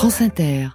France 0.00 0.22
Inter. 0.22 0.68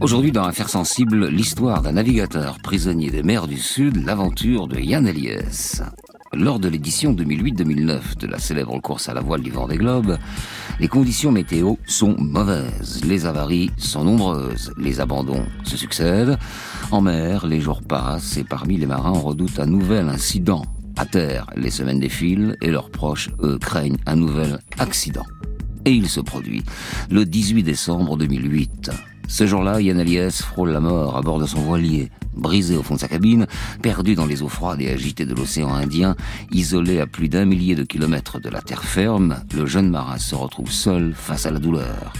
Aujourd'hui, 0.00 0.30
dans 0.30 0.44
Affaires 0.44 0.68
sensibles, 0.68 1.26
l'histoire 1.26 1.82
d'un 1.82 1.90
navigateur 1.90 2.58
prisonnier 2.62 3.10
des 3.10 3.24
mers 3.24 3.48
du 3.48 3.58
Sud, 3.58 4.06
l'aventure 4.06 4.68
de 4.68 4.78
Yann 4.78 5.08
Eliès. 5.08 5.82
Lors 6.38 6.58
de 6.58 6.68
l'édition 6.68 7.14
2008-2009 7.14 8.18
de 8.18 8.26
la 8.26 8.38
célèbre 8.38 8.78
course 8.80 9.08
à 9.08 9.14
la 9.14 9.22
voile 9.22 9.40
du 9.40 9.50
Vendée 9.50 9.78
Globe, 9.78 10.18
les 10.78 10.86
conditions 10.86 11.32
météo 11.32 11.76
sont 11.86 12.14
mauvaises, 12.18 13.02
les 13.06 13.24
avaries 13.24 13.70
sont 13.78 14.04
nombreuses, 14.04 14.70
les 14.76 15.00
abandons 15.00 15.46
se 15.64 15.78
succèdent. 15.78 16.36
En 16.90 17.00
mer, 17.00 17.46
les 17.46 17.62
jours 17.62 17.80
passent 17.82 18.36
et 18.36 18.44
parmi 18.44 18.76
les 18.76 18.84
marins, 18.84 19.12
on 19.14 19.22
redoute 19.22 19.58
un 19.58 19.66
nouvel 19.66 20.10
incident. 20.10 20.62
À 20.98 21.06
terre, 21.06 21.46
les 21.56 21.70
semaines 21.70 22.00
défilent 22.00 22.58
et 22.60 22.70
leurs 22.70 22.90
proches, 22.90 23.30
eux, 23.40 23.58
craignent 23.58 23.98
un 24.04 24.16
nouvel 24.16 24.58
accident. 24.78 25.24
Et 25.86 25.92
il 25.92 26.06
se 26.06 26.20
produit 26.20 26.64
le 27.10 27.24
18 27.24 27.62
décembre 27.62 28.18
2008. 28.18 28.90
Ce 29.28 29.46
jour-là, 29.46 29.80
Yann 29.80 29.98
Eliès 29.98 30.42
frôle 30.42 30.70
la 30.70 30.80
mort 30.80 31.16
à 31.16 31.20
bord 31.20 31.40
de 31.40 31.46
son 31.46 31.60
voilier, 31.60 32.10
brisé 32.36 32.76
au 32.76 32.82
fond 32.82 32.94
de 32.94 33.00
sa 33.00 33.08
cabine, 33.08 33.46
perdu 33.82 34.14
dans 34.14 34.26
les 34.26 34.42
eaux 34.42 34.48
froides 34.48 34.80
et 34.80 34.90
agitées 34.90 35.26
de 35.26 35.34
l'océan 35.34 35.74
Indien, 35.74 36.14
isolé 36.52 37.00
à 37.00 37.06
plus 37.06 37.28
d'un 37.28 37.44
millier 37.44 37.74
de 37.74 37.82
kilomètres 37.82 38.40
de 38.40 38.48
la 38.48 38.62
terre 38.62 38.84
ferme, 38.84 39.36
le 39.54 39.66
jeune 39.66 39.90
marin 39.90 40.18
se 40.18 40.34
retrouve 40.34 40.70
seul 40.70 41.12
face 41.14 41.44
à 41.44 41.50
la 41.50 41.58
douleur. 41.58 42.12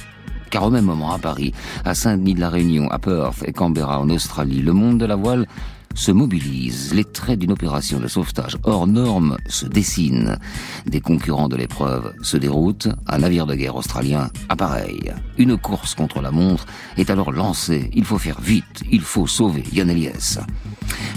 Car 0.51 0.65
au 0.65 0.71
même 0.71 0.85
moment 0.85 1.13
à 1.13 1.19
Paris, 1.19 1.53
à 1.85 1.95
Saint-Denis 1.95 2.35
de 2.35 2.41
la 2.41 2.51
Réunion, 2.51 2.91
à 2.91 2.99
Perth 2.99 3.45
et 3.47 3.53
Canberra 3.53 4.01
en 4.01 4.11
Australie, 4.11 4.63
le 4.63 4.73
monde 4.73 4.99
de 4.99 5.07
la 5.07 5.17
voile 5.17 5.47
se 5.95 6.13
mobilisent, 6.13 6.93
les 6.95 7.05
traits 7.05 7.39
d'une 7.39 7.53
opération 7.53 7.99
de 7.99 8.09
sauvetage 8.09 8.57
hors 8.65 8.87
norme 8.87 9.37
se 9.49 9.67
dessinent. 9.67 10.39
Des 10.87 11.01
concurrents 11.01 11.49
de 11.49 11.57
l'épreuve 11.57 12.13
se 12.23 12.37
déroutent, 12.37 12.89
un 13.07 13.19
navire 13.19 13.47
de 13.47 13.55
guerre 13.55 13.77
australien 13.77 14.31
appareille. 14.49 15.13
Une 15.39 15.57
course 15.57 15.95
contre 15.95 16.21
la 16.21 16.31
montre 16.31 16.67
est 16.97 17.11
alors 17.11 17.33
lancée. 17.33 17.91
Il 17.95 18.05
faut 18.05 18.19
faire 18.19 18.41
vite, 18.41 18.83
il 18.91 19.01
faut 19.01 19.27
sauver 19.27 19.65
Yann 19.73 19.91
Eliès. 19.91 20.39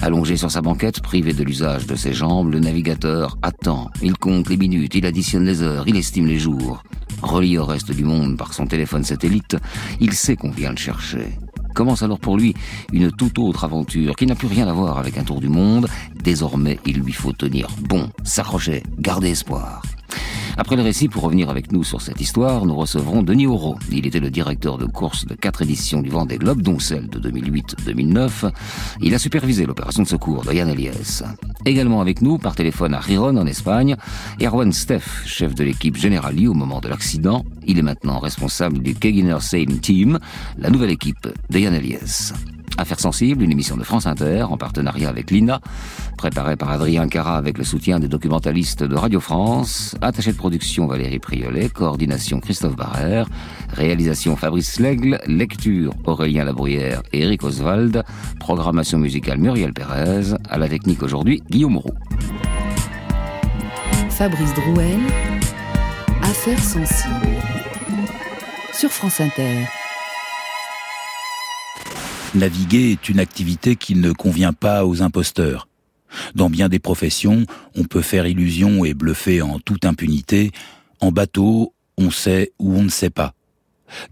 Allongé 0.02 0.38
sur 0.38 0.50
sa 0.50 0.62
banquette, 0.62 1.02
privé 1.02 1.34
de 1.34 1.44
l'usage 1.44 1.86
de 1.86 1.96
ses 1.96 2.14
jambes, 2.14 2.52
le 2.52 2.60
navigateur 2.60 3.38
attend. 3.42 3.92
Il 4.02 4.18
compte 4.18 4.50
les 4.50 4.58
minutes, 4.58 4.96
il 4.96 5.06
additionne 5.06 5.46
les 5.46 5.62
heures, 5.62 5.88
il 5.88 5.98
estime 5.98 6.28
les 6.28 6.40
jours. 6.40 6.84
Relié 7.22 7.58
au 7.58 7.66
reste 7.66 7.92
du 7.92 8.06
monde 8.06 8.38
par 8.38 8.54
son 8.54 8.66
téléphone 8.66 9.04
satellite, 9.04 9.58
il 10.00 10.14
sait 10.14 10.38
qu'on 10.38 10.52
vient 10.52 10.72
le 10.72 10.78
chercher. 10.78 11.38
Commence 11.74 12.04
alors 12.04 12.20
pour 12.20 12.38
lui 12.38 12.54
une 12.92 13.12
toute 13.12 13.40
autre 13.40 13.64
aventure 13.64 14.16
qui 14.16 14.26
n'a 14.26 14.36
plus 14.36 14.48
rien 14.48 14.68
à 14.68 14.74
voir 14.74 14.98
avec 14.98 15.18
un 15.18 15.24
tour 15.24 15.40
du 15.40 15.50
monde. 15.50 15.88
Désormais, 16.24 16.80
il 16.86 17.00
lui 17.00 17.14
faut 17.14 17.34
tenir 17.34 17.68
bon, 17.88 18.10
s'accrocher, 18.24 18.84
garder 19.00 19.30
espoir. 19.30 19.82
Après 20.60 20.76
le 20.76 20.82
récit, 20.82 21.08
pour 21.08 21.24
revenir 21.24 21.50
avec 21.50 21.72
nous 21.72 21.86
sur 21.86 22.02
cette 22.02 22.20
histoire, 22.20 22.66
nous 22.66 22.76
recevrons 22.76 23.24
Denis 23.24 23.48
Auro. 23.48 23.78
Il 23.94 24.06
était 24.06 24.20
le 24.20 24.30
directeur 24.30 24.78
de 24.78 24.86
course 24.86 25.26
de 25.26 25.34
quatre 25.34 25.62
éditions 25.62 26.02
du 26.02 26.10
Vendée 26.10 26.38
Globe, 26.38 26.62
dont 26.62 26.80
celle 26.80 27.08
de 27.08 27.18
2008-2009. 27.30 28.52
Il 29.02 29.16
a 29.16 29.20
supervisé 29.20 29.66
l'opération 29.66 30.04
de 30.04 30.08
secours 30.10 30.44
de 30.44 30.52
Yann 30.52 30.68
Eliès. 30.68 31.24
Également 31.66 32.02
avec 32.02 32.22
nous, 32.22 32.38
par 32.38 32.56
téléphone 32.56 32.94
à 32.94 33.00
Riron 33.00 33.38
en 33.38 33.48
Espagne, 33.48 33.96
Erwan 34.42 34.74
Steff, 34.74 35.24
chef 35.26 35.56
de 35.56 35.64
l'équipe 35.64 35.96
Generali 35.96 36.46
au 36.50 36.54
moment 36.54 36.82
de 36.82 36.90
l'accident. 36.90 37.46
Il 37.66 37.80
est 37.80 37.82
maintenant 37.84 38.20
responsable 38.20 38.80
du 38.80 38.96
Kegener 38.96 39.40
Sailing 39.40 39.80
Team, 39.80 40.20
la 40.58 40.70
nouvelle 40.70 40.92
équipe 40.92 41.26
de 41.50 41.58
Yann 41.58 41.74
Eliès. 41.74 42.34
Affaires 42.80 43.02
sensibles, 43.02 43.44
une 43.44 43.52
émission 43.52 43.76
de 43.76 43.84
France 43.84 44.08
Inter 44.08 44.44
en 44.44 44.56
partenariat 44.56 45.10
avec 45.10 45.32
l'INA, 45.32 45.60
préparée 46.18 46.56
par 46.56 46.70
Adrien 46.70 47.10
Cara 47.10 47.36
avec 47.36 47.58
le 47.58 47.66
soutien 47.66 48.00
des 48.00 48.08
documentalistes 48.08 48.84
de 48.84 48.96
Radio 48.96 49.20
France, 49.20 49.98
attaché 50.00 50.32
de 50.32 50.38
production 50.38 50.88
Valérie 50.88 51.20
Priolet, 51.20 51.68
coordination 51.68 52.40
Christophe 52.40 52.78
Barrère, 52.78 53.28
réalisation 53.74 54.38
Fabrice 54.38 54.80
Lègle, 54.80 55.20
lecture 55.28 55.94
Aurélien 56.06 56.46
Labruyère 56.46 57.04
et 57.12 57.24
Eric 57.24 57.44
Oswald, 57.44 58.02
programmation 58.40 58.98
musicale 58.98 59.40
Muriel 59.40 59.74
Pérez, 59.74 60.36
à 60.50 60.58
la 60.58 60.70
technique 60.70 61.04
aujourd'hui 61.04 61.44
Guillaume 61.50 61.78
Roux. 61.80 61.94
Fabrice 64.10 64.54
Drouel, 64.54 65.00
Affaires 66.24 66.64
sensibles. 66.64 67.28
Sur 68.72 68.90
France 68.90 69.20
Inter. 69.20 69.66
Naviguer 72.36 72.92
est 72.92 73.10
une 73.10 73.20
activité 73.20 73.76
qui 73.76 73.96
ne 73.96 74.12
convient 74.12 74.54
pas 74.54 74.86
aux 74.86 75.02
imposteurs. 75.02 75.68
Dans 76.36 76.50
bien 76.50 76.70
des 76.70 76.80
professions, 76.80 77.46
on 77.76 77.84
peut 77.84 78.02
faire 78.02 78.28
illusion 78.28 78.86
et 78.86 78.94
bluffer 78.94 79.42
en 79.42 79.60
toute 79.60 79.86
impunité. 79.86 80.52
En 81.00 81.12
bateau, 81.12 81.74
on 81.98 82.12
sait 82.12 82.52
ou 82.60 82.76
on 82.76 82.84
ne 82.84 82.90
sait 82.90 83.10
pas. 83.10 83.34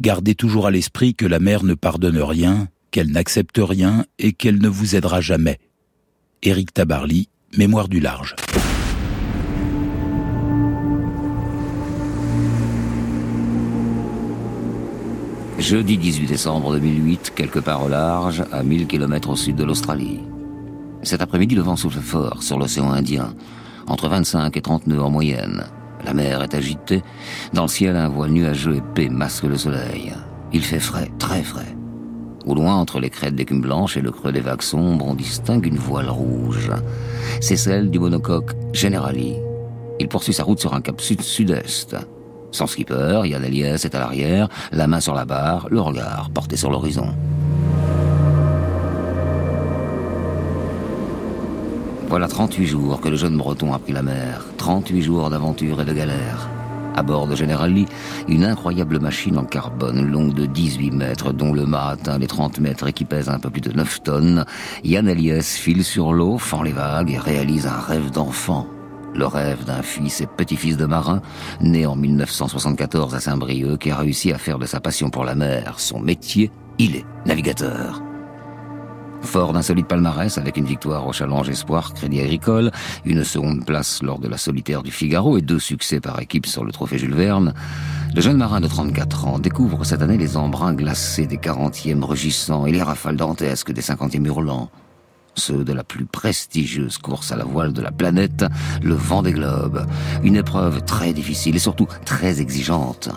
Gardez 0.02 0.34
toujours 0.34 0.66
à 0.66 0.72
l'esprit 0.72 1.14
que 1.14 1.26
la 1.26 1.40
mer 1.40 1.64
ne 1.64 1.76
pardonne 1.76 2.20
rien, 2.20 2.68
qu'elle 2.90 3.12
n'accepte 3.12 3.60
rien 3.62 4.06
et 4.18 4.34
qu'elle 4.34 4.60
ne 4.60 4.70
vous 4.70 4.96
aidera 4.96 5.22
jamais. 5.22 5.60
Éric 6.42 6.74
Tabarly, 6.74 7.30
Mémoire 7.56 7.88
du 7.88 8.00
large. 8.00 8.36
Jeudi 15.58 15.98
18 15.98 16.28
décembre 16.28 16.74
2008, 16.74 17.34
quelque 17.36 17.58
part 17.58 17.84
au 17.84 17.90
large, 17.90 18.44
à 18.52 18.62
1000 18.62 18.86
km 18.86 19.32
au 19.32 19.36
sud 19.36 19.56
de 19.56 19.64
l'Australie. 19.64 20.20
Cet 21.02 21.24
après-midi, 21.24 21.56
le 21.56 21.64
vent 21.64 21.76
souffle 21.76 22.00
fort 22.00 22.44
sur 22.44 22.60
l'océan 22.60 22.92
Indien, 22.92 23.34
entre 23.88 24.08
25 24.08 24.56
et 24.56 24.62
30 24.62 24.86
nœuds 24.86 25.02
en 25.02 25.10
moyenne. 25.10 25.64
La 26.06 26.14
mer 26.14 26.44
est 26.44 26.54
agitée. 26.54 27.02
Dans 27.54 27.64
le 27.64 27.70
ciel, 27.70 27.96
un 27.96 28.08
voile 28.08 28.32
nuageux 28.32 28.76
épais 28.76 29.10
masque 29.10 29.46
le 29.46 29.58
soleil. 29.58 30.14
Il 30.54 30.62
fait 30.62 30.80
frais, 30.80 31.12
très 31.18 31.42
frais. 31.42 31.76
Au 32.46 32.54
loin, 32.54 32.76
entre 32.76 33.00
les 33.00 33.10
crêtes 33.10 33.36
d'écume 33.36 33.62
blanche 33.62 33.98
et 33.98 34.02
le 34.02 34.12
creux 34.12 34.32
des 34.32 34.42
vagues 34.42 34.62
sombres, 34.62 35.08
on 35.08 35.16
distingue 35.16 35.66
une 35.66 35.80
voile 35.80 36.10
rouge. 36.10 36.72
C'est 37.42 37.58
celle 37.58 37.90
du 37.90 37.98
monocoque 37.98 38.52
Generali. 38.74 39.34
Il 40.00 40.08
poursuit 40.08 40.34
sa 40.34 40.44
route 40.44 40.60
sur 40.60 40.76
un 40.76 40.82
cap 40.82 41.02
sud-sud-est. 41.02 41.98
Son 42.52 42.68
skipper, 42.68 43.22
Yann 43.26 43.44
Elias, 43.44 43.82
est 43.84 43.96
à 43.96 44.00
l'arrière, 44.00 44.48
la 44.72 44.88
main 44.88 45.00
sur 45.00 45.14
la 45.14 45.26
barre, 45.26 45.68
le 45.70 45.82
regard 45.82 46.30
porté 46.34 46.56
sur 46.56 46.72
l'horizon. 46.72 47.14
Voilà 52.10 52.30
38 52.30 52.66
jours 52.66 53.02
que 53.02 53.10
le 53.10 53.18
jeune 53.18 53.38
breton 53.38 53.74
a 53.74 53.80
pris 53.80 53.92
la 53.92 54.02
mer. 54.02 54.46
38 54.58 55.02
jours 55.02 55.30
d'aventure 55.30 55.82
et 55.82 55.86
de 55.86 55.94
galère. 55.94 56.50
À 56.96 57.04
bord 57.04 57.28
de 57.28 57.36
Generali, 57.36 57.86
une 58.30 58.46
incroyable 58.46 59.00
machine 59.00 59.38
en 59.38 59.44
carbone 59.44 60.10
longue 60.10 60.34
de 60.34 60.46
18 60.46 60.92
mètres, 60.92 61.34
dont 61.34 61.54
le 61.54 61.66
mât 61.66 61.90
atteint 61.90 62.18
les 62.18 62.28
30 62.28 62.60
mètres 62.60 62.88
et 62.88 62.94
qui 62.94 63.06
pèse 63.06 63.30
un 63.30 63.40
peu 63.40 63.50
plus 63.50 63.62
de 63.62 63.72
9 63.72 64.04
tonnes. 64.04 64.46
Yann 64.84 65.08
Elias 65.08 65.58
file 65.60 65.84
sur 65.84 66.14
l'eau, 66.14 66.38
fend 66.38 66.64
les 66.64 66.72
vagues 66.72 67.12
et 67.12 67.20
réalise 67.20 67.68
un 67.68 67.80
rêve 67.80 68.10
d'enfant 68.10 68.68
le 69.14 69.26
rêve 69.26 69.66
d'un 69.66 69.82
fils 69.82 70.22
et 70.22 70.28
petit-fils 70.28 70.78
de 70.78 70.86
marin, 70.86 71.22
né 71.62 71.86
en 71.86 71.96
1974 71.96 73.16
à 73.16 73.20
Saint-Brieuc, 73.20 73.80
qui 73.80 73.92
a 73.92 73.98
réussi 73.98 74.32
à 74.32 74.38
faire 74.38 74.60
de 74.60 74.66
sa 74.66 74.80
passion 74.80 75.10
pour 75.10 75.26
la 75.26 75.36
mer 75.36 75.80
son 75.80 76.00
métier, 76.00 76.52
il 76.78 76.96
est 76.96 77.06
navigateur. 77.26 78.02
Fort 79.22 79.52
d'un 79.54 79.62
solide 79.62 79.88
palmarès 79.88 80.38
avec 80.38 80.58
une 80.58 80.66
victoire 80.66 81.08
au 81.08 81.14
Challenge 81.14 81.50
Espoir 81.50 81.94
Crédit 81.94 82.22
Agricole, 82.22 82.72
une 83.04 83.24
seconde 83.24 83.66
place 83.66 84.02
lors 84.04 84.20
de 84.20 84.28
la 84.28 84.38
solitaire 84.38 84.84
du 84.84 84.92
Figaro 84.92 85.38
et 85.38 85.42
deux 85.42 85.60
succès 85.60 86.00
par 86.00 86.20
équipe 86.20 86.46
sur 86.46 86.64
le 86.64 86.72
trophée 86.72 86.98
Jules 86.98 87.16
Verne, 87.16 87.54
le 88.16 88.22
jeune 88.22 88.38
marin 88.38 88.62
de 88.62 88.68
34 88.68 89.28
ans 89.28 89.40
découvre 89.40 89.84
cette 89.84 90.02
année 90.02 90.18
les 90.18 90.38
embruns 90.38 90.74
glacés 90.74 91.28
des 91.28 91.38
40e 91.38 92.04
rugissants 92.04 92.66
et 92.66 92.72
les 92.72 92.82
rafales 92.82 93.18
dantesques 93.18 93.72
des 93.72 93.82
50e 93.82 94.26
hurlants 94.26 94.70
ceux 95.38 95.64
de 95.64 95.74
la 95.74 95.84
plus 95.84 96.06
prestigieuse 96.06 96.98
course 96.98 97.32
à 97.32 97.38
la 97.38 97.46
voile 97.46 97.74
de 97.74 97.82
la 97.82 97.92
planète, 97.92 98.46
le 98.82 98.96
vent 98.96 99.22
des 99.22 99.32
globes. 99.32 99.86
Une 100.24 100.36
épreuve 100.36 100.84
très 100.84 101.14
difficile 101.14 101.56
et 101.56 101.60
surtout 101.60 101.88
très 102.06 102.42
exigeante. 102.42 103.10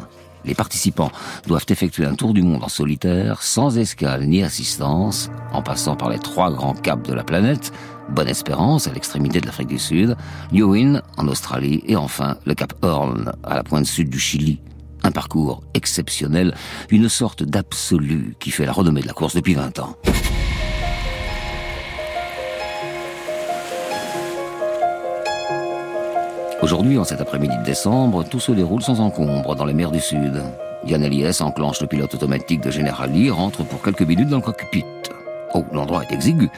Les 0.44 0.54
participants 0.54 1.12
doivent 1.46 1.66
effectuer 1.68 2.06
un 2.06 2.14
tour 2.14 2.32
du 2.32 2.42
monde 2.42 2.64
en 2.64 2.68
solitaire, 2.68 3.42
sans 3.42 3.76
escale 3.76 4.24
ni 4.24 4.42
assistance, 4.42 5.30
en 5.52 5.62
passant 5.62 5.96
par 5.96 6.08
les 6.08 6.18
trois 6.18 6.50
grands 6.50 6.74
caps 6.74 7.08
de 7.08 7.14
la 7.14 7.24
planète, 7.24 7.72
Bonne 8.08 8.28
Espérance 8.28 8.88
à 8.88 8.92
l'extrémité 8.92 9.40
de 9.40 9.46
l'Afrique 9.46 9.68
du 9.68 9.78
Sud, 9.78 10.16
New 10.52 10.70
Win 10.70 11.02
en 11.16 11.28
Australie 11.28 11.82
et 11.86 11.96
enfin 11.96 12.38
le 12.44 12.54
cap 12.54 12.72
Horn 12.82 13.32
à 13.44 13.54
la 13.54 13.62
pointe 13.62 13.86
sud 13.86 14.08
du 14.08 14.18
Chili. 14.18 14.60
Un 15.02 15.12
parcours 15.12 15.62
exceptionnel, 15.74 16.54
une 16.90 17.08
sorte 17.08 17.42
d'absolu 17.42 18.34
qui 18.38 18.50
fait 18.50 18.66
la 18.66 18.72
renommée 18.72 19.02
de 19.02 19.06
la 19.06 19.12
course 19.12 19.34
depuis 19.34 19.54
20 19.54 19.78
ans. 19.78 19.96
Aujourd'hui, 26.62 26.98
en 26.98 27.04
cet 27.04 27.22
après-midi 27.22 27.56
de 27.56 27.64
décembre, 27.64 28.22
tout 28.22 28.38
se 28.38 28.52
déroule 28.52 28.82
sans 28.82 29.00
encombre 29.00 29.54
dans 29.54 29.64
les 29.64 29.72
mers 29.72 29.90
du 29.90 30.00
Sud. 30.00 30.42
Yann 30.84 31.02
Eliès 31.02 31.40
enclenche 31.40 31.80
le 31.80 31.86
pilote 31.86 32.14
automatique 32.14 32.60
de 32.60 32.70
Generali, 32.70 33.30
rentre 33.30 33.64
pour 33.64 33.82
quelques 33.82 34.02
minutes 34.02 34.28
dans 34.28 34.36
le 34.36 34.42
cockpit. 34.42 34.84
Oh, 35.54 35.64
l'endroit 35.72 36.02
est 36.02 36.12
exigu. 36.12 36.50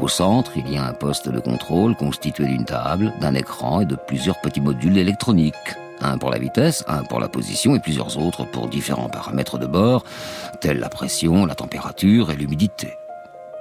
Au 0.00 0.08
centre, 0.08 0.52
il 0.56 0.68
y 0.70 0.76
a 0.76 0.84
un 0.84 0.92
poste 0.92 1.28
de 1.28 1.38
contrôle 1.38 1.94
constitué 1.94 2.46
d'une 2.46 2.64
table, 2.64 3.12
d'un 3.20 3.34
écran 3.34 3.80
et 3.80 3.86
de 3.86 3.94
plusieurs 3.94 4.40
petits 4.40 4.60
modules 4.60 4.98
électroniques. 4.98 5.54
Un 6.00 6.18
pour 6.18 6.30
la 6.30 6.38
vitesse, 6.38 6.84
un 6.88 7.04
pour 7.04 7.20
la 7.20 7.28
position 7.28 7.76
et 7.76 7.80
plusieurs 7.80 8.18
autres 8.18 8.44
pour 8.44 8.68
différents 8.68 9.08
paramètres 9.08 9.58
de 9.58 9.66
bord, 9.66 10.04
tels 10.60 10.80
la 10.80 10.88
pression, 10.88 11.46
la 11.46 11.54
température 11.54 12.32
et 12.32 12.36
l'humidité. 12.36 12.94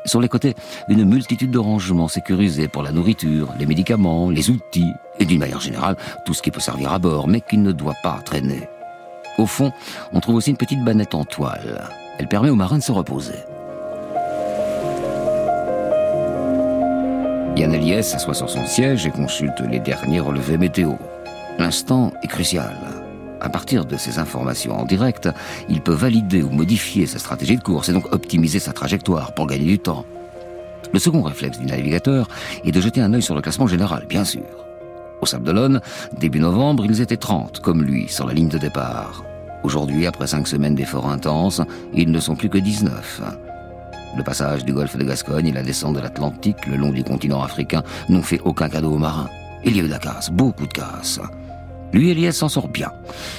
Sur 0.05 0.19
les 0.19 0.27
côtés, 0.27 0.53
une 0.89 1.05
multitude 1.05 1.51
de 1.51 1.59
rangements 1.59 2.09
sécurisés 2.09 2.67
pour 2.67 2.83
la 2.83 2.91
nourriture, 2.91 3.53
les 3.57 3.65
médicaments, 3.65 4.29
les 4.29 4.49
outils 4.49 4.91
et 5.19 5.25
d'une 5.25 5.39
manière 5.39 5.61
générale 5.61 5.95
tout 6.25 6.33
ce 6.33 6.41
qui 6.41 6.51
peut 6.51 6.59
servir 6.59 6.91
à 6.91 6.99
bord 6.99 7.27
mais 7.27 7.41
qui 7.41 7.57
ne 7.57 7.71
doit 7.71 7.95
pas 8.03 8.19
traîner. 8.25 8.67
Au 9.37 9.45
fond, 9.45 9.71
on 10.11 10.19
trouve 10.19 10.35
aussi 10.35 10.51
une 10.51 10.57
petite 10.57 10.83
banette 10.83 11.15
en 11.15 11.23
toile. 11.23 11.89
Elle 12.19 12.27
permet 12.27 12.49
aux 12.49 12.55
marins 12.55 12.77
de 12.77 12.83
se 12.83 12.91
reposer. 12.91 13.33
Yann 17.55 17.73
Eliès 17.73 18.07
s'assoit 18.07 18.33
sur 18.33 18.49
son 18.49 18.65
siège 18.65 19.05
et 19.05 19.11
consulte 19.11 19.61
les 19.61 19.79
derniers 19.79 20.19
relevés 20.19 20.57
météo. 20.57 20.93
L'instant 21.57 22.11
est 22.23 22.27
crucial. 22.27 22.75
À 23.43 23.49
partir 23.49 23.85
de 23.85 23.97
ces 23.97 24.19
informations 24.19 24.79
en 24.79 24.85
direct, 24.85 25.29
il 25.69 25.81
peut 25.81 25.93
valider 25.93 26.41
ou 26.41 26.49
modifier 26.49 27.05
sa 27.05 27.19
stratégie 27.19 27.57
de 27.57 27.61
course 27.61 27.89
et 27.89 27.93
donc 27.93 28.11
optimiser 28.13 28.59
sa 28.59 28.71
trajectoire 28.71 29.33
pour 29.35 29.47
gagner 29.47 29.65
du 29.65 29.79
temps. 29.79 30.05
Le 30.93 30.99
second 30.99 31.21
réflexe 31.21 31.59
du 31.59 31.65
navigateur 31.65 32.29
est 32.63 32.71
de 32.71 32.79
jeter 32.79 33.01
un 33.01 33.13
œil 33.13 33.21
sur 33.21 33.35
le 33.35 33.41
classement 33.41 33.67
général, 33.67 34.05
bien 34.07 34.23
sûr. 34.23 34.45
Au 35.21 35.25
Sable 35.25 35.43
d'Olonne, 35.43 35.81
début 36.17 36.39
novembre, 36.39 36.85
ils 36.85 37.01
étaient 37.01 37.17
30, 37.17 37.59
comme 37.59 37.83
lui, 37.83 38.07
sur 38.07 38.25
la 38.25 38.33
ligne 38.33 38.47
de 38.47 38.57
départ. 38.57 39.25
Aujourd'hui, 39.63 40.07
après 40.07 40.27
cinq 40.27 40.47
semaines 40.47 40.75
d'efforts 40.75 41.09
intenses, 41.09 41.61
ils 41.93 42.11
ne 42.11 42.19
sont 42.19 42.35
plus 42.35 42.49
que 42.49 42.57
19. 42.57 43.21
Le 44.15 44.23
passage 44.23 44.63
du 44.63 44.73
golfe 44.73 44.95
de 44.95 45.03
Gascogne 45.03 45.47
et 45.47 45.53
la 45.53 45.63
descente 45.63 45.95
de 45.95 45.99
l'Atlantique 45.99 46.65
le 46.67 46.77
long 46.77 46.91
du 46.91 47.03
continent 47.03 47.41
africain 47.41 47.83
n'ont 48.07 48.21
fait 48.21 48.39
aucun 48.45 48.69
cadeau 48.69 48.91
aux 48.91 48.99
marins. 48.99 49.29
Il 49.65 49.75
y 49.75 49.79
a 49.79 49.83
eu 49.83 49.87
de 49.87 49.91
la 49.91 49.99
casse, 49.99 50.29
beaucoup 50.29 50.67
de 50.67 50.73
casse. 50.73 51.19
Lui, 51.93 52.09
Elias 52.09 52.33
s'en 52.33 52.49
sort 52.49 52.67
bien. 52.67 52.91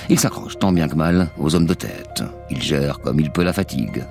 Il 0.09 0.19
s'accroche 0.19 0.59
tant 0.59 0.73
bien 0.73 0.89
que 0.89 0.95
mal 0.95 1.29
aux 1.39 1.55
hommes 1.55 1.67
de 1.67 1.75
tête. 1.75 2.23
Il 2.51 2.62
gère 2.62 3.01
comme 3.01 3.19
il 3.19 3.31
peut 3.31 3.43
la 3.43 3.53
fatigue. 3.53 4.05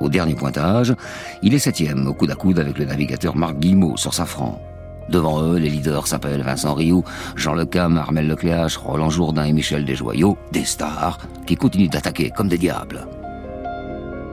Au 0.00 0.08
dernier 0.08 0.34
pointage, 0.34 0.94
il 1.42 1.54
est 1.54 1.58
septième 1.58 2.06
au 2.06 2.14
coude 2.14 2.30
à 2.30 2.34
coude 2.34 2.58
avec 2.58 2.78
le 2.78 2.86
navigateur 2.86 3.36
Marc 3.36 3.58
Guillemot 3.58 3.96
sur 3.96 4.14
Safran. 4.14 4.60
Devant 5.08 5.42
eux, 5.42 5.56
les 5.56 5.70
leaders 5.70 6.06
s'appellent 6.06 6.42
Vincent 6.42 6.74
Rioux, 6.74 7.02
Jean 7.34 7.54
Lecam, 7.54 7.96
Armel 7.98 8.28
Lecléache, 8.28 8.76
Roland 8.76 9.10
Jourdain 9.10 9.44
et 9.44 9.52
Michel 9.52 9.84
Desjoyaux, 9.84 10.36
des 10.52 10.64
stars 10.64 11.18
qui 11.46 11.56
continuent 11.56 11.88
d'attaquer 11.88 12.30
comme 12.30 12.48
des 12.48 12.58
diables. 12.58 13.06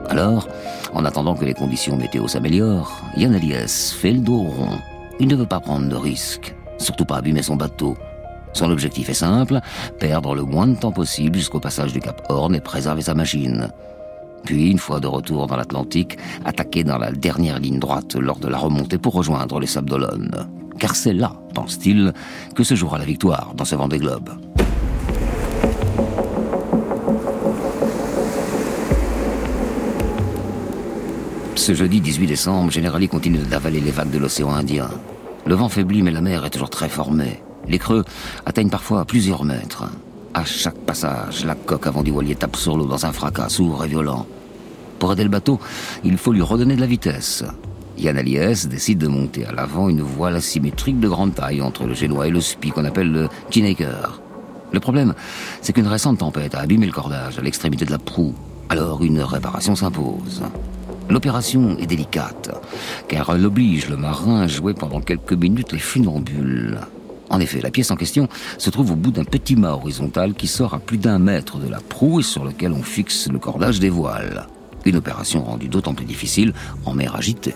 Alors, 0.08 0.48
en 0.94 1.04
attendant 1.04 1.34
que 1.34 1.44
les 1.44 1.54
conditions 1.54 1.96
météo 1.96 2.28
s'améliorent, 2.28 3.02
Yann 3.16 3.34
Elias 3.34 3.94
fait 3.98 4.12
le 4.12 4.20
dos 4.20 4.42
rond. 4.42 4.78
Il 5.18 5.28
ne 5.28 5.36
veut 5.36 5.46
pas 5.46 5.60
prendre 5.60 5.88
de 5.88 5.96
risques, 5.96 6.54
surtout 6.78 7.04
pas 7.04 7.16
abîmer 7.16 7.42
son 7.42 7.56
bateau. 7.56 7.96
Son 8.56 8.70
objectif 8.70 9.10
est 9.10 9.14
simple, 9.14 9.60
perdre 9.98 10.34
le 10.34 10.42
moins 10.42 10.66
de 10.66 10.76
temps 10.76 10.90
possible 10.90 11.36
jusqu'au 11.36 11.60
passage 11.60 11.92
du 11.92 12.00
Cap 12.00 12.22
Horn 12.30 12.54
et 12.54 12.60
préserver 12.60 13.02
sa 13.02 13.12
machine. 13.12 13.68
Puis, 14.46 14.70
une 14.70 14.78
fois 14.78 14.98
de 14.98 15.06
retour 15.06 15.46
dans 15.46 15.56
l'Atlantique, 15.56 16.16
attaquer 16.42 16.82
dans 16.82 16.96
la 16.96 17.12
dernière 17.12 17.58
ligne 17.58 17.78
droite 17.78 18.14
lors 18.14 18.38
de 18.38 18.48
la 18.48 18.56
remontée 18.56 18.96
pour 18.96 19.12
rejoindre 19.12 19.60
les 19.60 19.66
Sables 19.66 19.90
d'Olonne. 19.90 20.48
Car 20.78 20.96
c'est 20.96 21.12
là, 21.12 21.34
pense-t-il, 21.52 22.14
que 22.54 22.64
se 22.64 22.74
jouera 22.74 22.96
la 22.96 23.04
victoire 23.04 23.52
dans 23.54 23.66
ce 23.66 23.74
vent 23.74 23.88
des 23.88 23.98
globes. 23.98 24.30
Ce 31.56 31.74
jeudi 31.74 32.00
18 32.00 32.26
décembre, 32.26 32.70
Generali 32.70 33.06
continue 33.06 33.38
d'avaler 33.38 33.80
les 33.80 33.90
vagues 33.90 34.12
de 34.12 34.18
l'océan 34.18 34.48
Indien. 34.54 34.88
Le 35.44 35.54
vent 35.54 35.68
faiblit, 35.68 36.00
mais 36.00 36.10
la 36.10 36.22
mer 36.22 36.46
est 36.46 36.50
toujours 36.50 36.70
très 36.70 36.88
formée. 36.88 37.42
Les 37.68 37.78
creux 37.78 38.04
atteignent 38.44 38.70
parfois 38.70 39.04
plusieurs 39.04 39.44
mètres. 39.44 39.84
À 40.34 40.44
chaque 40.44 40.78
passage, 40.78 41.44
la 41.44 41.54
coque 41.54 41.86
avant 41.86 42.02
du 42.02 42.10
voilier 42.10 42.34
tape 42.34 42.56
sur 42.56 42.76
l'eau 42.76 42.86
dans 42.86 43.06
un 43.06 43.12
fracas 43.12 43.48
sourd 43.48 43.84
et 43.84 43.88
violent. 43.88 44.26
Pour 44.98 45.12
aider 45.12 45.24
le 45.24 45.30
bateau, 45.30 45.58
il 46.04 46.16
faut 46.16 46.32
lui 46.32 46.42
redonner 46.42 46.76
de 46.76 46.80
la 46.80 46.86
vitesse. 46.86 47.44
Yann 47.98 48.18
Aliès 48.18 48.68
décide 48.68 48.98
de 48.98 49.08
monter 49.08 49.46
à 49.46 49.52
l'avant 49.52 49.88
une 49.88 50.02
voile 50.02 50.36
asymétrique 50.36 51.00
de 51.00 51.08
grande 51.08 51.34
taille 51.34 51.62
entre 51.62 51.86
le 51.86 51.94
génois 51.94 52.26
et 52.26 52.30
le 52.30 52.40
spi 52.40 52.70
qu'on 52.70 52.84
appelle 52.84 53.10
le 53.10 53.28
Tinaker. 53.50 54.20
Le 54.72 54.80
problème, 54.80 55.14
c'est 55.62 55.72
qu'une 55.72 55.86
récente 55.86 56.18
tempête 56.18 56.54
a 56.54 56.60
abîmé 56.60 56.86
le 56.86 56.92
cordage 56.92 57.38
à 57.38 57.42
l'extrémité 57.42 57.84
de 57.84 57.90
la 57.90 57.98
proue. 57.98 58.34
Alors 58.68 59.02
une 59.02 59.20
réparation 59.20 59.74
s'impose. 59.74 60.42
L'opération 61.08 61.78
est 61.78 61.86
délicate, 61.86 62.50
car 63.08 63.30
elle 63.34 63.46
oblige 63.46 63.88
le 63.88 63.96
marin 63.96 64.42
à 64.42 64.46
jouer 64.48 64.74
pendant 64.74 65.00
quelques 65.00 65.32
minutes 65.32 65.72
les 65.72 65.78
funambules. 65.78 66.80
En 67.28 67.40
effet, 67.40 67.60
la 67.60 67.70
pièce 67.70 67.90
en 67.90 67.96
question 67.96 68.28
se 68.58 68.70
trouve 68.70 68.92
au 68.92 68.96
bout 68.96 69.10
d'un 69.10 69.24
petit 69.24 69.56
mât 69.56 69.74
horizontal 69.74 70.34
qui 70.34 70.46
sort 70.46 70.74
à 70.74 70.78
plus 70.78 70.98
d'un 70.98 71.18
mètre 71.18 71.58
de 71.58 71.68
la 71.68 71.80
proue 71.80 72.20
et 72.20 72.22
sur 72.22 72.44
lequel 72.44 72.72
on 72.72 72.82
fixe 72.82 73.28
le 73.28 73.38
cordage 73.38 73.80
des 73.80 73.90
voiles. 73.90 74.46
Une 74.84 74.96
opération 74.96 75.42
rendue 75.42 75.68
d'autant 75.68 75.94
plus 75.94 76.06
difficile 76.06 76.52
en 76.84 76.94
mer 76.94 77.16
agitée. 77.16 77.54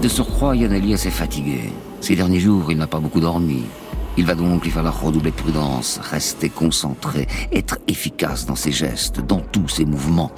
De 0.00 0.08
surcroît, 0.08 0.54
Yann 0.54 0.72
Elias 0.72 1.02
est 1.06 1.10
fatigué. 1.10 1.72
Ces 2.00 2.14
derniers 2.14 2.38
jours, 2.38 2.70
il 2.70 2.78
n'a 2.78 2.86
pas 2.86 3.00
beaucoup 3.00 3.18
dormi. 3.18 3.64
Il 4.16 4.24
va 4.24 4.36
donc 4.36 4.62
lui 4.62 4.70
falloir 4.70 5.02
redoubler 5.02 5.32
de 5.32 5.36
prudence, 5.36 5.98
rester 6.00 6.48
concentré, 6.48 7.26
être 7.52 7.78
efficace 7.88 8.46
dans 8.46 8.54
ses 8.54 8.70
gestes, 8.70 9.20
dans 9.20 9.40
tous 9.40 9.68
ses 9.68 9.84
mouvements. 9.84 10.30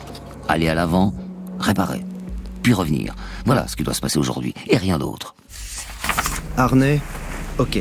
Aller 0.48 0.68
à 0.68 0.74
l'avant, 0.74 1.12
réparer, 1.60 2.02
puis 2.62 2.72
revenir. 2.72 3.14
Voilà 3.48 3.66
ce 3.66 3.76
qui 3.76 3.82
doit 3.82 3.94
se 3.94 4.02
passer 4.02 4.18
aujourd'hui, 4.18 4.52
et 4.66 4.76
rien 4.76 4.98
d'autre. 4.98 5.34
Harnais, 6.58 7.00
ok. 7.58 7.78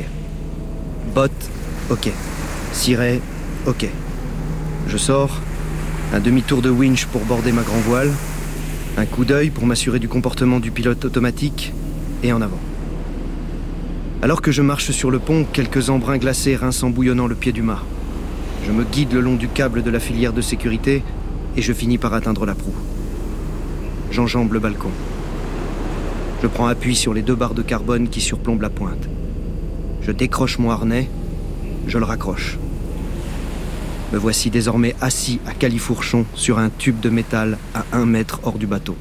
Bottes, 1.14 1.50
ok. 1.90 2.08
Ciré, 2.72 3.20
ok. 3.66 3.86
Je 4.86 4.96
sors, 4.96 5.42
un 6.14 6.20
demi-tour 6.20 6.62
de 6.62 6.70
winch 6.70 7.04
pour 7.04 7.20
border 7.26 7.52
ma 7.52 7.60
grand 7.60 7.80
voile, 7.80 8.10
un 8.96 9.04
coup 9.04 9.26
d'œil 9.26 9.50
pour 9.50 9.66
m'assurer 9.66 9.98
du 9.98 10.08
comportement 10.08 10.58
du 10.58 10.70
pilote 10.70 11.04
automatique, 11.04 11.74
et 12.22 12.32
en 12.32 12.40
avant. 12.40 12.60
Alors 14.22 14.40
que 14.40 14.52
je 14.52 14.62
marche 14.62 14.90
sur 14.90 15.10
le 15.10 15.18
pont, 15.18 15.44
quelques 15.52 15.90
embruns 15.90 16.16
glacés 16.16 16.56
rincent 16.56 16.84
en 16.84 16.90
bouillonnant 16.90 17.26
le 17.26 17.34
pied 17.34 17.52
du 17.52 17.60
mât. 17.60 17.82
Je 18.66 18.72
me 18.72 18.84
guide 18.84 19.12
le 19.12 19.20
long 19.20 19.34
du 19.34 19.48
câble 19.48 19.82
de 19.82 19.90
la 19.90 20.00
filière 20.00 20.32
de 20.32 20.40
sécurité 20.40 21.02
et 21.58 21.60
je 21.60 21.74
finis 21.74 21.98
par 21.98 22.14
atteindre 22.14 22.46
la 22.46 22.54
proue. 22.54 22.74
J'enjambe 24.10 24.54
le 24.54 24.60
balcon. 24.60 24.92
Je 26.40 26.46
prends 26.46 26.68
appui 26.68 26.94
sur 26.94 27.14
les 27.14 27.22
deux 27.22 27.34
barres 27.34 27.54
de 27.54 27.62
carbone 27.62 28.08
qui 28.08 28.20
surplombent 28.20 28.62
la 28.62 28.70
pointe. 28.70 29.08
Je 30.02 30.12
décroche 30.12 30.58
mon 30.58 30.70
harnais, 30.70 31.08
je 31.88 31.98
le 31.98 32.04
raccroche. 32.04 32.58
Me 34.12 34.18
voici 34.18 34.48
désormais 34.48 34.94
assis 35.00 35.40
à 35.46 35.52
califourchon 35.52 36.24
sur 36.34 36.58
un 36.58 36.70
tube 36.70 37.00
de 37.00 37.10
métal 37.10 37.58
à 37.74 37.84
un 37.92 38.06
mètre 38.06 38.40
hors 38.44 38.56
du 38.56 38.68
bateau. 38.68 38.96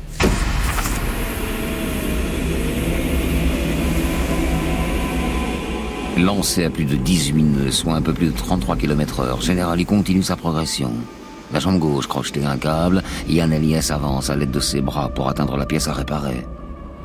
Lancé 6.17 6.63
à 6.63 6.72
plus 6.72 6.86
de 6.86 6.96
18 6.96 7.44
nœuds, 7.44 7.72
soit 7.72 7.94
un 7.94 8.01
peu 8.01 8.13
plus 8.13 8.27
de 8.27 8.32
33 8.32 8.75
km 8.77 9.20
heure, 9.20 9.41
Generali 9.41 9.86
continue 9.86 10.24
sa 10.24 10.36
progression. 10.36 10.91
La 11.53 11.60
jambe 11.60 11.77
gauche 11.77 12.08
crochetée 12.08 12.44
un 12.44 12.58
câble, 12.58 13.03
Yann 13.29 13.53
Elias 13.53 13.91
avance 13.94 14.32
à 14.32 14.36
l'aide 14.36 14.50
de 14.50 14.60
ses 14.60 14.82
bras 14.82 15.10
pour 15.10 15.29
atteindre 15.29 15.56
la 15.56 15.67
pièce 15.67 15.88
à 15.88 15.94
réparer. 15.94 16.44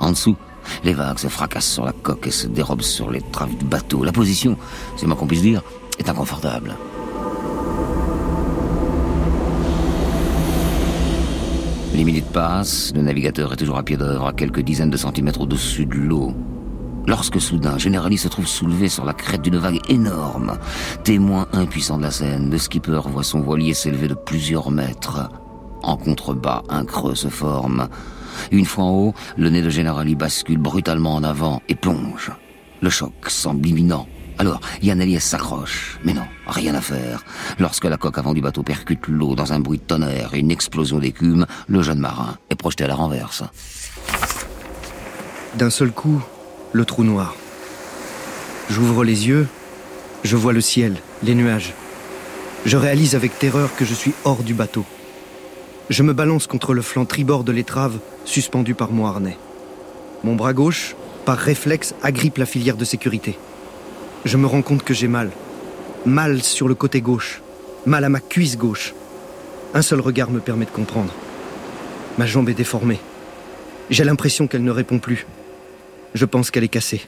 En 0.02 0.10
dessous, 0.10 0.36
les 0.82 0.94
vagues 0.94 1.18
se 1.18 1.28
fracassent 1.28 1.70
sur 1.70 1.84
la 1.84 1.92
coque 1.92 2.26
et 2.26 2.32
se 2.32 2.48
dérobent 2.48 2.82
sur 2.82 3.12
les 3.12 3.20
traves 3.20 3.56
du 3.56 3.64
bateau. 3.64 4.02
La 4.02 4.10
position, 4.10 4.56
c'est 4.96 5.06
moins 5.06 5.14
qu'on 5.14 5.28
puisse 5.28 5.42
dire, 5.42 5.62
est 6.00 6.08
inconfortable. 6.08 6.76
Les 11.94 12.02
minutes 12.02 12.32
passent, 12.32 12.92
le 12.96 13.02
navigateur 13.02 13.52
est 13.52 13.56
toujours 13.56 13.78
à 13.78 13.84
pied 13.84 13.96
d'œuvre, 13.96 14.26
à 14.26 14.32
quelques 14.32 14.60
dizaines 14.60 14.90
de 14.90 14.96
centimètres 14.96 15.42
au-dessus 15.42 15.86
de 15.86 15.94
l'eau. 15.94 16.34
Lorsque 17.06 17.40
soudain, 17.40 17.78
Generali 17.78 18.18
se 18.18 18.26
trouve 18.26 18.48
soulevé 18.48 18.88
sur 18.88 19.04
la 19.04 19.12
crête 19.12 19.42
d'une 19.42 19.58
vague 19.58 19.80
énorme. 19.88 20.58
Témoin 21.04 21.46
impuissant 21.52 21.98
de 21.98 22.02
la 22.02 22.10
scène, 22.10 22.50
le 22.50 22.58
skipper 22.58 23.02
voit 23.06 23.22
son 23.22 23.40
voilier 23.40 23.74
s'élever 23.74 24.08
de 24.08 24.14
plusieurs 24.14 24.72
mètres. 24.72 25.28
En 25.84 25.96
contrebas, 25.96 26.62
un 26.68 26.84
creux 26.84 27.14
se 27.14 27.28
forme. 27.28 27.88
Une 28.50 28.66
fois 28.66 28.84
en 28.84 28.90
haut, 28.90 29.14
le 29.36 29.50
nez 29.50 29.62
de 29.62 29.70
Generali 29.70 30.14
bascule 30.14 30.58
brutalement 30.58 31.14
en 31.14 31.22
avant 31.22 31.62
et 31.68 31.74
plonge. 31.74 32.30
Le 32.80 32.90
choc 32.90 33.12
semble 33.28 33.66
imminent. 33.66 34.06
Alors, 34.38 34.60
Yann 34.82 35.00
Elias 35.00 35.20
s'accroche. 35.20 35.98
Mais 36.04 36.14
non, 36.14 36.24
rien 36.46 36.74
à 36.74 36.80
faire. 36.80 37.24
Lorsque 37.58 37.84
la 37.84 37.96
coque 37.96 38.18
avant 38.18 38.34
du 38.34 38.40
bateau 38.40 38.62
percute 38.62 39.06
l'eau 39.06 39.34
dans 39.34 39.52
un 39.52 39.60
bruit 39.60 39.78
de 39.78 39.84
tonnerre 39.84 40.34
et 40.34 40.40
une 40.40 40.50
explosion 40.50 40.98
d'écume, 40.98 41.46
le 41.68 41.82
jeune 41.82 41.98
marin 41.98 42.36
est 42.50 42.56
projeté 42.56 42.84
à 42.84 42.88
la 42.88 42.94
renverse. 42.94 43.44
D'un 45.56 45.70
seul 45.70 45.92
coup, 45.92 46.20
le 46.72 46.84
trou 46.84 47.04
noir. 47.04 47.36
J'ouvre 48.70 49.04
les 49.04 49.28
yeux, 49.28 49.46
je 50.24 50.36
vois 50.36 50.52
le 50.52 50.60
ciel, 50.60 50.96
les 51.22 51.34
nuages. 51.34 51.74
Je 52.64 52.76
réalise 52.76 53.14
avec 53.14 53.38
terreur 53.38 53.74
que 53.76 53.84
je 53.84 53.92
suis 53.92 54.14
hors 54.24 54.42
du 54.42 54.54
bateau. 54.54 54.84
Je 55.90 56.02
me 56.02 56.14
balance 56.14 56.46
contre 56.46 56.74
le 56.74 56.80
flanc 56.80 57.04
tribord 57.04 57.44
de 57.44 57.52
l'étrave, 57.52 57.98
suspendu 58.24 58.74
par 58.74 58.92
mon 58.92 59.06
harnais. 59.06 59.36
Mon 60.24 60.34
bras 60.34 60.52
gauche, 60.52 60.94
par 61.24 61.38
réflexe, 61.38 61.94
agrippe 62.02 62.38
la 62.38 62.46
filière 62.46 62.76
de 62.76 62.84
sécurité. 62.84 63.38
Je 64.24 64.36
me 64.36 64.46
rends 64.46 64.62
compte 64.62 64.82
que 64.82 64.94
j'ai 64.94 65.08
mal. 65.08 65.30
Mal 66.06 66.42
sur 66.42 66.68
le 66.68 66.74
côté 66.74 67.00
gauche. 67.00 67.42
Mal 67.86 68.04
à 68.04 68.08
ma 68.08 68.20
cuisse 68.20 68.56
gauche. 68.56 68.94
Un 69.74 69.82
seul 69.82 70.00
regard 70.00 70.30
me 70.30 70.40
permet 70.40 70.64
de 70.64 70.70
comprendre. 70.70 71.12
Ma 72.18 72.26
jambe 72.26 72.48
est 72.48 72.54
déformée. 72.54 73.00
J'ai 73.90 74.04
l'impression 74.04 74.46
qu'elle 74.46 74.64
ne 74.64 74.70
répond 74.70 74.98
plus. 74.98 75.26
Je 76.14 76.24
pense 76.24 76.50
qu'elle 76.50 76.64
est 76.64 76.68
cassée. 76.68 77.02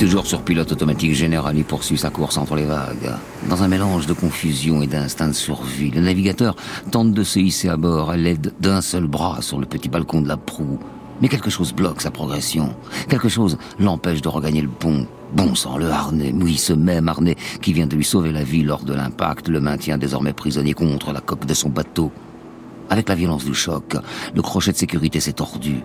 Toujours 0.00 0.26
sur 0.26 0.40
pilote 0.40 0.72
automatique, 0.72 1.12
Generali 1.12 1.62
poursuit 1.62 1.98
sa 1.98 2.08
course 2.08 2.38
entre 2.38 2.56
les 2.56 2.64
vagues. 2.64 3.12
Dans 3.50 3.62
un 3.62 3.68
mélange 3.68 4.06
de 4.06 4.14
confusion 4.14 4.80
et 4.80 4.86
d'instinct 4.86 5.28
de 5.28 5.34
survie, 5.34 5.90
le 5.90 6.00
navigateur 6.00 6.56
tente 6.90 7.12
de 7.12 7.22
se 7.22 7.38
hisser 7.38 7.68
à 7.68 7.76
bord 7.76 8.08
à 8.08 8.16
l'aide 8.16 8.54
d'un 8.60 8.80
seul 8.80 9.06
bras 9.06 9.42
sur 9.42 9.58
le 9.58 9.66
petit 9.66 9.90
balcon 9.90 10.22
de 10.22 10.28
la 10.28 10.38
proue. 10.38 10.78
Mais 11.20 11.28
quelque 11.28 11.50
chose 11.50 11.74
bloque 11.74 12.00
sa 12.00 12.10
progression. 12.10 12.74
Quelque 13.10 13.28
chose 13.28 13.58
l'empêche 13.78 14.22
de 14.22 14.28
regagner 14.28 14.62
le 14.62 14.70
pont. 14.70 15.06
Bon 15.34 15.54
sang, 15.54 15.76
le 15.76 15.90
harnais, 15.90 16.32
oui, 16.34 16.56
ce 16.56 16.72
même 16.72 17.06
harnais 17.06 17.36
qui 17.60 17.74
vient 17.74 17.86
de 17.86 17.94
lui 17.94 18.04
sauver 18.04 18.32
la 18.32 18.42
vie 18.42 18.62
lors 18.62 18.84
de 18.84 18.94
l'impact, 18.94 19.48
le 19.48 19.60
maintient 19.60 19.98
désormais 19.98 20.32
prisonnier 20.32 20.72
contre 20.72 21.12
la 21.12 21.20
coque 21.20 21.44
de 21.44 21.52
son 21.52 21.68
bateau. 21.68 22.10
Avec 22.88 23.06
la 23.06 23.16
violence 23.16 23.44
du 23.44 23.54
choc, 23.54 23.98
le 24.34 24.40
crochet 24.40 24.72
de 24.72 24.78
sécurité 24.78 25.20
s'est 25.20 25.34
tordu. 25.34 25.84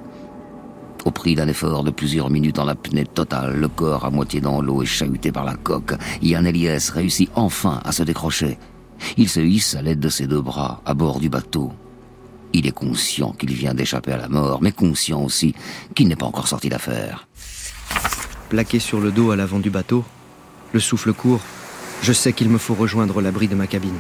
Au 1.06 1.12
prix 1.12 1.36
d'un 1.36 1.48
effort 1.48 1.84
de 1.84 1.92
plusieurs 1.92 2.32
minutes 2.32 2.58
en 2.58 2.68
apnée 2.68 3.06
totale, 3.06 3.58
le 3.58 3.68
corps 3.68 4.06
à 4.06 4.10
moitié 4.10 4.42
dans 4.42 4.60
l'eau 4.60 4.82
et 4.82 4.88
chahuté 4.88 5.32
par 5.32 5.46
la 5.46 5.56
coque, 5.56 5.94
Yann 6.24 6.48
Elias 6.48 6.92
réussit 6.92 7.30
enfin 7.36 7.80
à 7.86 7.92
se 7.92 8.02
décrocher. 8.02 8.58
Il 9.16 9.30
se 9.30 9.40
hisse 9.40 9.76
à 9.76 9.84
l'aide 9.84 10.00
de 10.00 10.10
ses 10.10 10.26
deux 10.26 10.42
bras 10.42 10.82
à 10.84 10.96
bord 10.96 11.20
du 11.20 11.30
bateau. 11.30 11.72
Il 12.54 12.66
est 12.66 12.72
conscient 12.72 13.34
qu'il 13.34 13.54
vient 13.54 13.76
d'échapper 13.76 14.14
à 14.14 14.18
la 14.18 14.30
mort, 14.30 14.64
mais 14.64 14.72
conscient 14.72 15.22
aussi 15.22 15.54
qu'il 15.94 16.08
n'est 16.08 16.16
pas 16.16 16.26
encore 16.26 16.48
sorti 16.48 16.70
d'affaire. 16.70 17.28
Plaqué 18.50 18.80
sur 18.80 19.00
le 19.00 19.12
dos 19.12 19.30
à 19.30 19.36
l'avant 19.36 19.60
du 19.60 19.70
bateau, 19.70 20.04
le 20.74 20.80
souffle 20.80 21.14
court, 21.14 21.42
je 22.02 22.14
sais 22.14 22.34
qu'il 22.34 22.50
me 22.50 22.58
faut 22.58 22.74
rejoindre 22.74 23.22
l'abri 23.22 23.48
de 23.48 23.56
ma 23.56 23.68
cabine. 23.68 24.00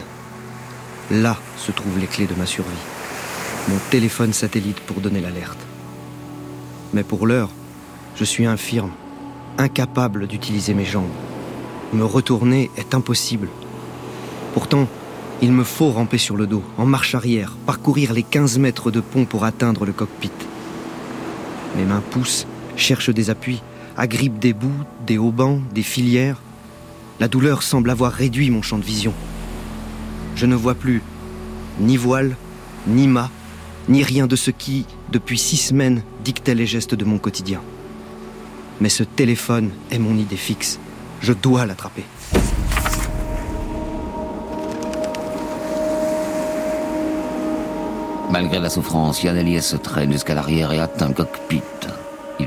Là 1.12 1.38
se 1.58 1.72
trouvent 1.72 2.00
les 2.00 2.08
clés 2.08 2.28
de 2.28 2.36
ma 2.36 2.48
survie. 2.48 2.72
Mon 3.68 3.78
téléphone 3.92 4.34
satellite 4.34 4.80
pour 4.80 5.02
donner 5.02 5.22
l'alerte. 5.22 5.65
Mais 6.96 7.04
pour 7.04 7.28
l'heure, 7.28 7.50
je 8.16 8.24
suis 8.24 8.46
infirme, 8.46 8.92
incapable 9.58 10.28
d'utiliser 10.28 10.74
mes 10.74 10.86
jambes. 10.86 11.12
Me 11.92 12.06
retourner 12.06 12.72
est 12.78 12.96
impossible. 12.96 13.50
Pourtant, 14.54 14.88
il 15.42 15.52
me 15.52 15.66
faut 15.66 15.92
ramper 15.92 16.18
sur 16.18 16.38
le 16.38 16.48
dos, 16.48 16.64
en 16.78 16.86
marche 16.86 17.14
arrière, 17.14 17.58
parcourir 17.66 18.14
les 18.14 18.24
15 18.24 18.60
mètres 18.60 18.92
de 18.92 19.02
pont 19.02 19.26
pour 19.26 19.44
atteindre 19.44 19.86
le 19.86 19.92
cockpit. 19.92 20.32
Mes 21.76 21.84
mains 21.84 22.02
poussent, 22.12 22.48
cherchent 22.78 23.10
des 23.10 23.30
appuis, 23.30 23.62
agrippent 23.98 24.40
des 24.40 24.54
bouts, 24.54 24.86
des 25.06 25.18
haubans, 25.18 25.62
des 25.74 25.84
filières. 25.84 26.42
La 27.20 27.28
douleur 27.28 27.62
semble 27.62 27.90
avoir 27.90 28.14
réduit 28.14 28.50
mon 28.52 28.62
champ 28.62 28.78
de 28.78 28.86
vision. 28.86 29.14
Je 30.38 30.46
ne 30.46 30.56
vois 30.56 30.76
plus 30.76 31.02
ni 31.82 31.98
voile, 31.98 32.38
ni 32.88 33.10
mât, 33.10 33.30
ni 33.88 34.04
rien 34.04 34.28
de 34.28 34.36
ce 34.36 34.52
qui, 34.52 34.86
depuis 35.12 35.38
six 35.38 35.58
semaines, 35.58 36.04
dictait 36.24 36.56
les 36.56 36.66
gestes 36.66 36.96
de 36.96 37.06
mon 37.06 37.18
quotidien. 37.18 37.62
Mais 38.82 38.90
ce 38.90 39.04
téléphone 39.04 39.72
est 39.92 40.00
mon 40.00 40.18
idée 40.18 40.38
fixe. 40.38 40.80
Je 41.22 41.34
dois 41.34 41.66
l'attraper. 41.66 42.04
Malgré 48.32 48.60
la 48.60 48.70
souffrance, 48.70 49.24
Yann 49.24 49.38
Elias 49.38 49.62
se 49.62 49.78
traîne 49.78 50.12
jusqu'à 50.12 50.34
l'arrière 50.34 50.74
et 50.74 50.80
atteint 50.80 51.08
le 51.08 51.14
cockpit. 51.14 51.62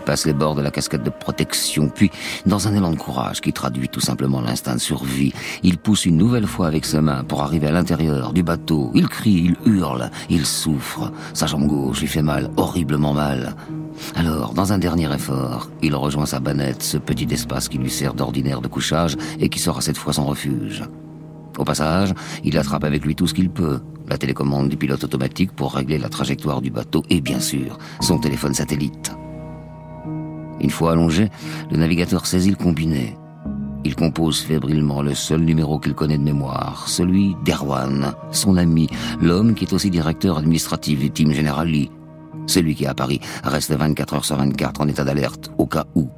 Passe 0.09 0.25
les 0.25 0.33
bords 0.33 0.55
de 0.55 0.63
la 0.63 0.71
casquette 0.71 1.03
de 1.03 1.11
protection, 1.11 1.91
puis, 1.91 2.11
dans 2.47 2.67
un 2.67 2.75
élan 2.75 2.93
de 2.93 2.97
courage 2.97 3.43
qui 3.43 3.53
traduit 3.53 3.91
tout 3.91 4.01
simplement 4.01 4.41
l'instinct 4.41 4.77
de 4.77 4.81
survie, 4.81 5.35
il 5.63 5.77
pousse 5.77 6.07
une 6.07 6.17
nouvelle 6.17 6.47
fois 6.47 6.67
avec 6.67 6.87
ses 6.87 7.03
mains 7.03 7.25
pour 7.25 7.43
arriver 7.43 7.67
à 7.67 7.73
l'intérieur 7.73 8.33
du 8.33 8.43
bateau. 8.43 8.91
Il 8.95 9.07
crie, 9.07 9.53
il 9.53 9.71
hurle, 9.71 10.11
il 10.31 10.47
souffre. 10.47 11.13
Sa 11.35 11.47
jambe 11.47 11.67
gauche 11.67 12.01
lui 12.01 12.07
fait 12.07 12.23
mal, 12.23 12.49
horriblement 12.57 13.13
mal. 13.13 13.55
Alors, 14.15 14.55
dans 14.55 14.73
un 14.73 14.79
dernier 14.79 15.13
effort, 15.13 15.69
il 15.83 15.95
rejoint 15.95 16.25
sa 16.25 16.41
banette, 16.41 16.83
ce 16.83 16.97
petit 16.97 17.29
espace 17.31 17.69
qui 17.69 17.77
lui 17.77 17.91
sert 17.91 18.15
d'ordinaire 18.15 18.63
de 18.63 18.69
couchage 18.69 19.15
et 19.39 19.51
qui 19.51 19.59
sera 19.59 19.83
cette 19.83 19.99
fois 19.99 20.15
son 20.15 20.25
refuge. 20.25 20.85
Au 21.59 21.65
passage, 21.65 22.15
il 22.45 22.57
attrape 22.57 22.85
avec 22.85 23.05
lui 23.05 23.15
tout 23.15 23.27
ce 23.27 23.35
qu'il 23.35 23.51
peut. 23.51 23.81
La 24.09 24.17
télécommande 24.17 24.71
du 24.71 24.79
pilote 24.79 25.05
automatique 25.05 25.53
pour 25.53 25.75
régler 25.75 25.99
la 25.99 26.09
trajectoire 26.09 26.63
du 26.63 26.71
bateau 26.71 27.03
et 27.11 27.21
bien 27.21 27.41
sûr, 27.41 27.77
son 28.01 28.19
téléphone 28.19 28.55
satellite. 28.55 29.13
Une 30.61 30.71
fois 30.71 30.93
allongé, 30.93 31.31
le 31.71 31.77
navigateur 31.77 32.27
saisit 32.27 32.51
le 32.51 32.57
combiné. 32.57 33.17
Il 33.85 33.95
compose 33.95 34.41
fébrilement 34.41 35.03
le 35.03 35.15
seul 35.15 35.41
numéro 35.41 35.79
qu'il 35.79 35.95
connaît 35.95 36.19
de 36.19 36.23
mémoire, 36.23 36.89
celui 36.89 37.37
d'Erwan, 37.45 38.13
son 38.33 38.57
ami, 38.57 38.89
l'homme 39.21 39.55
qui 39.55 39.65
est 39.65 39.73
aussi 39.73 39.89
directeur 39.89 40.39
administratif 40.39 40.99
du 40.99 41.11
Team 41.11 41.33
Generali. 41.33 41.91
Celui 42.47 42.75
qui, 42.75 42.87
à 42.87 42.95
Paris, 42.95 43.21
reste 43.45 43.73
24 43.73 44.15
heures 44.15 44.25
sur 44.25 44.37
24 44.37 44.81
en 44.81 44.89
état 44.89 45.05
d'alerte, 45.05 45.51
au 45.59 45.67
cas 45.67 45.85
où. 45.95 46.09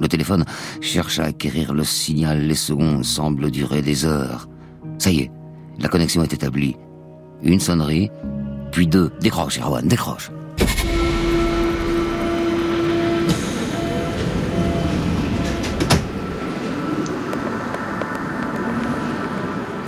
Le 0.00 0.08
téléphone 0.08 0.44
cherche 0.80 1.20
à 1.20 1.24
acquérir 1.24 1.72
le 1.72 1.84
signal, 1.84 2.40
les 2.40 2.54
secondes 2.54 3.04
semblent 3.04 3.50
durer 3.50 3.80
des 3.80 4.04
heures. 4.04 4.48
Ça 4.98 5.10
y 5.10 5.20
est, 5.20 5.30
la 5.78 5.88
connexion 5.88 6.22
est 6.22 6.32
établie. 6.32 6.76
Une 7.42 7.60
sonnerie, 7.60 8.10
puis 8.72 8.86
deux. 8.86 9.12
Décroche, 9.20 9.60
Erwan, 9.60 9.86
décroche. 9.86 10.30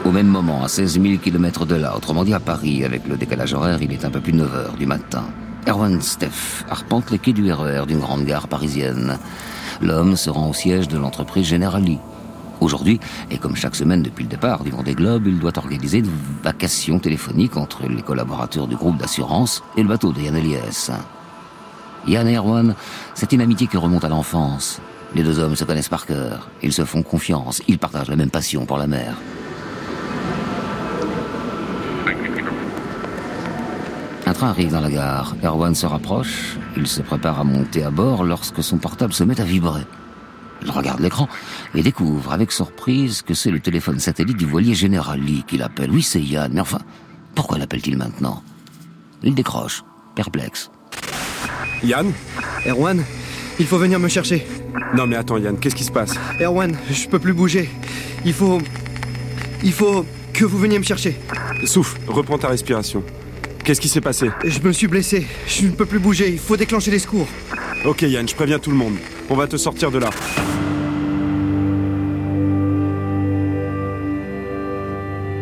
Au 0.06 0.12
même 0.12 0.28
moment, 0.28 0.62
à 0.62 0.68
16 0.68 1.02
000 1.02 1.16
km 1.18 1.66
de 1.66 1.75
là, 1.75 1.96
autrement 1.96 2.22
dit 2.22 2.32
à 2.32 2.38
Paris, 2.38 2.84
avec 2.84 3.08
le 3.08 3.16
décalage 3.16 3.54
horaire, 3.54 3.82
il 3.82 3.92
est 3.92 4.04
un 4.04 4.10
peu 4.10 4.20
plus 4.20 4.32
9 4.32 4.54
heures 4.54 4.76
du 4.78 4.86
matin. 4.86 5.25
Erwan 5.66 6.00
Steff 6.00 6.64
arpente 6.70 7.10
les 7.10 7.18
quais 7.18 7.32
du 7.32 7.52
RER 7.52 7.86
d'une 7.88 7.98
grande 7.98 8.25
gare 8.25 8.46
parisienne. 8.46 9.18
L'homme 9.82 10.14
se 10.16 10.30
rend 10.30 10.50
au 10.50 10.52
siège 10.52 10.86
de 10.86 10.96
l'entreprise 10.96 11.48
Generali. 11.48 11.98
Aujourd'hui, 12.60 13.00
et 13.32 13.38
comme 13.38 13.56
chaque 13.56 13.75
semaine 13.75 14.00
depuis 14.00 14.22
le 14.22 14.30
départ 14.30 14.62
du 14.62 14.70
Vendée 14.70 14.94
Globe, 14.94 15.26
il 15.26 15.40
doit 15.40 15.58
organiser 15.58 15.98
une 15.98 16.10
vacation 16.44 17.00
téléphonique 17.00 17.56
entre 17.56 17.88
les 17.88 18.02
collaborateurs 18.02 18.68
du 18.68 18.76
groupe 18.76 18.98
d'assurance 18.98 19.64
et 19.76 19.82
le 19.82 19.88
bateau 19.88 20.12
de 20.12 20.20
Yann 20.20 20.36
Elias. 20.36 20.92
Yann 22.06 22.28
et 22.28 22.36
Erwan, 22.36 22.76
c'est 23.14 23.32
une 23.32 23.40
amitié 23.40 23.66
qui 23.66 23.76
remonte 23.76 24.04
à 24.04 24.08
l'enfance. 24.08 24.80
Les 25.16 25.25
deux 25.25 25.40
hommes 25.40 25.56
se 25.56 25.64
connaissent 25.64 25.88
par 25.88 26.06
cœur, 26.06 26.48
ils 26.62 26.72
se 26.72 26.84
font 26.84 27.02
confiance, 27.02 27.60
ils 27.66 27.80
partagent 27.80 28.10
la 28.10 28.16
même 28.16 28.30
passion 28.30 28.66
pour 28.66 28.78
la 28.78 28.86
mer. 28.86 29.16
Un 34.28 34.33
train 34.33 34.49
arrive 34.49 34.73
dans 34.73 34.80
la 34.80 34.90
gare. 34.90 35.37
Erwan 35.45 35.73
se 35.76 35.87
rapproche. 35.87 36.56
Il 36.76 36.88
se 36.88 37.00
prépare 37.00 37.38
à 37.38 37.45
monter 37.45 37.85
à 37.85 37.92
bord 37.92 38.25
lorsque 38.25 38.61
son 38.61 38.76
portable 38.76 39.12
se 39.12 39.23
met 39.23 39.40
à 39.40 39.45
vibrer. 39.45 39.83
Il 40.62 40.71
regarde 40.73 40.99
l'écran 40.99 41.28
et 41.76 41.83
découvre 41.83 42.33
avec 42.33 42.50
surprise 42.50 43.23
que 43.23 43.35
c'est 43.35 43.52
le 43.52 43.61
téléphone 43.61 44.00
satellite 44.00 44.37
du 44.37 44.45
voilier 44.45 44.75
Generali 44.75 45.45
qui 45.47 45.59
l'appelle. 45.59 45.92
Oui, 45.92 46.02
c'est 46.02 46.21
Yann, 46.21 46.50
mais 46.52 46.61
enfin, 46.61 46.80
pourquoi 47.37 47.56
l'appelle-t-il 47.56 47.97
maintenant? 47.97 48.42
Il 49.23 49.37
décroche, 49.37 49.85
perplexe. 50.16 50.73
Yann? 51.85 52.12
Erwan, 52.66 53.04
il 53.61 53.66
faut 53.66 53.78
venir 53.78 54.00
me 54.00 54.09
chercher. 54.09 54.45
Non 54.97 55.06
mais 55.06 55.14
attends 55.14 55.37
Yann, 55.37 55.56
qu'est-ce 55.56 55.76
qui 55.76 55.85
se 55.85 55.92
passe? 55.92 56.14
Erwan, 56.40 56.76
je 56.90 57.06
peux 57.06 57.21
plus 57.21 57.33
bouger. 57.33 57.71
Il 58.25 58.33
faut. 58.33 58.61
Il 59.62 59.73
faut 59.73 60.04
que 60.33 60.45
vous 60.45 60.59
veniez 60.59 60.80
me 60.80 60.85
chercher. 60.85 61.16
Souffle, 61.64 62.00
reprends 62.09 62.38
ta 62.38 62.49
respiration. 62.49 63.04
Qu'est-ce 63.66 63.80
qui 63.80 63.88
s'est 63.88 64.00
passé 64.00 64.30
Je 64.44 64.61
me 64.61 64.70
suis 64.70 64.87
blessé. 64.87 65.26
Je 65.49 65.66
ne 65.66 65.73
peux 65.73 65.87
plus 65.87 65.99
bouger. 65.99 66.30
Il 66.30 66.38
faut 66.38 66.56
déclencher 66.56 66.92
les 66.92 67.00
secours. 67.00 67.26
Ok 67.85 68.02
Yann, 68.02 68.28
je 68.28 68.35
préviens 68.37 68.61
tout 68.61 68.70
le 68.70 68.76
monde. 68.76 68.94
On 69.28 69.35
va 69.35 69.49
te 69.49 69.56
sortir 69.56 69.90
de 69.90 69.99
là. 69.99 70.08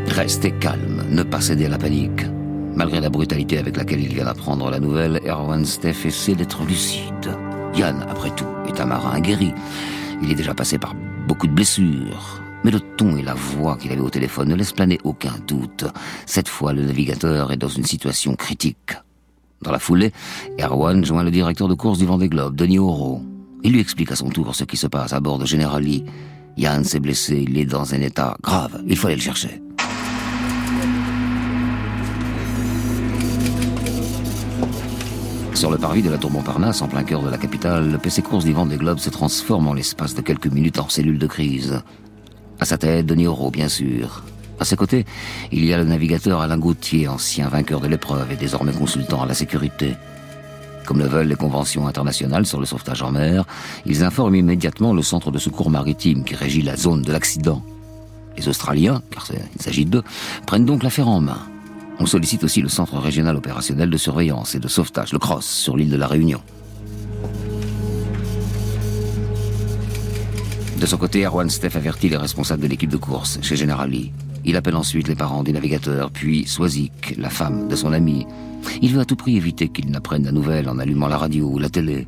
Restez 0.07 0.53
calme, 0.53 1.05
ne 1.11 1.23
pas 1.23 1.43
céder 1.43 1.67
à 1.67 1.69
la 1.69 1.77
panique. 1.77 2.25
Malgré 2.75 2.99
la 2.99 3.11
brutalité 3.11 3.59
avec 3.59 3.77
laquelle 3.77 4.01
il 4.01 4.15
vient 4.15 4.25
d'apprendre 4.25 4.71
la 4.71 4.81
nouvelle, 4.81 5.21
Erwan 5.27 5.67
Steff 5.67 6.07
essaie 6.07 6.35
d'être 6.35 6.65
lucide. 6.65 7.37
Yann, 7.75 8.07
après 8.09 8.31
tout, 8.31 8.49
est 8.67 8.81
un 8.81 8.87
marin 8.87 9.11
aguerri. 9.11 9.53
Il 10.23 10.33
est 10.33 10.35
déjà 10.35 10.55
passé 10.55 10.79
par 10.79 10.95
beaucoup 11.29 11.47
de 11.47 11.53
blessures. 11.53 12.44
Mais 12.65 12.71
le 12.71 12.81
ton 12.81 13.17
et 13.17 13.23
la 13.23 13.35
voix 13.35 13.77
qu'il 13.77 13.93
avait 13.93 14.01
au 14.01 14.11
téléphone 14.11 14.49
ne 14.49 14.55
laissent 14.55 14.73
planer 14.73 14.99
aucun 15.05 15.35
doute. 15.47 15.85
Cette 16.27 16.49
fois, 16.49 16.73
le 16.73 16.83
navigateur 16.83 17.53
est 17.53 17.59
dans 17.59 17.69
une 17.69 17.85
situation 17.85 18.35
critique. 18.35 18.93
Dans 19.63 19.71
la 19.71 19.79
foulée, 19.79 20.13
Erwan 20.59 21.05
joint 21.05 21.23
le 21.23 21.31
directeur 21.31 21.69
de 21.69 21.75
course 21.75 21.99
du 21.99 22.07
Vendée 22.07 22.29
Globe, 22.29 22.57
Denis 22.57 22.79
Auro. 22.79 23.23
Il 23.63 23.73
lui 23.73 23.81
explique 23.81 24.13
à 24.13 24.17
son 24.17 24.31
tour 24.31 24.55
ce 24.55 24.65
qui 24.65 24.77
se 24.77 24.87
passe 24.87 25.13
à 25.13 25.21
bord 25.21 25.39
de 25.39 25.47
Generali. 25.47 26.05
Yann 26.57 26.85
s'est 26.85 27.01
blessé, 27.01 27.45
il 27.49 27.59
est 27.59 27.65
dans 27.65 27.95
un 27.95 28.01
état 28.01 28.37
grave, 28.43 28.83
il 28.87 28.97
faut 28.97 29.09
aller 29.09 29.17
le 29.17 29.23
chercher. 29.23 29.63
Sur 35.55 35.71
le 35.71 35.79
parvis 35.79 36.03
de 36.03 36.11
la 36.11 36.19
tour 36.19 36.31
Montparnasse, 36.31 36.83
en 36.83 36.89
plein 36.89 37.05
cœur 37.05 37.23
de 37.23 37.31
la 37.31 37.39
capitale, 37.39 37.91
le 37.91 37.99
PC 37.99 38.23
course 38.23 38.45
du 38.45 38.53
vent 38.53 38.67
des 38.67 38.77
globes 38.77 38.99
se 38.99 39.09
transforme 39.09 39.67
en 39.67 39.73
l'espace 39.73 40.15
de 40.15 40.21
quelques 40.21 40.49
minutes 40.49 40.79
en 40.79 40.89
cellule 40.89 41.19
de 41.19 41.27
crise. 41.27 41.81
À 42.61 42.65
sa 42.65 42.79
tête, 42.79 43.07
Denis 43.07 43.27
Oro, 43.27 43.51
bien 43.51 43.69
sûr. 43.69 44.23
À 44.61 44.65
ses 44.65 44.77
côtés, 44.77 45.05
il 45.51 45.65
y 45.65 45.73
a 45.73 45.79
le 45.79 45.85
navigateur 45.85 46.41
Alain 46.41 46.59
Gauthier, 46.59 47.09
ancien 47.09 47.49
vainqueur 47.49 47.81
de 47.81 47.89
l'épreuve 47.89 48.31
et 48.31 48.37
désormais 48.37 48.73
consultant 48.73 49.23
à 49.23 49.27
la 49.27 49.35
sécurité. 49.35 49.95
Comme 50.87 50.99
le 50.99 51.07
veulent 51.07 51.27
les 51.27 51.35
conventions 51.35 51.87
internationales 51.87 52.47
sur 52.47 52.61
le 52.61 52.67
sauvetage 52.67 53.03
en 53.03 53.11
mer, 53.11 53.45
ils 53.87 54.05
informent 54.05 54.37
immédiatement 54.37 54.93
le 54.93 55.03
centre 55.03 55.31
de 55.31 55.39
secours 55.39 55.71
maritime 55.71 56.25
qui 56.25 56.35
régit 56.35 56.63
la 56.63 56.77
zone 56.77 57.03
de 57.03 57.11
l'accident. 57.11 57.63
Les 58.37 58.49
Australiens, 58.49 59.03
car 59.11 59.27
il 59.57 59.63
s'agit 59.63 59.87
d'eux, 59.87 60.03
prennent 60.47 60.67
donc 60.67 60.83
l'affaire 60.83 61.09
en 61.09 61.21
main. 61.21 61.41
On 62.01 62.07
sollicite 62.07 62.45
aussi 62.45 62.61
le 62.61 62.69
Centre 62.69 62.99
régional 62.99 63.37
opérationnel 63.37 63.89
de 63.89 63.97
surveillance 63.97 64.55
et 64.55 64.59
de 64.59 64.69
sauvetage, 64.69 65.13
le 65.13 65.19
CROSS, 65.19 65.47
sur 65.47 65.77
l'île 65.77 65.91
de 65.91 65.97
la 65.97 66.07
Réunion. 66.07 66.41
De 70.85 70.89
son 70.91 70.99
côté, 70.99 71.25
Erwan 71.25 71.49
Steff 71.49 71.77
avertit 71.77 72.11
les 72.11 72.19
responsables 72.19 72.61
de 72.61 72.67
l'équipe 72.67 72.91
de 72.91 72.99
course 72.99 73.39
chez 73.41 73.57
Generali. 73.57 74.13
Il 74.45 74.55
appelle 74.55 74.77
ensuite 74.77 75.09
les 75.09 75.15
parents 75.15 75.43
du 75.43 75.51
navigateur, 75.51 76.11
puis 76.11 76.47
Swazik, 76.47 77.15
la 77.17 77.31
femme 77.31 77.69
de 77.69 77.75
son 77.75 77.95
ami. 77.95 78.27
Il 78.83 78.93
veut 78.93 79.01
à 79.01 79.07
tout 79.07 79.17
prix 79.17 79.39
éviter 79.39 79.71
qu'ils 79.71 79.91
n'apprennent 79.91 80.27
la 80.27 80.31
nouvelle 80.31 80.69
en 80.69 80.79
allumant 80.79 81.09
la 81.09 81.17
radio 81.17 81.49
ou 81.49 81.59
la 81.59 81.71
télé. 81.71 82.07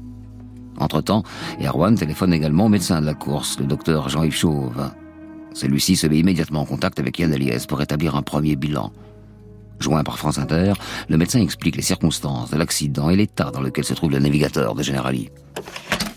Entre-temps, 0.76 1.22
Erwan 1.58 1.94
téléphone 1.94 2.34
également 2.34 2.66
au 2.66 2.68
médecin 2.68 3.00
de 3.00 3.06
la 3.06 3.14
course, 3.14 3.58
le 3.58 3.64
docteur 3.64 4.10
Jean-Yves 4.10 4.36
Chauve. 4.36 4.90
Celui-ci 5.54 5.96
se 5.96 6.06
met 6.06 6.18
immédiatement 6.18 6.60
en 6.60 6.66
contact 6.66 7.00
avec 7.00 7.18
Yann 7.18 7.32
Eliès 7.32 7.64
pour 7.64 7.80
établir 7.80 8.14
un 8.14 8.20
premier 8.20 8.56
bilan. 8.56 8.92
Joint 9.80 10.04
par 10.04 10.18
France 10.18 10.36
Inter, 10.36 10.74
le 11.08 11.16
médecin 11.16 11.40
explique 11.40 11.76
les 11.76 11.82
circonstances 11.82 12.50
de 12.50 12.58
l'accident 12.58 13.08
et 13.08 13.16
l'état 13.16 13.50
dans 13.50 13.62
lequel 13.62 13.86
se 13.86 13.94
trouve 13.94 14.10
le 14.10 14.18
navigateur 14.18 14.74
de 14.74 14.82
Generali. 14.82 15.30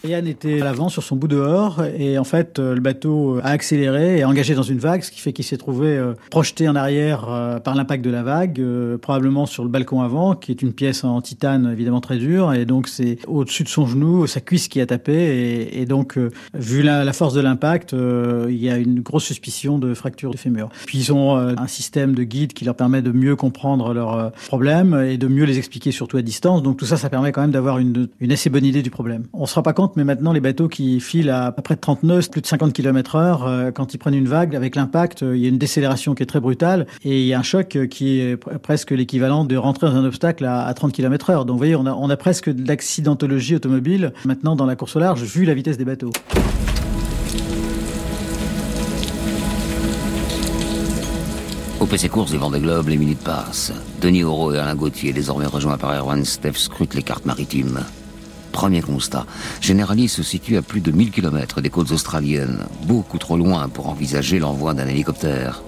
Yann 0.08 0.28
était 0.28 0.62
à 0.62 0.64
l'avant 0.64 0.90
sur 0.90 1.04
son 1.04 1.16
bout 1.16 1.28
dehors 1.28 1.84
et 1.98 2.18
en 2.18 2.24
fait 2.24 2.60
euh, 2.60 2.74
le 2.74 2.80
bateau 2.80 3.40
a 3.44 3.50
accéléré 3.50 4.20
et 4.20 4.26
engagé 4.26 4.56
dans 4.56 4.64
une 4.64 4.80
vague, 4.80 5.04
ce 5.04 5.12
qui 5.12 5.20
fait 5.20 5.34
qu'il 5.34 5.46
s'est 5.46 5.58
trouvé 5.58 5.88
euh, 5.88 6.14
projeté 6.32 6.70
en 6.70 6.76
arrière 6.76 7.26
euh, 7.30 7.60
par 7.60 7.76
l'impact 7.76 8.04
de 8.04 8.10
la 8.10 8.24
vague, 8.24 8.62
probablement 9.02 9.46
sur 9.46 9.64
le 9.64 9.70
balcon 9.70 10.02
avant, 10.02 10.36
qui 10.36 10.52
est 10.52 10.62
une 10.62 10.74
pièce 10.74 11.04
en 11.04 11.22
titane 11.22 11.70
évidemment 11.72 12.02
très 12.02 12.18
dure 12.18 12.54
et 12.54 12.66
donc 12.66 12.88
c'est 12.88 13.18
au-dessus 13.28 13.64
de 13.64 13.70
son 13.70 13.86
genou, 13.86 14.26
sa 14.28 14.40
cuisse 14.40 14.68
qui 14.68 14.80
a 14.80 14.86
tapé 14.86 15.70
et, 15.74 15.86
donc 15.86 16.18
vu 16.54 16.82
la, 16.82 17.12
force 17.14 17.34
de 17.34 17.42
l'impact, 17.42 17.94
il 17.94 18.56
y 18.56 18.70
a 18.70 18.78
une 18.78 19.02
grosse 19.02 19.24
suspicion 19.24 19.80
de 19.80 19.94
fracture 19.94 20.32
du 20.32 20.38
fémur. 20.38 20.70
Puis 20.86 21.00
ils 21.00 21.14
ont 21.14 21.36
un 21.36 21.68
système 21.68 22.14
de 22.14 22.24
guide 22.24 22.54
qui 22.54 22.66
leur 22.66 22.76
permet 22.76 23.02
de 23.02 23.12
mieux 23.12 23.36
comprendre 23.36 23.94
leurs 23.94 24.32
problèmes 24.48 24.94
et 24.94 25.18
de 25.18 25.28
mieux 25.28 25.46
les 25.46 25.58
expliquer 25.58 25.92
surtout 25.92 26.18
à 26.18 26.22
distance. 26.22 26.62
Donc 26.62 26.78
tout 26.78 26.86
ça, 26.86 26.98
ça 26.98 27.10
permet 27.10 27.32
quand 27.32 27.42
même 27.42 27.52
d'avoir 27.52 27.80
une, 27.80 28.08
une 28.20 28.32
assez 28.32 28.50
bonne 28.50 28.66
idée 28.66 28.84
du 28.84 28.92
problème. 28.92 29.24
On 29.34 29.46
se 29.46 29.56
rend 29.56 29.64
pas 29.64 29.74
compte 29.74 29.89
mais 29.96 30.04
maintenant 30.04 30.32
les 30.32 30.40
bateaux 30.40 30.68
qui 30.68 31.00
filent 31.00 31.30
à, 31.30 31.52
près 31.52 31.76
de 31.76 31.80
30 31.80 32.04
nœuds, 32.04 32.22
plus 32.32 32.42
de 32.42 32.48
50 32.48 32.74
km 32.74 33.16
heure, 33.16 33.46
euh, 33.46 33.72
quand 33.72 33.94
ils 33.94 33.98
prennent 33.98 34.16
une 34.16 34.28
vague, 34.28 34.56
avec 34.56 34.76
l'impact, 34.76 35.24
euh, 35.24 35.36
il 35.36 35.42
y 35.42 35.46
a 35.46 35.50
une 35.50 35.58
décélération 35.58 36.16
qui 36.16 36.24
est 36.24 36.26
très 36.26 36.40
brutale 36.40 36.88
et 37.04 37.22
il 37.22 37.28
y 37.28 37.34
a 37.34 37.40
un 37.40 37.44
choc 37.44 37.76
euh, 37.76 37.88
qui 37.88 38.20
est 38.20 38.38
presque 38.38 38.92
l'équivalent 38.92 39.46
de 39.46 39.56
rentrer 39.58 39.88
dans 39.88 39.96
un 39.96 40.06
obstacle 40.06 40.46
à, 40.46 40.74
30 40.74 40.92
km 40.92 41.30
heure. 41.30 41.46
Donc 41.46 41.56
vous 41.56 41.60
voyez, 41.60 41.76
on 41.76 42.10
a, 42.10 42.18
presque 42.18 42.50
de 42.50 42.68
l'accidentologie 42.68 43.56
automobile 43.56 44.14
maintenant 44.26 44.56
dans 44.56 44.66
la 44.66 44.76
course 44.76 44.96
au 44.96 45.00
large, 45.00 45.24
vu 45.24 45.46
la 45.46 45.54
vitesse 45.54 45.78
des 45.78 45.86
bateaux. 45.86 46.12
Au 51.80 51.86
PC 51.86 52.10
Course 52.10 52.32
des 52.32 52.38
Vendée 52.38 52.60
Globe, 52.60 52.90
les 52.90 52.98
minutes 52.98 53.24
passent. 53.24 53.72
Denis 54.02 54.24
Auro 54.24 54.54
et 54.54 54.60
Alain 54.60 54.76
Gauthier, 54.76 55.14
désormais 55.14 55.46
rejoints 55.46 55.78
par 55.78 55.94
Erwan 55.94 56.26
Steff, 56.26 56.58
scrutent 56.58 56.94
les 56.94 57.04
cartes 57.04 57.26
maritimes. 57.26 57.80
Premier 58.52 58.82
constat, 58.82 59.26
Generali 59.62 60.08
se 60.08 60.24
situe 60.24 60.58
à 60.58 60.62
plus 60.62 60.82
de 60.82 60.92
1000 60.92 61.12
km 61.12 61.62
des 61.62 61.70
côtes 61.70 61.92
australiennes, 61.92 62.66
beaucoup 62.84 63.18
trop 63.18 63.38
loin 63.38 63.70
pour 63.70 63.88
envisager 63.88 64.40
l'envoi 64.40 64.74
d'un 64.74 64.88
hélicoptère. 64.88 65.62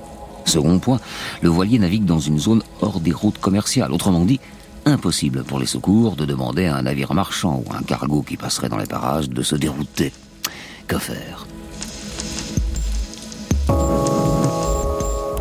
Second 0.45 0.79
point, 0.79 0.99
le 1.41 1.49
voilier 1.49 1.79
navigue 1.79 2.05
dans 2.05 2.19
une 2.19 2.39
zone 2.39 2.63
hors 2.81 2.99
des 2.99 3.13
routes 3.13 3.37
commerciales, 3.37 3.91
autrement 3.91 4.25
dit, 4.25 4.39
impossible 4.85 5.43
pour 5.43 5.59
les 5.59 5.65
secours 5.65 6.15
de 6.15 6.25
demander 6.25 6.65
à 6.65 6.75
un 6.75 6.81
navire 6.83 7.13
marchand 7.13 7.63
ou 7.65 7.73
un 7.73 7.83
cargo 7.83 8.23
qui 8.23 8.37
passerait 8.37 8.69
dans 8.69 8.77
les 8.77 8.85
parages 8.85 9.29
de 9.29 9.43
se 9.43 9.55
dérouter. 9.55 10.11
Que 10.87 10.97
faire? 10.97 11.45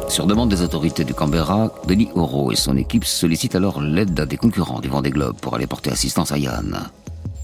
Sur 0.08 0.26
demande 0.26 0.50
des 0.50 0.62
autorités 0.62 1.04
du 1.04 1.14
Canberra, 1.14 1.72
Denis 1.86 2.10
Oro 2.16 2.50
et 2.50 2.56
son 2.56 2.76
équipe 2.76 3.04
sollicitent 3.04 3.54
alors 3.54 3.80
l'aide 3.80 4.12
d'un 4.12 4.26
des 4.26 4.36
concurrents 4.36 4.80
du 4.80 4.88
Vendée 4.88 5.10
Globe 5.10 5.36
pour 5.40 5.54
aller 5.54 5.68
porter 5.68 5.90
assistance 5.90 6.32
à 6.32 6.38
Yann. 6.38 6.90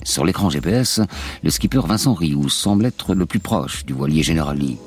Sur 0.07 0.25
l'écran 0.25 0.51
GPS, 0.51 1.01
le 1.42 1.51
skipper 1.51 1.81
Vincent 1.85 2.14
Rioux 2.14 2.49
semble 2.49 2.87
être 2.87 3.12
le 3.12 3.27
plus 3.27 3.40
proche 3.40 3.85
du 3.85 3.92
voilier 3.92 4.23
Generali. 4.23 4.79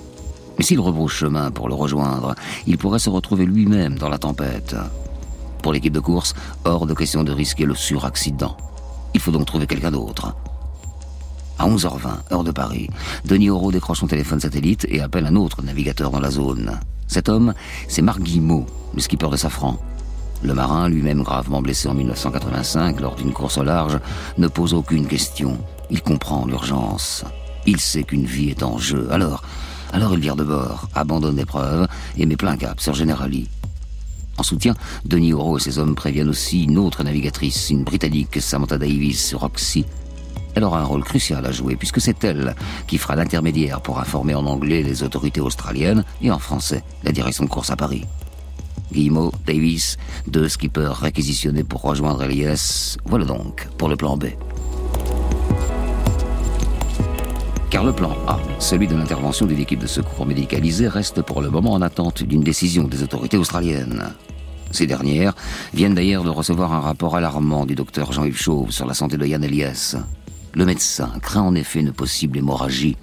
Mais 0.58 0.64
s'il 0.64 0.80
rebrouche 0.80 1.18
chemin 1.18 1.52
pour 1.52 1.68
le 1.68 1.74
rejoindre, 1.74 2.36
il 2.68 2.78
pourrait 2.78 3.00
se 3.00 3.10
retrouver 3.10 3.46
lui-même 3.46 4.00
dans 4.00 4.08
la 4.08 4.18
tempête. 4.18 4.78
Pour 5.62 5.74
l'équipe 5.74 5.92
de 5.92 6.00
course, 6.00 6.34
hors 6.64 6.86
de 6.86 6.94
question 6.94 7.26
de 7.26 7.34
risquer 7.34 7.66
le 7.66 7.76
suraccident. 7.76 8.56
Il 9.14 9.20
faut 9.20 9.32
donc 9.32 9.46
trouver 9.46 9.68
quelqu'un 9.68 9.92
d'autre. 9.92 10.34
À 11.58 11.68
11h20, 11.68 12.32
heure 12.32 12.46
de 12.46 12.52
Paris, 12.52 12.90
Denis 13.26 13.50
Auro 13.50 13.74
décroche 13.74 14.00
son 14.00 14.08
téléphone 14.08 14.40
satellite 14.40 14.86
et 14.88 15.02
appelle 15.02 15.26
un 15.26 15.36
autre 15.36 15.62
navigateur 15.62 16.12
dans 16.12 16.22
la 16.22 16.32
zone. 16.32 16.80
Cet 17.08 17.28
homme, 17.28 17.54
c'est 17.90 18.02
Marc 18.02 18.22
Guillemot, 18.22 18.66
le 18.96 19.02
skipper 19.02 19.30
de 19.30 19.36
Safran. 19.36 19.78
Le 20.42 20.54
marin, 20.54 20.88
lui-même 20.88 21.22
gravement 21.22 21.62
blessé 21.62 21.90
en 21.90 21.94
1985 21.94 23.02
lors 23.02 23.16
d'une 23.16 23.34
course 23.34 23.58
au 23.58 23.64
large, 23.64 24.00
ne 24.38 24.48
pose 24.48 24.74
aucune 24.74 25.06
question. 25.06 25.58
Il 25.90 26.02
comprend 26.02 26.46
l'urgence. 26.46 27.26
Il 27.66 27.80
sait 27.80 28.04
qu'une 28.04 28.26
vie 28.26 28.50
est 28.50 28.64
en 28.64 28.78
jeu. 28.78 29.08
Alors, 29.12 29.44
alors 29.92 30.14
il 30.14 30.20
vire 30.20 30.38
de 30.38 30.44
bord, 30.46 30.88
abandonne 30.96 31.36
l'épreuve 31.36 31.88
et 32.18 32.26
met 32.26 32.38
plein 32.38 32.56
cap 32.56 32.80
sur 32.80 32.94
Generali. 32.94 33.50
En 34.38 34.44
soutien, 34.44 34.76
Denis 35.04 35.34
Oro 35.34 35.58
et 35.58 35.62
ses 35.62 35.80
hommes 35.80 35.96
préviennent 35.96 36.30
aussi 36.30 36.64
une 36.64 36.78
autre 36.78 37.04
navigatrice, 37.04 37.70
une 37.72 37.84
Britannique, 37.84 38.40
Samantha 38.40 38.78
Davis, 38.78 39.34
Roxy. 39.34 39.84
Elle 40.56 40.64
aura 40.64 40.80
un 40.80 40.86
rôle 40.86 41.04
crucial 41.04 41.46
à 41.46 41.52
jouer 41.52 41.76
puisque 41.76 42.00
c'est 42.00 42.24
elle 42.24 42.56
qui 42.88 42.98
fera 42.98 43.18
l'intermédiaire 43.18 43.82
pour 43.82 44.00
informer 44.00 44.36
en 44.36 44.46
anglais 44.46 44.84
les 44.84 45.04
autorités 45.04 45.42
australiennes 45.42 46.06
et 46.22 46.32
en 46.32 46.40
français 46.40 46.84
la 47.04 47.12
direction 47.12 47.44
de 47.44 47.50
course 47.50 47.72
à 47.72 47.76
Paris. 47.76 48.06
Guillemot, 48.92 49.32
Davis, 49.46 49.98
deux 50.28 50.50
skippers 50.50 50.94
réquisitionnés 51.00 51.64
pour 51.64 51.82
rejoindre 51.82 52.24
Elias. 52.24 52.98
Voilà 53.06 53.26
donc 53.26 53.68
pour 53.78 53.90
le 53.90 53.96
plan 53.96 54.18
B. 54.18 54.26
Car 57.70 57.84
le 57.84 57.94
plan 57.94 58.16
A, 58.28 58.40
celui 58.58 58.88
de 58.88 58.96
l'intervention 58.96 59.46
d'une 59.46 59.60
équipe 59.60 59.80
de 59.80 59.88
secours 59.88 60.26
médicalisée, 60.26 60.88
reste 60.88 61.22
pour 61.22 61.42
le 61.42 61.52
moment 61.52 61.74
en 61.74 61.82
attente 61.84 62.24
d'une 62.24 62.42
décision 62.42 62.86
des 62.86 63.04
autorités 63.04 63.38
australiennes. 63.38 64.14
Ces 64.72 64.88
dernières 64.88 65.36
viennent 65.74 65.94
d'ailleurs 65.94 66.24
de 66.24 66.30
recevoir 66.30 66.74
un 66.74 66.80
rapport 66.80 67.16
alarmant 67.16 67.66
du 67.66 67.76
docteur 67.76 68.12
Jean-Yves 68.12 68.42
Chauve 68.42 68.72
sur 68.72 68.88
la 68.88 68.94
santé 68.94 69.18
de 69.18 69.26
Yann 69.26 69.44
Elias. 69.44 69.98
Le 70.54 70.66
médecin 70.66 71.12
craint 71.22 71.44
en 71.44 71.54
effet 71.54 71.80
une 71.80 71.92
possible 71.92 72.40
hémorragie 72.40 72.98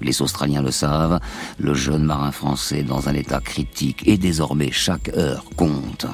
les 0.00 0.22
Australiens 0.22 0.62
le 0.62 0.70
savent, 0.70 1.20
le 1.58 1.74
jeune 1.74 2.04
marin 2.04 2.32
français 2.32 2.82
dans 2.82 3.08
un 3.08 3.14
état 3.14 3.40
critique 3.40 4.06
et 4.06 4.16
désormais 4.16 4.70
chaque 4.72 5.08
heure 5.16 5.44
compte. 5.56 6.06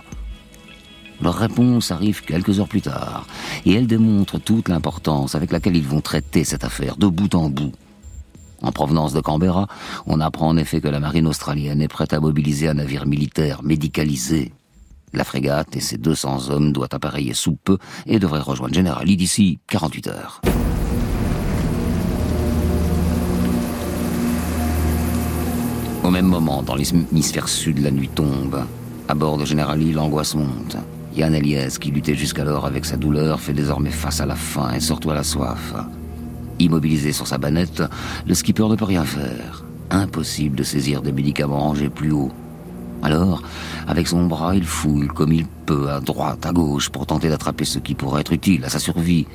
Leur 1.20 1.34
réponse 1.34 1.92
arrive 1.92 2.22
quelques 2.22 2.58
heures 2.58 2.68
plus 2.68 2.82
tard 2.82 3.26
et 3.64 3.74
elle 3.74 3.86
démontre 3.86 4.38
toute 4.38 4.68
l'importance 4.68 5.34
avec 5.34 5.52
laquelle 5.52 5.76
ils 5.76 5.86
vont 5.86 6.00
traiter 6.00 6.42
cette 6.42 6.64
affaire 6.64 6.96
de 6.96 7.06
bout 7.06 7.34
en 7.34 7.48
bout. 7.48 7.72
En 8.62 8.72
provenance 8.72 9.12
de 9.12 9.20
Canberra, 9.20 9.66
on 10.06 10.20
apprend 10.20 10.48
en 10.48 10.56
effet 10.56 10.80
que 10.80 10.88
la 10.88 11.00
marine 11.00 11.26
australienne 11.26 11.80
est 11.80 11.88
prête 11.88 12.12
à 12.12 12.20
mobiliser 12.20 12.68
un 12.68 12.74
navire 12.74 13.06
militaire 13.06 13.62
médicalisé. 13.62 14.52
La 15.12 15.24
frégate 15.24 15.76
et 15.76 15.80
ses 15.80 15.98
200 15.98 16.50
hommes 16.50 16.72
doivent 16.72 16.88
appareiller 16.92 17.34
sous 17.34 17.56
peu 17.56 17.78
et 18.06 18.18
devraient 18.18 18.40
rejoindre 18.40 18.74
Generali 18.74 19.16
d'ici 19.16 19.58
48 19.68 20.08
heures. 20.08 20.40
Au 26.02 26.10
même 26.10 26.26
moment, 26.26 26.64
dans 26.64 26.74
l'hémisphère 26.74 27.48
sud, 27.48 27.78
la 27.78 27.92
nuit 27.92 28.08
tombe. 28.08 28.64
À 29.06 29.14
bord 29.14 29.38
de 29.38 29.44
Generali, 29.44 29.92
l'angoisse 29.92 30.34
monte. 30.34 30.76
Yann 31.16 31.32
Eliès, 31.32 31.78
qui 31.78 31.92
luttait 31.92 32.16
jusqu'alors 32.16 32.66
avec 32.66 32.84
sa 32.84 32.96
douleur, 32.96 33.38
fait 33.38 33.52
désormais 33.52 33.90
face 33.90 34.20
à 34.20 34.26
la 34.26 34.34
faim 34.34 34.72
et 34.74 34.80
surtout 34.80 35.12
à 35.12 35.14
la 35.14 35.22
soif. 35.22 35.74
Immobilisé 36.58 37.12
sur 37.12 37.28
sa 37.28 37.38
banette, 37.38 37.84
le 38.26 38.34
skipper 38.34 38.68
ne 38.68 38.74
peut 38.74 38.84
rien 38.84 39.04
faire. 39.04 39.64
Impossible 39.90 40.56
de 40.56 40.64
saisir 40.64 41.02
des 41.02 41.12
médicaments 41.12 41.60
rangés 41.60 41.88
plus 41.88 42.10
haut. 42.10 42.32
Alors, 43.04 43.42
avec 43.86 44.08
son 44.08 44.26
bras, 44.26 44.56
il 44.56 44.64
fouille 44.64 45.06
comme 45.08 45.32
il 45.32 45.46
peut, 45.66 45.88
à 45.88 46.00
droite, 46.00 46.44
à 46.46 46.52
gauche, 46.52 46.88
pour 46.88 47.06
tenter 47.06 47.28
d'attraper 47.28 47.64
ce 47.64 47.78
qui 47.78 47.94
pourrait 47.94 48.22
être 48.22 48.32
utile 48.32 48.64
à 48.64 48.70
sa 48.70 48.80
survie. 48.80 49.26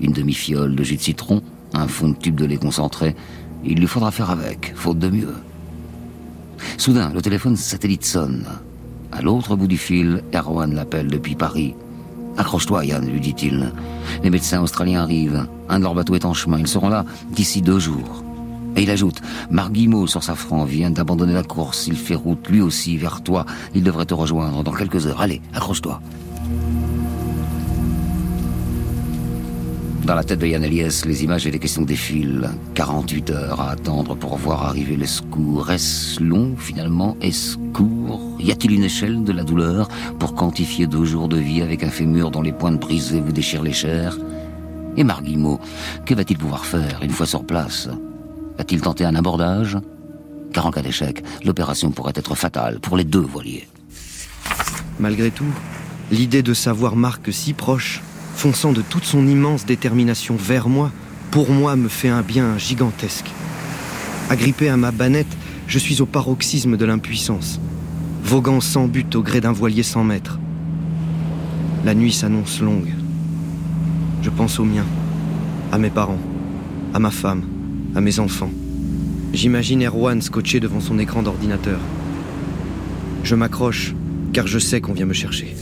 Une 0.00 0.12
demi-fiole 0.12 0.74
de 0.74 0.84
jus 0.84 0.96
de 0.96 1.02
citron, 1.02 1.42
un 1.74 1.86
fond 1.86 2.08
de 2.08 2.16
tube 2.16 2.36
de 2.36 2.46
lait 2.46 2.56
concentré, 2.56 3.14
Il 3.66 3.78
lui 3.78 3.86
faudra 3.86 4.10
faire 4.10 4.30
avec, 4.30 4.72
faute 4.74 4.98
de 4.98 5.08
mieux. 5.08 5.34
Soudain, 6.78 7.10
le 7.14 7.22
téléphone 7.22 7.56
satellite 7.56 8.04
sonne. 8.04 8.44
À 9.12 9.22
l'autre 9.22 9.56
bout 9.56 9.66
du 9.66 9.78
fil, 9.78 10.22
Erwan 10.34 10.74
l'appelle 10.74 11.08
depuis 11.08 11.34
Paris. 11.34 11.74
Accroche-toi, 12.36 12.84
Yann, 12.84 13.06
lui 13.06 13.20
dit-il. 13.20 13.72
Les 14.22 14.30
médecins 14.30 14.60
australiens 14.60 15.02
arrivent. 15.02 15.46
Un 15.68 15.78
de 15.78 15.84
leurs 15.84 15.94
bateaux 15.94 16.14
est 16.14 16.24
en 16.24 16.34
chemin. 16.34 16.58
Ils 16.58 16.66
seront 16.66 16.88
là 16.88 17.04
d'ici 17.30 17.62
deux 17.62 17.78
jours. 17.78 18.24
Et 18.76 18.82
il 18.82 18.90
ajoute, 18.90 19.20
Marc 19.50 19.72
sur 20.06 20.22
Safran 20.22 20.64
vient 20.64 20.90
d'abandonner 20.90 21.32
la 21.32 21.44
course. 21.44 21.86
Il 21.86 21.96
fait 21.96 22.16
route 22.16 22.48
lui 22.48 22.60
aussi 22.60 22.96
vers 22.96 23.22
toi. 23.22 23.46
Il 23.74 23.84
devrait 23.84 24.06
te 24.06 24.14
rejoindre 24.14 24.64
dans 24.64 24.72
quelques 24.72 25.06
heures. 25.06 25.20
Allez, 25.20 25.40
accroche-toi. 25.54 26.00
Dans 30.04 30.14
la 30.14 30.22
tête 30.22 30.40
de 30.40 30.46
Yann 30.46 30.62
Eliès, 30.62 31.06
les 31.06 31.24
images 31.24 31.46
et 31.46 31.50
les 31.50 31.58
questions 31.58 31.80
défilent. 31.80 32.50
48 32.74 33.30
heures 33.30 33.60
à 33.62 33.70
attendre 33.70 34.14
pour 34.14 34.36
voir 34.36 34.64
arriver 34.64 34.96
les 34.96 35.06
secours. 35.06 35.70
Est-ce 35.70 36.22
long 36.22 36.54
finalement? 36.58 37.16
Est-ce 37.22 37.56
court? 37.72 38.20
Y 38.38 38.52
a-t-il 38.52 38.74
une 38.74 38.84
échelle 38.84 39.24
de 39.24 39.32
la 39.32 39.44
douleur 39.44 39.88
pour 40.18 40.34
quantifier 40.34 40.86
deux 40.86 41.06
jours 41.06 41.28
de 41.28 41.38
vie 41.38 41.62
avec 41.62 41.82
un 41.82 41.88
fémur 41.88 42.30
dont 42.30 42.42
les 42.42 42.52
pointes 42.52 42.78
brisées 42.78 43.22
vous 43.22 43.32
déchirent 43.32 43.62
les 43.62 43.72
chairs? 43.72 44.18
Et 44.98 45.04
Marguimot, 45.04 45.58
que 46.04 46.14
va-t-il 46.14 46.38
pouvoir 46.38 46.66
faire 46.66 47.00
une 47.02 47.10
fois 47.10 47.24
sur 47.24 47.46
place? 47.46 47.88
Va-t-il 48.58 48.82
tenter 48.82 49.06
un 49.06 49.14
abordage? 49.14 49.78
Car 50.52 50.66
en 50.66 50.70
cas 50.70 50.82
d'échec, 50.82 51.24
l'opération 51.46 51.90
pourrait 51.90 52.12
être 52.14 52.34
fatale 52.34 52.78
pour 52.78 52.98
les 52.98 53.04
deux 53.04 53.20
voiliers. 53.20 53.66
Malgré 55.00 55.30
tout, 55.30 55.52
l'idée 56.10 56.42
de 56.42 56.52
savoir 56.52 56.94
Marc 56.94 57.32
si 57.32 57.54
proche 57.54 58.02
fonçant 58.34 58.72
de 58.72 58.82
toute 58.82 59.04
son 59.04 59.26
immense 59.26 59.64
détermination 59.64 60.36
vers 60.36 60.68
moi, 60.68 60.90
pour 61.30 61.50
moi 61.50 61.76
me 61.76 61.88
fait 61.88 62.08
un 62.08 62.22
bien 62.22 62.58
gigantesque. 62.58 63.30
Agrippé 64.28 64.68
à 64.68 64.76
ma 64.76 64.90
bannette, 64.90 65.36
je 65.66 65.78
suis 65.78 66.00
au 66.00 66.06
paroxysme 66.06 66.76
de 66.76 66.84
l'impuissance, 66.84 67.60
voguant 68.22 68.60
sans 68.60 68.86
but 68.86 69.14
au 69.16 69.22
gré 69.22 69.40
d'un 69.40 69.52
voilier 69.52 69.82
sans 69.82 70.04
mètres. 70.04 70.38
La 71.84 71.94
nuit 71.94 72.12
s'annonce 72.12 72.60
longue. 72.60 72.92
Je 74.22 74.30
pense 74.30 74.58
aux 74.58 74.64
miens, 74.64 74.86
à 75.72 75.78
mes 75.78 75.90
parents, 75.90 76.20
à 76.92 76.98
ma 76.98 77.10
femme, 77.10 77.44
à 77.94 78.00
mes 78.00 78.18
enfants. 78.18 78.50
J'imagine 79.32 79.84
Erwan 79.84 80.22
scotché 80.22 80.60
devant 80.60 80.80
son 80.80 80.98
écran 80.98 81.22
d'ordinateur. 81.22 81.80
Je 83.22 83.34
m'accroche, 83.34 83.94
car 84.32 84.46
je 84.46 84.58
sais 84.58 84.80
qu'on 84.80 84.92
vient 84.92 85.06
me 85.06 85.12
chercher. 85.12 85.54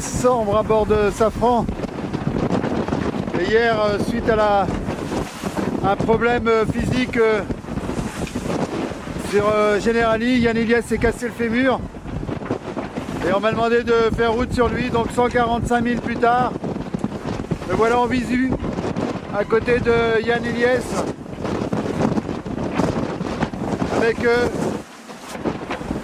Décembre 0.00 0.56
à 0.56 0.62
bord 0.62 0.86
de 0.86 1.10
Safran. 1.10 1.66
Et 3.38 3.50
hier, 3.50 3.78
euh, 3.78 3.98
suite 4.08 4.26
à 4.30 4.36
la, 4.36 4.66
un 5.84 5.94
problème 5.94 6.48
euh, 6.48 6.64
physique 6.64 7.18
euh, 7.18 7.42
sur 9.30 9.44
Generali, 9.78 10.38
Yann 10.38 10.56
Elias 10.56 10.82
s'est 10.88 10.96
cassé 10.96 11.26
le 11.26 11.32
fémur. 11.32 11.80
Et 13.28 13.32
on 13.34 13.40
m'a 13.40 13.52
demandé 13.52 13.82
de 13.82 13.92
faire 14.16 14.32
route 14.32 14.50
sur 14.54 14.68
lui, 14.68 14.88
donc 14.88 15.10
145 15.14 15.84
000 15.84 16.00
plus 16.00 16.16
tard. 16.16 16.52
Me 17.68 17.74
voilà 17.74 18.00
en 18.00 18.06
visu, 18.06 18.50
à 19.38 19.44
côté 19.44 19.80
de 19.80 20.24
Yann 20.26 20.42
Elias. 20.42 21.04
Avec 23.98 24.16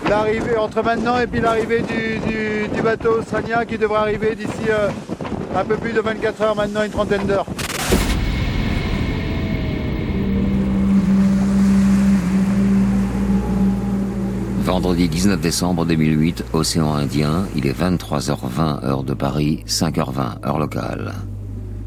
l'arrivée 0.08 0.56
entre 0.56 0.82
maintenant 0.82 1.18
et 1.18 1.26
puis 1.26 1.40
l'arrivée 1.40 1.82
du, 1.82 2.82
bateau 2.82 3.18
australien 3.18 3.64
qui 3.64 3.78
devrait 3.78 3.98
arriver 3.98 4.36
d'ici 4.36 4.70
euh, 4.70 4.88
un 5.56 5.64
peu 5.64 5.76
plus 5.76 5.92
de 5.92 6.00
24 6.00 6.42
heures 6.42 6.56
maintenant, 6.56 6.84
une 6.84 6.90
trentaine 6.90 7.26
d'heures. 7.26 7.46
Vendredi 14.60 15.08
19 15.08 15.40
décembre 15.40 15.84
2008, 15.84 16.44
océan 16.52 16.94
Indien, 16.94 17.46
il 17.56 17.66
est 17.66 17.76
23h20 17.76 18.84
heure 18.84 19.02
de 19.02 19.14
Paris, 19.14 19.64
5h20 19.66 20.46
heure 20.46 20.58
locale. 20.58 21.14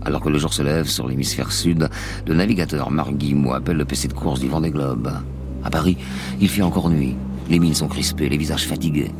Alors 0.04 0.22
que 0.22 0.30
le 0.30 0.38
jour 0.38 0.54
se 0.54 0.64
lève 0.64 0.86
sur 0.86 1.08
l'hémisphère 1.08 1.52
sud, 1.52 1.90
le 2.28 2.34
navigateur 2.34 2.92
Marc 2.92 3.14
Guimau 3.14 3.54
appelle 3.54 3.78
le 3.78 3.86
PC 3.86 4.08
de 4.08 4.14
course 4.14 4.40
du 4.40 4.48
Vendée 4.48 4.72
Globe. 4.72 5.12
À 5.64 5.70
Paris, 5.70 5.98
il 6.40 6.50
fait 6.50 6.62
encore 6.62 6.90
nuit. 6.90 7.16
Les 7.50 7.58
mines 7.58 7.74
sont 7.74 7.88
crispées, 7.88 8.30
les 8.30 8.38
visages 8.38 8.68
fatigués. 8.68 9.12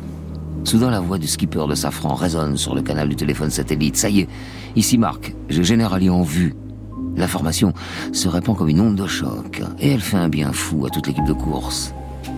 Soudain, 0.62 0.90
la 0.90 1.00
voix 1.00 1.18
du 1.18 1.26
skipper 1.26 1.66
de 1.68 1.74
Safran 1.74 2.14
résonne 2.14 2.56
sur 2.56 2.74
le 2.74 2.82
canal 2.82 3.08
du 3.08 3.16
téléphone 3.16 3.50
satellite. 3.50 3.96
Ça 3.96 4.08
y 4.08 4.20
est, 4.20 4.28
ici 4.76 4.98
Marc, 4.98 5.34
j'ai 5.48 5.64
Générali 5.64 6.10
en 6.10 6.22
vue. 6.22 6.54
L'information 7.16 7.72
se 8.12 8.28
répand 8.28 8.56
comme 8.56 8.68
une 8.68 8.80
onde 8.80 8.94
de 8.94 9.06
choc, 9.06 9.62
et 9.80 9.90
elle 9.90 10.00
fait 10.00 10.16
un 10.16 10.28
bien 10.28 10.52
fou 10.52 10.86
à 10.86 10.90
toute 10.90 11.08
l'équipe 11.08 11.24
de 11.24 11.32
course. 11.32 11.92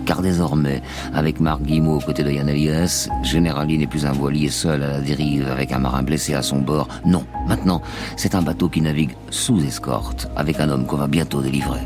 Car 0.05 0.21
désormais, 0.21 0.81
avec 1.13 1.39
Marc 1.39 1.61
Guimau 1.61 1.97
aux 1.97 2.01
côtés 2.01 2.23
de 2.23 2.31
Yann 2.31 2.49
Elias, 2.49 3.07
Generali 3.23 3.77
n'est 3.77 3.87
plus 3.87 4.05
un 4.05 4.11
voilier 4.11 4.49
seul 4.49 4.81
à 4.83 4.87
la 4.87 5.01
dérive 5.01 5.47
avec 5.47 5.71
un 5.71 5.79
marin 5.79 6.01
blessé 6.01 6.33
à 6.33 6.41
son 6.41 6.59
bord. 6.59 6.87
Non, 7.05 7.23
maintenant, 7.47 7.81
c'est 8.17 8.35
un 8.35 8.41
bateau 8.41 8.67
qui 8.67 8.81
navigue 8.81 9.15
sous 9.29 9.63
escorte 9.63 10.27
avec 10.35 10.59
un 10.59 10.69
homme 10.69 10.85
qu'on 10.85 10.97
va 10.97 11.07
bientôt 11.07 11.41
délivrer. 11.41 11.81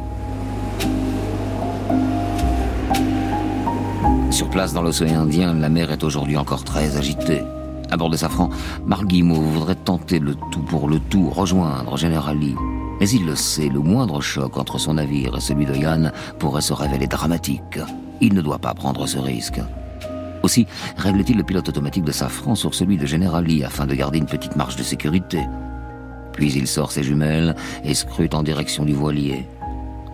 Sur 4.38 4.52
place 4.52 4.72
dans 4.72 4.84
l'océan 4.84 5.22
Indien, 5.22 5.56
la 5.56 5.68
mer 5.68 5.92
est 5.92 6.04
aujourd'hui 6.04 6.38
encore 6.38 6.64
très 6.64 6.96
agitée. 6.96 7.42
À 7.90 7.98
bord 7.98 8.12
de 8.12 8.18
Safran, 8.18 8.52
Marc 8.86 9.08
Guillemot 9.08 9.42
voudrait 9.42 9.74
tenter 9.74 10.20
le 10.20 10.36
tout 10.52 10.62
pour 10.62 10.88
le 10.88 11.00
tout, 11.00 11.32
rejoindre 11.32 11.98
General 11.98 12.38
Lee. 12.38 12.54
Mais 13.00 13.10
il 13.10 13.26
le 13.26 13.36
sait, 13.36 13.68
le 13.68 13.80
moindre 13.80 14.22
choc 14.22 14.60
entre 14.60 14.78
son 14.78 14.94
navire 14.94 15.36
et 15.36 15.42
celui 15.42 15.66
de 15.66 15.74
Yann 15.74 16.12
pourrait 16.38 16.62
se 16.62 16.72
révéler 16.72 17.08
dramatique. 17.08 17.80
Il 18.22 18.36
ne 18.36 18.44
doit 18.44 18.60
pas 18.60 18.76
prendre 18.76 19.08
ce 19.08 19.18
risque. 19.18 19.60
Aussi 20.44 20.68
règle-t-il 20.98 21.36
le 21.36 21.44
pilote 21.44 21.70
automatique 21.70 22.06
de 22.06 22.12
Safran 22.12 22.54
sur 22.54 22.76
celui 22.76 22.98
de 22.98 23.08
General 23.08 23.44
Lee 23.44 23.64
afin 23.64 23.88
de 23.88 23.96
garder 23.96 24.20
une 24.20 24.28
petite 24.28 24.56
marge 24.56 24.76
de 24.76 24.84
sécurité. 24.84 25.42
Puis 26.34 26.54
il 26.54 26.68
sort 26.68 26.92
ses 26.92 27.02
jumelles 27.02 27.56
et 27.84 27.96
scrute 27.96 28.36
en 28.36 28.44
direction 28.44 28.86
du 28.86 28.94
voilier. 28.94 29.48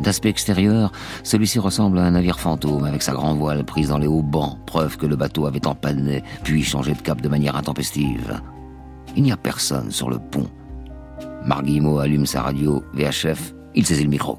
D'aspect 0.04 0.30
extérieur, 0.30 0.92
celui-ci 1.24 1.60
ressemble 1.60 1.98
à 1.98 2.04
un 2.04 2.12
navire 2.12 2.38
fantôme 2.38 2.84
avec 2.84 3.02
sa 3.02 3.14
grand 3.14 3.36
voile 3.36 3.64
prise 3.64 3.88
dans 3.88 3.98
les 3.98 4.08
hauts 4.08 4.22
bancs, 4.22 4.58
preuve 4.66 4.98
que 4.98 5.06
le 5.06 5.16
bateau 5.16 5.46
avait 5.46 5.66
empanné 5.66 6.24
puis 6.44 6.62
changé 6.62 6.94
de 6.94 7.02
cap 7.02 7.22
de 7.22 7.30
manière 7.30 7.56
intempestive. 7.56 8.42
Il 9.16 9.24
n'y 9.24 9.32
a 9.32 9.38
personne 9.38 9.92
sur 9.92 10.10
le 10.10 10.20
pont. 10.20 10.48
Marguimo 11.46 12.00
allume 12.00 12.26
sa 12.26 12.42
radio 12.42 12.84
VHF, 12.94 13.54
il 13.76 13.86
saisit 13.86 14.04
le 14.04 14.10
micro. 14.10 14.38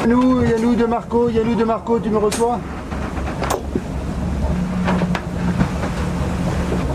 Yannou, 0.00 0.42
Yannou 0.42 0.74
de 0.74 0.86
Marco, 0.86 1.28
Yannou 1.28 1.54
de 1.54 1.64
Marco, 1.64 2.00
tu 2.00 2.08
me 2.08 2.16
reçois? 2.16 2.60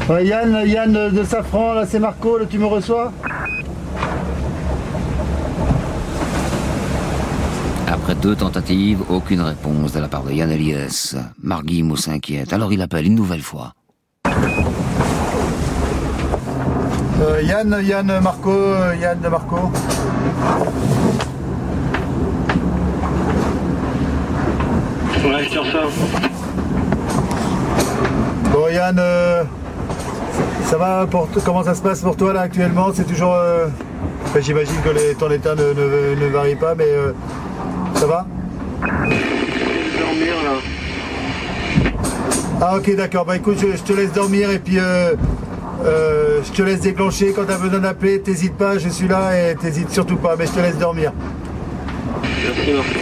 Yann, 0.09 0.63
Yann 0.65 1.11
de 1.11 1.23
Safran, 1.23 1.73
là 1.73 1.85
c'est 1.85 1.99
Marco, 1.99 2.39
tu 2.49 2.57
me 2.57 2.65
reçois 2.65 3.11
Après 7.91 8.08
deux 8.21 8.35
tentatives, 8.35 9.01
aucune 9.09 9.41
réponse 9.41 9.93
de 9.93 9.99
la 9.99 10.07
part 10.07 10.23
de 10.23 10.31
Yann 10.31 10.51
Elias. 10.51 11.15
Marguimo 11.41 11.95
s'inquiète, 11.95 12.51
alors 12.51 12.73
il 12.73 12.81
appelle 12.81 13.05
une 13.05 13.15
nouvelle 13.15 13.41
fois. 13.41 13.73
Euh, 17.21 17.41
Yann, 17.43 17.77
Yann 17.81 18.19
Marco, 18.21 18.51
euh, 18.51 18.95
Yann 18.99 19.19
Marco. 19.29 19.55
Ouais, 25.25 25.43
je 25.43 25.71
ça. 25.71 25.83
Bon 28.51 28.67
Yann, 28.69 28.97
euh, 28.99 29.43
ça 30.65 30.77
va 30.77 31.07
pour 31.07 31.29
comment 31.45 31.63
ça 31.63 31.75
se 31.75 31.81
passe 31.81 32.01
pour 32.01 32.17
toi 32.17 32.33
là 32.33 32.41
actuellement? 32.41 32.87
C'est 32.93 33.05
toujours. 33.05 33.37
J'imagine 34.39 34.75
que 34.83 34.89
les, 34.89 35.15
ton 35.15 35.29
état 35.31 35.55
ne, 35.55 35.73
ne, 35.73 36.15
ne, 36.21 36.27
varie 36.27 36.55
pas, 36.55 36.75
mais 36.75 36.85
ça 37.99 38.07
va 38.07 38.25
Dormir 39.99 40.33
là. 40.45 41.91
Ah 42.61 42.77
ok 42.77 42.95
d'accord, 42.95 43.25
bah 43.25 43.35
écoute 43.35 43.57
je, 43.59 43.75
je, 43.75 43.83
te 43.83 43.91
laisse 43.91 44.13
dormir 44.13 44.49
et 44.51 44.59
puis 44.59 44.77
euh, 44.79 45.15
je 45.83 46.51
te 46.51 46.61
laisse 46.61 46.79
déclencher 46.79 47.33
quand 47.33 47.43
tu 47.45 47.51
as 47.51 47.57
besoin 47.57 47.79
d'appeler, 47.79 48.21
t'hésites 48.21 48.55
pas, 48.55 48.77
je 48.77 48.87
suis 48.87 49.09
là 49.09 49.51
et 49.51 49.55
t'hésites 49.55 49.91
surtout 49.91 50.15
pas, 50.15 50.37
mais 50.37 50.45
je 50.45 50.51
te 50.51 50.59
laisse 50.59 50.77
dormir. 50.77 51.11
Merci, 52.23 52.71
merci. 52.73 52.95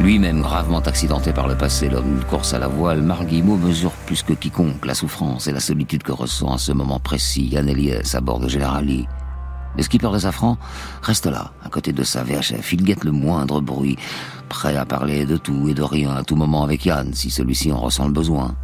Lui-même 0.00 0.40
gravement 0.40 0.80
accidenté 0.80 1.32
par 1.32 1.48
le 1.48 1.54
passé, 1.54 1.90
l'homme 1.90 2.18
de 2.20 2.24
course 2.24 2.54
à 2.54 2.58
la 2.58 2.68
voile, 2.68 3.02
Marguimo 3.02 3.56
mesure 3.56 3.92
plus 4.08 4.22
que 4.22 4.32
quiconque 4.32 4.86
la 4.86 4.94
souffrance 4.94 5.48
et 5.48 5.52
la 5.52 5.60
solitude 5.60 6.02
que 6.02 6.12
ressent 6.12 6.54
à 6.54 6.56
ce 6.56 6.72
moment 6.72 6.98
précis 6.98 7.44
Yann 7.44 7.68
Elias 7.68 8.14
à 8.16 8.22
bord 8.22 8.40
de 8.40 8.48
Generali. 8.48 9.06
Le 9.76 9.82
skipper 9.82 10.10
de 10.10 10.18
Safran 10.18 10.56
reste 11.02 11.26
là, 11.26 11.52
à 11.62 11.68
côté 11.68 11.92
de 11.92 12.02
sa 12.02 12.22
VHF. 12.22 12.72
Il 12.72 12.84
guette 12.84 13.04
le 13.04 13.12
moindre 13.12 13.60
bruit, 13.60 13.98
prêt 14.48 14.78
à 14.78 14.86
parler 14.86 15.26
de 15.26 15.36
tout 15.36 15.68
et 15.68 15.74
de 15.74 15.82
rien 15.82 16.12
à 16.12 16.22
tout 16.22 16.36
moment 16.36 16.64
avec 16.64 16.86
Yann, 16.86 17.12
si 17.12 17.28
celui-ci 17.28 17.70
en 17.70 17.80
ressent 17.80 18.06
le 18.06 18.14
besoin. 18.14 18.54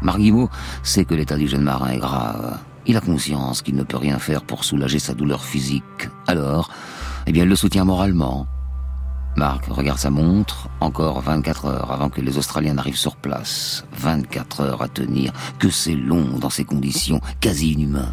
Marguimo 0.00 0.48
sait 0.84 1.04
que 1.04 1.14
l'état 1.16 1.36
du 1.36 1.48
jeune 1.48 1.62
marin 1.62 1.90
est 1.90 1.98
grave. 1.98 2.60
Il 2.86 2.96
a 2.96 3.00
conscience 3.00 3.62
qu'il 3.62 3.74
ne 3.74 3.82
peut 3.82 3.96
rien 3.96 4.20
faire 4.20 4.44
pour 4.44 4.62
soulager 4.62 5.00
sa 5.00 5.12
douleur 5.12 5.42
physique. 5.44 6.08
Alors, 6.28 6.70
eh 7.26 7.32
bien, 7.32 7.42
il 7.42 7.48
le 7.48 7.56
soutient 7.56 7.84
moralement. 7.84 8.46
Marc 9.38 9.66
regarde 9.66 10.00
sa 10.00 10.10
montre, 10.10 10.68
encore 10.80 11.20
24 11.20 11.66
heures 11.66 11.92
avant 11.92 12.08
que 12.08 12.20
les 12.20 12.38
Australiens 12.38 12.74
n'arrivent 12.74 12.96
sur 12.96 13.14
place. 13.14 13.84
24 13.96 14.60
heures 14.62 14.82
à 14.82 14.88
tenir, 14.88 15.32
que 15.60 15.70
c'est 15.70 15.94
long 15.94 16.38
dans 16.40 16.50
ces 16.50 16.64
conditions 16.64 17.20
quasi 17.40 17.74
inhumaines. 17.74 18.12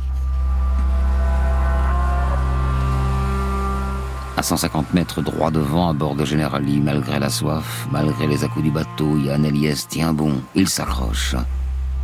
À 4.38 4.44
150 4.44 4.94
mètres 4.94 5.24
droit 5.24 5.50
devant, 5.50 5.90
à 5.90 5.94
bord 5.94 6.14
de 6.14 6.26
Generali, 6.26 6.80
malgré 6.80 7.18
la 7.18 7.32
soif, 7.32 7.88
malgré 7.92 8.28
les 8.28 8.44
à-coups 8.44 8.66
du 8.66 8.70
bateau, 8.70 9.18
Yann 9.18 9.44
Eliès 9.46 9.88
tient 9.88 10.14
bon. 10.14 10.40
Il 10.54 10.70
s'accroche. 10.70 11.36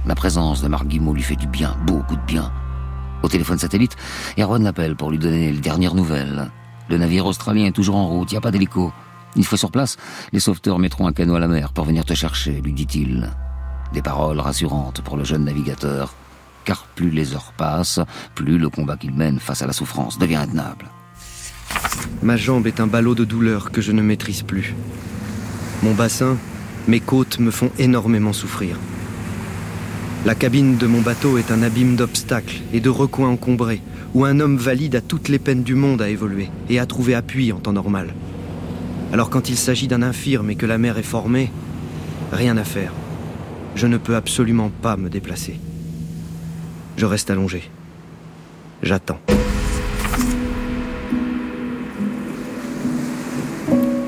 La 0.07 0.15
présence 0.15 0.63
de 0.63 0.67
Marc 0.67 0.88
Guimau 0.88 1.13
lui 1.13 1.21
fait 1.21 1.36
du 1.36 1.45
bien, 1.45 1.75
beaucoup 1.86 2.15
de 2.15 2.25
bien. 2.25 2.51
Au 3.21 3.27
téléphone 3.27 3.60
satellite, 3.60 3.95
Erwan 4.39 4.63
l'appelle 4.63 4.95
pour 4.95 5.12
lui 5.12 5.19
donner 5.19 5.51
les 5.51 5.60
dernières 5.60 5.93
nouvelles. 5.93 6.49
Le 6.89 6.97
navire 6.97 7.27
australien 7.27 7.67
est 7.67 7.71
toujours 7.71 7.97
en 7.97 8.07
route, 8.07 8.31
il 8.31 8.34
n'y 8.34 8.39
a 8.39 8.41
pas 8.41 8.49
d'hélico. 8.49 8.91
Une 9.35 9.43
fois 9.43 9.57
sur 9.57 9.71
place, 9.71 9.97
les 10.33 10.39
sauveteurs 10.39 10.79
mettront 10.79 11.07
un 11.07 11.13
canot 11.13 11.35
à 11.35 11.39
la 11.39 11.47
mer 11.47 11.71
pour 11.71 11.85
venir 11.85 12.05
te 12.05 12.13
chercher, 12.13 12.61
lui 12.61 12.73
dit-il. 12.73 13.29
Des 13.93 14.01
paroles 14.01 14.39
rassurantes 14.39 15.01
pour 15.01 15.17
le 15.17 15.23
jeune 15.23 15.45
navigateur, 15.45 16.13
car 16.65 16.85
plus 16.95 17.09
les 17.09 17.33
heures 17.33 17.53
passent, 17.57 17.99
plus 18.35 18.57
le 18.57 18.69
combat 18.69 18.97
qu'il 18.97 19.13
mène 19.13 19.39
face 19.39 19.61
à 19.61 19.67
la 19.67 19.73
souffrance 19.73 20.17
devient 20.17 20.35
intenable. 20.35 20.89
Ma 22.21 22.37
jambe 22.37 22.67
est 22.67 22.79
un 22.79 22.87
ballot 22.87 23.15
de 23.15 23.25
douleur 23.25 23.71
que 23.71 23.81
je 23.81 23.91
ne 23.91 24.01
maîtrise 24.01 24.43
plus. 24.43 24.75
Mon 25.83 25.93
bassin, 25.93 26.37
mes 26.87 26.99
côtes 26.99 27.39
me 27.39 27.51
font 27.51 27.71
énormément 27.79 28.33
souffrir. 28.33 28.77
La 30.25 30.35
cabine 30.35 30.77
de 30.77 30.85
mon 30.87 31.01
bateau 31.01 31.37
est 31.37 31.51
un 31.51 31.63
abîme 31.63 31.95
d'obstacles 31.95 32.61
et 32.73 32.79
de 32.79 32.89
recoins 32.89 33.29
encombrés, 33.29 33.81
où 34.13 34.25
un 34.25 34.39
homme 34.39 34.57
valide 34.57 34.95
a 34.95 35.01
toutes 35.01 35.29
les 35.29 35.39
peines 35.39 35.63
du 35.63 35.73
monde 35.73 36.01
à 36.01 36.09
évoluer 36.09 36.49
et 36.69 36.79
à 36.79 36.85
trouver 36.85 37.15
appui 37.15 37.51
en 37.51 37.59
temps 37.59 37.73
normal. 37.73 38.13
Alors 39.13 39.30
quand 39.30 39.50
il 39.50 39.58
s'agit 39.58 39.88
d'un 39.88 40.04
infirme 40.04 40.50
et 40.50 40.56
que 40.56 40.65
la 40.65 40.78
mer 40.78 40.97
est 40.97 41.04
formée, 41.04 41.52
rien 42.32 42.56
à 42.58 42.63
faire. 42.63 42.93
Je 43.76 43.88
ne 43.88 43.97
peux 43.97 44.15
absolument 44.15 44.69
pas 44.82 44.95
me 44.95 45.10
déplacer. 45.10 45.60
Je 46.97 47.06
reste 47.06 47.30
allongé. 47.30 47.63
J'attends. 48.84 49.19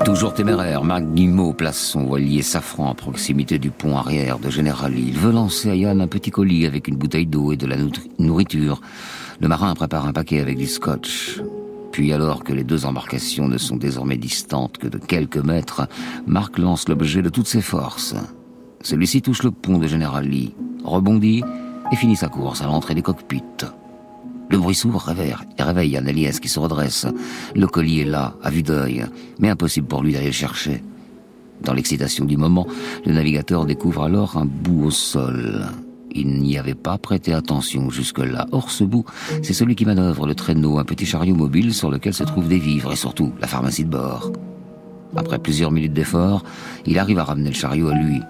Toujours 0.04 0.34
téméraire, 0.34 0.84
Marc 0.84 1.02
Guimau 1.02 1.54
place 1.54 1.78
son 1.78 2.04
voilier 2.04 2.42
safran 2.42 2.90
à 2.90 2.94
proximité 2.94 3.58
du 3.58 3.70
pont 3.70 3.96
arrière 3.96 4.38
de 4.38 4.50
Generali. 4.50 5.06
Il 5.08 5.18
veut 5.18 5.32
lancer 5.32 5.70
à 5.70 5.74
Yann 5.74 6.00
un 6.00 6.08
petit 6.08 6.30
colis 6.30 6.66
avec 6.66 6.88
une 6.88 6.96
bouteille 6.96 7.26
d'eau 7.26 7.52
et 7.52 7.56
de 7.56 7.66
la 7.66 7.76
nourriture. 8.18 8.80
Le 9.40 9.48
marin 9.48 9.74
prépare 9.74 10.06
un 10.06 10.12
paquet 10.12 10.40
avec 10.40 10.58
du 10.58 10.66
scotch. 10.66 11.40
Puis 11.94 12.12
alors 12.12 12.42
que 12.42 12.52
les 12.52 12.64
deux 12.64 12.86
embarcations 12.86 13.46
ne 13.46 13.56
sont 13.56 13.76
désormais 13.76 14.16
distantes 14.16 14.78
que 14.78 14.88
de 14.88 14.98
quelques 14.98 15.36
mètres, 15.36 15.86
Marc 16.26 16.58
lance 16.58 16.88
l'objet 16.88 17.22
de 17.22 17.28
toutes 17.28 17.46
ses 17.46 17.60
forces. 17.60 18.16
Celui-ci 18.82 19.22
touche 19.22 19.44
le 19.44 19.52
pont 19.52 19.78
de 19.78 19.86
Generali, 19.86 20.56
rebondit 20.82 21.44
et 21.92 21.94
finit 21.94 22.16
sa 22.16 22.26
course 22.26 22.62
à 22.62 22.66
l'entrée 22.66 22.96
des 22.96 23.02
cockpits. 23.02 23.44
Le 24.50 24.58
bruit 24.58 24.74
s'ouvre, 24.74 24.98
réveille, 24.98 25.36
réveille 25.56 25.96
Annelies 25.96 26.40
qui 26.42 26.48
se 26.48 26.58
redresse. 26.58 27.06
Le 27.54 27.68
colis 27.68 28.00
est 28.00 28.06
là, 28.06 28.34
à 28.42 28.50
vue 28.50 28.64
d'œil, 28.64 29.06
mais 29.38 29.50
impossible 29.50 29.86
pour 29.86 30.02
lui 30.02 30.14
d'aller 30.14 30.26
le 30.26 30.32
chercher. 30.32 30.82
Dans 31.62 31.74
l'excitation 31.74 32.24
du 32.24 32.36
moment, 32.36 32.66
le 33.06 33.12
navigateur 33.12 33.66
découvre 33.66 34.02
alors 34.02 34.36
un 34.36 34.46
bout 34.46 34.86
au 34.86 34.90
sol. 34.90 35.68
Il 36.14 36.40
n'y 36.40 36.56
avait 36.58 36.74
pas 36.74 36.96
prêté 36.96 37.32
attention 37.32 37.90
jusque-là. 37.90 38.46
Or, 38.52 38.70
ce 38.70 38.84
bout, 38.84 39.04
c'est 39.42 39.52
celui 39.52 39.74
qui 39.74 39.84
manœuvre 39.84 40.26
le 40.26 40.34
traîneau, 40.36 40.78
un 40.78 40.84
petit 40.84 41.06
chariot 41.06 41.34
mobile 41.34 41.74
sur 41.74 41.90
lequel 41.90 42.14
se 42.14 42.22
trouvent 42.22 42.46
des 42.46 42.58
vivres 42.58 42.92
et 42.92 42.96
surtout 42.96 43.32
la 43.40 43.48
pharmacie 43.48 43.84
de 43.84 43.90
bord. 43.90 44.30
Après 45.16 45.38
plusieurs 45.38 45.72
minutes 45.72 45.92
d'effort, 45.92 46.44
il 46.86 46.98
arrive 46.98 47.18
à 47.18 47.24
ramener 47.24 47.48
le 47.48 47.54
chariot 47.54 47.88
à 47.88 47.94
lui. 47.94 48.20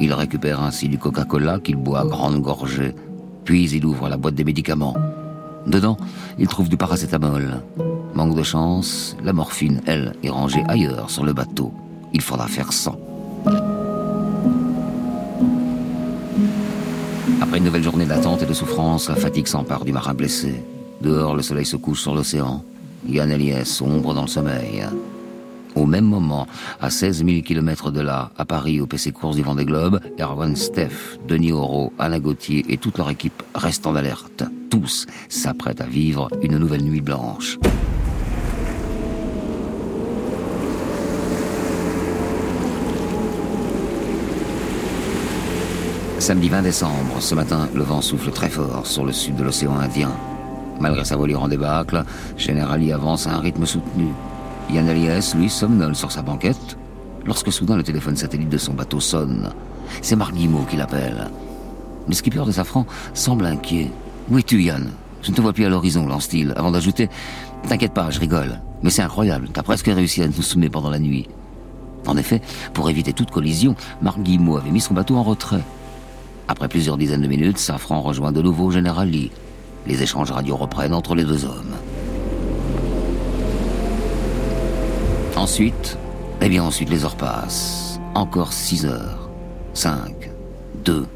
Il 0.00 0.12
récupère 0.12 0.62
ainsi 0.62 0.88
du 0.88 0.98
Coca-Cola 0.98 1.60
qu'il 1.60 1.76
boit 1.76 2.00
à 2.00 2.04
grande 2.04 2.40
gorgée. 2.40 2.94
Puis 3.44 3.70
il 3.70 3.86
ouvre 3.86 4.08
la 4.08 4.18
boîte 4.18 4.34
des 4.34 4.44
médicaments. 4.44 4.96
Dedans, 5.66 5.96
il 6.38 6.46
trouve 6.46 6.68
du 6.68 6.76
paracétamol. 6.76 7.62
Manque 8.14 8.36
de 8.36 8.42
chance, 8.42 9.16
la 9.22 9.32
morphine, 9.32 9.80
elle, 9.86 10.14
est 10.22 10.30
rangée 10.30 10.64
ailleurs 10.68 11.10
sur 11.10 11.24
le 11.24 11.32
bateau. 11.32 11.72
Il 12.12 12.20
faudra 12.20 12.48
faire 12.48 12.72
sans. 12.72 12.98
Après 17.40 17.58
une 17.58 17.64
nouvelle 17.64 17.82
journée 17.82 18.04
d'attente 18.04 18.42
et 18.42 18.46
de 18.46 18.52
souffrance, 18.52 19.08
la 19.08 19.16
fatigue 19.16 19.46
s'empare 19.46 19.84
du 19.84 19.92
marin 19.92 20.14
blessé. 20.14 20.62
Dehors, 21.00 21.34
le 21.34 21.42
soleil 21.42 21.64
se 21.64 21.76
couche 21.76 22.02
sur 22.02 22.14
l'océan. 22.14 22.62
Yann 23.08 23.30
Eliès 23.30 23.64
sombre 23.64 24.12
dans 24.12 24.22
le 24.22 24.28
sommeil. 24.28 24.86
Au 25.74 25.86
même 25.86 26.04
moment, 26.04 26.46
à 26.80 26.90
16 26.90 27.24
000 27.24 27.42
km 27.42 27.90
de 27.90 28.00
là, 28.00 28.30
à 28.36 28.44
Paris, 28.44 28.80
au 28.80 28.86
PC 28.86 29.12
Course 29.12 29.36
du 29.36 29.42
Vendée 29.42 29.64
Globe, 29.64 30.00
Erwan 30.18 30.54
Steff, 30.54 31.18
Denis 31.26 31.52
Auro, 31.52 31.92
Alain 31.98 32.18
Gauthier 32.18 32.64
et 32.68 32.76
toute 32.76 32.98
leur 32.98 33.08
équipe 33.08 33.42
restent 33.54 33.86
en 33.86 33.94
alerte. 33.94 34.44
Tous 34.68 35.06
s'apprêtent 35.28 35.80
à 35.80 35.86
vivre 35.86 36.28
une 36.42 36.58
nouvelle 36.58 36.82
nuit 36.82 37.00
blanche. 37.00 37.58
Samedi 46.20 46.50
20 46.50 46.60
décembre, 46.60 47.16
ce 47.18 47.34
matin, 47.34 47.66
le 47.74 47.82
vent 47.82 48.02
souffle 48.02 48.30
très 48.30 48.50
fort 48.50 48.86
sur 48.86 49.06
le 49.06 49.12
sud 49.12 49.36
de 49.36 49.42
l'océan 49.42 49.78
Indien. 49.78 50.12
Malgré 50.78 51.02
sa 51.02 51.16
voilure 51.16 51.42
en 51.42 51.48
débâcle, 51.48 52.04
Generali 52.36 52.92
avance 52.92 53.26
à 53.26 53.32
un 53.32 53.40
rythme 53.40 53.64
soutenu. 53.64 54.08
Yann 54.70 54.86
Elias, 54.86 55.32
lui, 55.34 55.48
somnole 55.48 55.96
sur 55.96 56.12
sa 56.12 56.20
banquette, 56.20 56.76
lorsque 57.24 57.50
soudain 57.50 57.74
le 57.74 57.82
téléphone 57.82 58.16
satellite 58.16 58.50
de 58.50 58.58
son 58.58 58.74
bateau 58.74 59.00
sonne. 59.00 59.48
C'est 60.02 60.14
Marc 60.14 60.34
Guimau 60.34 60.66
qui 60.68 60.76
l'appelle. 60.76 61.30
Le 62.06 62.12
skipper 62.12 62.44
de 62.44 62.52
Safran 62.52 62.84
semble 63.14 63.46
inquiet. 63.46 63.90
Où 64.30 64.36
es-tu, 64.36 64.62
Yann 64.62 64.90
Je 65.22 65.30
ne 65.30 65.36
te 65.36 65.40
vois 65.40 65.54
plus 65.54 65.64
à 65.64 65.70
l'horizon, 65.70 66.06
lance-t-il, 66.06 66.52
avant 66.54 66.70
d'ajouter 66.70 67.08
T'inquiète 67.66 67.94
pas, 67.94 68.10
je 68.10 68.20
rigole. 68.20 68.60
Mais 68.82 68.90
c'est 68.90 69.02
incroyable, 69.02 69.48
t'as 69.50 69.62
presque 69.62 69.86
réussi 69.86 70.22
à 70.22 70.26
nous 70.26 70.42
soumettre 70.42 70.72
pendant 70.72 70.90
la 70.90 70.98
nuit. 70.98 71.30
En 72.06 72.18
effet, 72.18 72.42
pour 72.74 72.90
éviter 72.90 73.14
toute 73.14 73.30
collision, 73.30 73.74
Marc 74.02 74.18
avait 74.18 74.70
mis 74.70 74.82
son 74.82 74.92
bateau 74.92 75.16
en 75.16 75.22
retrait. 75.22 75.64
Après 76.50 76.66
plusieurs 76.66 76.96
dizaines 76.96 77.22
de 77.22 77.28
minutes, 77.28 77.58
Safran 77.58 78.00
rejoint 78.00 78.32
de 78.32 78.42
nouveau 78.42 78.72
Général 78.72 79.08
Lee. 79.08 79.30
Les 79.86 80.02
échanges 80.02 80.32
radio 80.32 80.56
reprennent 80.56 80.94
entre 80.94 81.14
les 81.14 81.22
deux 81.22 81.44
hommes. 81.44 81.76
Ensuite, 85.36 85.96
eh 86.40 86.48
bien 86.48 86.64
ensuite 86.64 86.90
les 86.90 87.04
heures 87.04 87.14
passent. 87.14 88.00
Encore 88.16 88.52
six 88.52 88.84
heures. 88.84 89.30
Cinq. 89.74 90.32
Deux. 90.84 91.06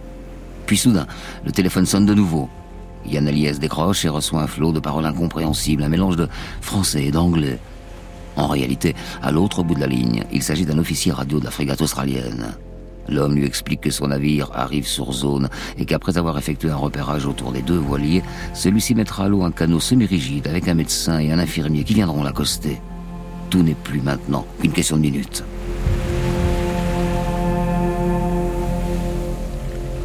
Puis 0.66 0.76
soudain, 0.76 1.08
le 1.44 1.50
téléphone 1.50 1.84
sonne 1.84 2.06
de 2.06 2.14
nouveau. 2.14 2.48
Yann 3.04 3.26
Eliès 3.26 3.58
décroche 3.58 4.04
et 4.04 4.08
reçoit 4.08 4.42
un 4.42 4.46
flot 4.46 4.70
de 4.70 4.78
paroles 4.78 5.04
incompréhensibles, 5.04 5.82
un 5.82 5.88
mélange 5.88 6.14
de 6.14 6.28
français 6.60 7.06
et 7.06 7.10
d'anglais. 7.10 7.58
En 8.36 8.46
réalité, 8.46 8.94
à 9.20 9.32
l'autre 9.32 9.64
bout 9.64 9.74
de 9.74 9.80
la 9.80 9.88
ligne, 9.88 10.22
il 10.30 10.44
s'agit 10.44 10.64
d'un 10.64 10.78
officier 10.78 11.10
radio 11.10 11.40
de 11.40 11.44
la 11.44 11.50
frégate 11.50 11.82
australienne. 11.82 12.54
L'homme 13.08 13.34
lui 13.34 13.44
explique 13.44 13.82
que 13.82 13.90
son 13.90 14.08
navire 14.08 14.50
arrive 14.54 14.86
sur 14.86 15.12
zone 15.12 15.48
et 15.78 15.84
qu'après 15.84 16.18
avoir 16.18 16.38
effectué 16.38 16.70
un 16.70 16.76
repérage 16.76 17.26
autour 17.26 17.52
des 17.52 17.62
deux 17.62 17.78
voiliers, 17.78 18.22
celui-ci 18.54 18.94
mettra 18.94 19.24
à 19.24 19.28
l'eau 19.28 19.42
un 19.42 19.50
canot 19.50 19.80
semi-rigide 19.80 20.48
avec 20.48 20.68
un 20.68 20.74
médecin 20.74 21.18
et 21.18 21.32
un 21.32 21.38
infirmier 21.38 21.84
qui 21.84 21.94
viendront 21.94 22.22
l'accoster. 22.22 22.80
Tout 23.50 23.62
n'est 23.62 23.74
plus 23.74 24.00
maintenant 24.00 24.46
qu'une 24.60 24.72
question 24.72 24.96
de 24.96 25.02
minutes. 25.02 25.44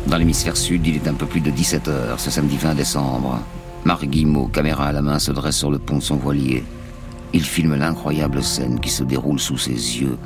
Dans 0.07 0.17
l'hémisphère 0.17 0.57
sud, 0.57 0.87
il 0.87 0.95
est 0.95 1.07
un 1.07 1.13
peu 1.13 1.27
plus 1.27 1.39
de 1.39 1.51
17 1.51 1.87
heures, 1.87 2.19
ce 2.19 2.31
samedi 2.31 2.57
20 2.57 2.73
décembre. 2.73 3.39
Marc 3.85 4.05
Guimau, 4.05 4.47
caméra 4.47 4.87
à 4.87 4.91
la 4.91 5.03
main, 5.03 5.19
se 5.19 5.31
dresse 5.31 5.57
sur 5.57 5.69
le 5.69 5.77
pont 5.77 5.97
de 5.97 6.03
son 6.03 6.15
voilier. 6.15 6.63
Il 7.31 7.43
filme 7.43 7.75
l'incroyable 7.75 8.43
scène 8.43 8.79
qui 8.79 8.89
se 8.89 9.03
déroule 9.03 9.39
sous 9.39 9.57
ses 9.59 9.71
yeux. 9.71 10.17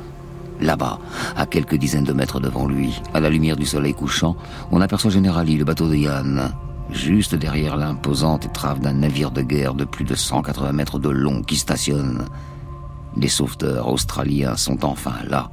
Là-bas, 0.64 0.98
à 1.36 1.44
quelques 1.44 1.74
dizaines 1.74 2.04
de 2.04 2.14
mètres 2.14 2.40
devant 2.40 2.66
lui, 2.66 2.98
à 3.12 3.20
la 3.20 3.28
lumière 3.28 3.56
du 3.56 3.66
soleil 3.66 3.92
couchant, 3.92 4.34
on 4.72 4.80
aperçoit 4.80 5.10
Generali, 5.10 5.58
le 5.58 5.64
bateau 5.64 5.88
de 5.88 5.94
Yann, 5.94 6.54
juste 6.90 7.34
derrière 7.34 7.76
l'imposante 7.76 8.46
étrave 8.46 8.80
d'un 8.80 8.94
navire 8.94 9.30
de 9.30 9.42
guerre 9.42 9.74
de 9.74 9.84
plus 9.84 10.06
de 10.06 10.14
180 10.14 10.72
mètres 10.72 10.98
de 10.98 11.10
long 11.10 11.42
qui 11.42 11.56
stationne. 11.56 12.24
Les 13.14 13.28
sauveteurs 13.28 13.88
australiens 13.88 14.56
sont 14.56 14.86
enfin 14.86 15.16
là. 15.28 15.50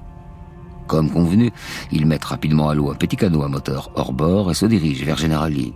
Comme 0.88 1.12
convenu, 1.12 1.52
ils 1.92 2.06
mettent 2.06 2.24
rapidement 2.24 2.70
à 2.70 2.74
l'eau 2.74 2.90
un 2.90 2.96
petit 2.96 3.18
canot 3.18 3.44
à 3.44 3.50
moteur 3.50 3.92
hors 3.96 4.14
bord 4.14 4.50
et 4.50 4.54
se 4.54 4.66
dirigent 4.66 5.06
vers 5.06 5.18
Generali. 5.18 5.74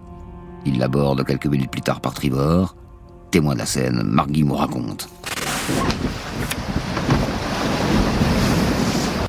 Ils 0.66 0.78
l'abordent 0.78 1.26
quelques 1.26 1.48
minutes 1.48 1.72
plus 1.72 1.82
tard 1.82 2.00
par 2.00 2.14
tribord. 2.14 2.78
Témoin 3.32 3.54
de 3.54 3.60
la 3.60 3.66
scène, 3.66 4.02
Marc 4.02 4.32
Guimau 4.32 4.56
raconte. 4.56 5.10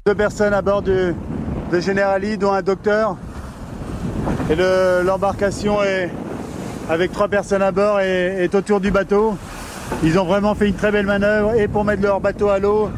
Deux 0.06 0.14
personnes 0.14 0.54
à 0.54 0.62
bord 0.62 0.82
de, 0.82 1.14
de 1.72 1.80
Generali, 1.80 2.38
dont 2.38 2.52
un 2.52 2.62
docteur. 2.62 3.16
Et 4.48 4.54
l'embarcation 4.54 5.82
est 5.82 6.12
avec 6.88 7.10
trois 7.10 7.26
personnes 7.26 7.62
à 7.62 7.72
bord 7.72 7.98
et 7.98 8.44
est 8.44 8.54
autour 8.54 8.78
du 8.78 8.92
bateau. 8.92 9.36
Ils 10.04 10.16
ont 10.16 10.24
vraiment 10.24 10.54
fait 10.54 10.68
une 10.68 10.76
très 10.76 10.92
belle 10.92 11.06
manœuvre 11.06 11.54
et 11.54 11.66
pour 11.66 11.84
mettre 11.84 12.02
leur 12.02 12.20
bateau 12.20 12.50
à 12.50 12.60
l'eau 12.60 12.88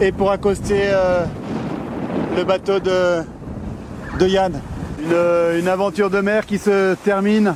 et 0.00 0.12
pour 0.12 0.30
accoster 0.30 0.82
euh, 0.92 1.24
le 2.36 2.44
bateau 2.44 2.78
de, 2.78 3.24
de 4.20 4.26
Yann. 4.28 4.60
Une 5.58 5.66
aventure 5.66 6.08
de 6.08 6.20
mer 6.20 6.46
qui 6.46 6.58
se 6.58 6.94
termine 6.94 7.52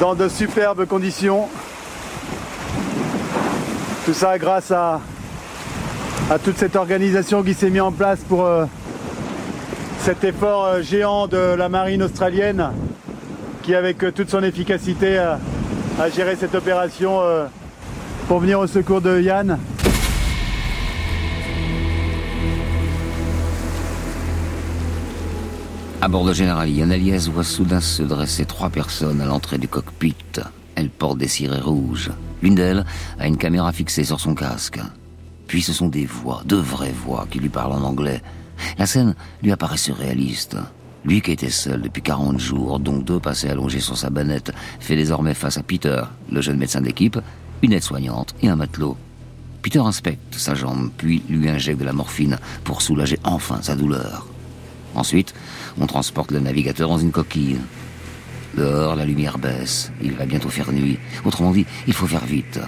dans 0.00 0.16
de 0.16 0.28
superbes 0.28 0.86
conditions. 0.86 1.46
Tout 4.06 4.12
ça 4.12 4.36
grâce 4.38 4.72
à, 4.72 5.00
à 6.32 6.38
toute 6.38 6.56
cette 6.56 6.76
organisation 6.76 7.42
qui 7.42 7.52
s'est 7.52 7.68
mise 7.68 7.82
en 7.82 7.92
place 7.92 8.20
pour 8.26 8.46
euh, 8.46 8.64
cet 9.98 10.24
effort 10.24 10.64
euh, 10.64 10.82
géant 10.82 11.26
de 11.26 11.36
la 11.36 11.68
marine 11.68 12.02
australienne 12.02 12.70
qui 13.62 13.74
avec 13.74 14.02
euh, 14.02 14.12
toute 14.12 14.30
son 14.30 14.42
efficacité 14.42 15.18
a, 15.18 15.38
géré 16.08 16.34
cette 16.36 16.54
opération 16.54 17.20
pour 18.26 18.40
venir 18.40 18.58
au 18.58 18.66
secours 18.66 19.02
de 19.02 19.20
Yann. 19.20 19.58
À 26.00 26.08
bord 26.08 26.24
de 26.24 26.32
Général 26.32 26.70
Yann 26.70 26.92
voit 27.30 27.44
soudain 27.44 27.80
se 27.80 28.02
dresser 28.02 28.46
trois 28.46 28.70
personnes 28.70 29.20
à 29.20 29.26
l'entrée 29.26 29.58
du 29.58 29.68
cockpit. 29.68 30.16
Elles 30.76 30.88
portent 30.88 31.18
des 31.18 31.28
cirés 31.28 31.60
rouges. 31.60 32.10
L'une 32.42 32.54
d'elles 32.54 32.86
a 33.20 33.26
une 33.26 33.36
caméra 33.36 33.70
fixée 33.70 34.04
sur 34.04 34.18
son 34.18 34.34
casque. 34.34 34.80
Puis 35.46 35.62
ce 35.62 35.72
sont 35.72 35.88
des 35.88 36.06
voix, 36.06 36.42
de 36.46 36.56
vraies 36.56 36.92
voix, 36.92 37.26
qui 37.30 37.38
lui 37.38 37.48
parlent 37.48 37.72
en 37.72 37.82
anglais. 37.82 38.22
La 38.78 38.86
scène 38.86 39.14
lui 39.42 39.52
apparaît 39.52 39.76
surréaliste. 39.76 40.56
Lui 41.04 41.20
qui 41.20 41.32
était 41.32 41.50
seul 41.50 41.82
depuis 41.82 42.02
40 42.02 42.38
jours, 42.38 42.78
dont 42.78 42.98
deux 42.98 43.18
passaient 43.18 43.50
allongés 43.50 43.80
sur 43.80 43.98
sa 43.98 44.10
banette, 44.10 44.52
fait 44.78 44.96
désormais 44.96 45.34
face 45.34 45.58
à 45.58 45.62
Peter, 45.62 46.02
le 46.30 46.40
jeune 46.40 46.58
médecin 46.58 46.80
d'équipe, 46.80 47.18
une 47.62 47.72
aide-soignante 47.72 48.34
et 48.40 48.48
un 48.48 48.56
matelot. 48.56 48.96
Peter 49.62 49.80
inspecte 49.80 50.34
sa 50.36 50.54
jambe, 50.54 50.90
puis 50.96 51.22
lui 51.28 51.48
injecte 51.48 51.80
de 51.80 51.84
la 51.84 51.92
morphine 51.92 52.38
pour 52.64 52.82
soulager 52.82 53.18
enfin 53.24 53.60
sa 53.62 53.76
douleur. 53.76 54.26
Ensuite, 54.94 55.34
on 55.80 55.86
transporte 55.86 56.32
le 56.32 56.40
navigateur 56.40 56.88
dans 56.88 56.98
une 56.98 57.12
coquille. 57.12 57.58
Dehors, 58.56 58.96
la 58.96 59.06
lumière 59.06 59.38
baisse. 59.38 59.90
Il 60.02 60.12
va 60.12 60.26
bientôt 60.26 60.50
faire 60.50 60.72
nuit. 60.72 60.98
Autrement 61.24 61.52
dit, 61.52 61.64
il 61.86 61.94
faut 61.94 62.06
faire 62.06 62.24
vite. 62.24 62.60